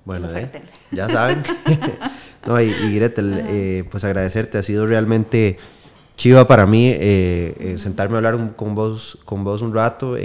bueno, 0.05 0.35
eh, 0.35 0.51
ya 0.91 1.09
saben. 1.09 1.43
no, 2.47 2.61
y, 2.61 2.95
Gretel, 2.95 3.39
eh, 3.47 3.85
pues 3.91 4.03
agradecerte, 4.05 4.59
ha 4.59 4.63
sido 4.63 4.87
realmente 4.87 5.59
chiva 6.17 6.47
para 6.47 6.67
mí 6.67 6.95
sentarme 7.77 8.17
a 8.17 8.19
hablar 8.19 8.55
con 8.57 8.75
vos, 8.75 9.19
con 9.25 9.45
vos 9.45 9.63
un 9.63 9.75
rato. 9.75 10.17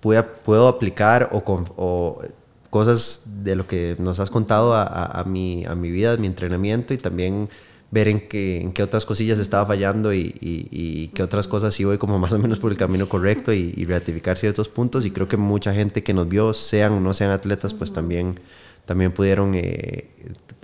Puedo, 0.00 0.26
puedo 0.44 0.68
aplicar 0.68 1.28
o, 1.32 1.44
con, 1.44 1.66
o 1.76 2.22
cosas 2.70 3.22
de 3.42 3.56
lo 3.56 3.66
que 3.66 3.96
nos 3.98 4.18
has 4.20 4.30
contado 4.30 4.74
a, 4.74 4.84
a, 4.84 5.24
mi, 5.24 5.66
a 5.66 5.74
mi 5.74 5.90
vida, 5.90 6.12
a 6.12 6.16
mi 6.16 6.26
entrenamiento 6.26 6.94
y 6.94 6.98
también 6.98 7.50
ver 7.90 8.08
en 8.08 8.28
qué, 8.28 8.60
en 8.60 8.72
qué 8.72 8.82
otras 8.82 9.04
cosillas 9.04 9.38
estaba 9.38 9.66
fallando 9.66 10.12
y, 10.12 10.34
y, 10.40 11.08
qué 11.08 11.22
otras 11.22 11.48
cosas 11.48 11.74
sí 11.74 11.84
voy 11.84 11.98
como 11.98 12.18
más 12.18 12.32
o 12.32 12.38
menos 12.38 12.58
por 12.58 12.70
el 12.70 12.78
camino 12.78 13.08
correcto 13.08 13.52
y, 13.52 13.74
y, 13.76 13.84
ratificar 13.84 14.38
ciertos 14.38 14.68
puntos. 14.68 15.04
Y 15.06 15.10
creo 15.10 15.28
que 15.28 15.36
mucha 15.36 15.74
gente 15.74 16.02
que 16.02 16.14
nos 16.14 16.28
vio, 16.28 16.54
sean 16.54 16.92
o 16.92 17.00
no 17.00 17.14
sean 17.14 17.30
atletas, 17.30 17.74
pues 17.74 17.92
también, 17.92 18.38
también 18.86 19.12
pudieron 19.12 19.54
eh, 19.54 20.08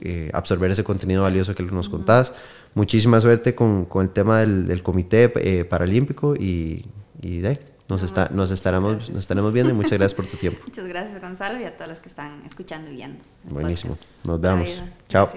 eh, 0.00 0.30
absorber 0.32 0.70
ese 0.70 0.84
contenido 0.84 1.22
valioso 1.22 1.54
que 1.54 1.62
nos 1.64 1.88
contás. 1.88 2.32
Muchísima 2.74 3.20
suerte 3.20 3.54
con, 3.54 3.86
con 3.86 4.04
el 4.04 4.10
tema 4.10 4.40
del, 4.40 4.66
del 4.66 4.82
comité 4.82 5.32
eh, 5.36 5.64
paralímpico 5.64 6.36
y, 6.36 6.84
y 7.22 7.38
de 7.38 7.48
ahí. 7.48 7.58
Nos, 7.88 8.02
está, 8.02 8.28
nos, 8.32 8.50
estaremos, 8.50 9.10
nos 9.10 9.20
estaremos 9.20 9.52
viendo 9.52 9.70
y 9.70 9.74
muchas 9.74 9.92
gracias 9.92 10.14
por 10.14 10.26
tu 10.26 10.36
tiempo. 10.36 10.60
Muchas 10.66 10.86
gracias, 10.86 11.20
Gonzalo, 11.20 11.60
y 11.60 11.64
a 11.64 11.76
todos 11.76 11.88
los 11.88 12.00
que 12.00 12.08
están 12.08 12.42
escuchando 12.44 12.90
y 12.90 12.96
viendo. 12.96 13.22
Buenísimo. 13.44 13.96
Nos 14.24 14.40
vemos. 14.40 14.68
Chao. 15.08 15.28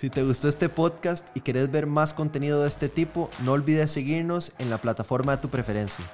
Si 0.00 0.08
te 0.08 0.22
gustó 0.22 0.48
este 0.48 0.70
podcast 0.70 1.28
y 1.36 1.42
querés 1.42 1.70
ver 1.70 1.86
más 1.86 2.14
contenido 2.14 2.62
de 2.62 2.68
este 2.68 2.88
tipo, 2.88 3.28
no 3.44 3.52
olvides 3.52 3.90
seguirnos 3.90 4.52
en 4.58 4.70
la 4.70 4.78
plataforma 4.78 5.36
de 5.36 5.42
tu 5.42 5.50
preferencia. 5.50 6.06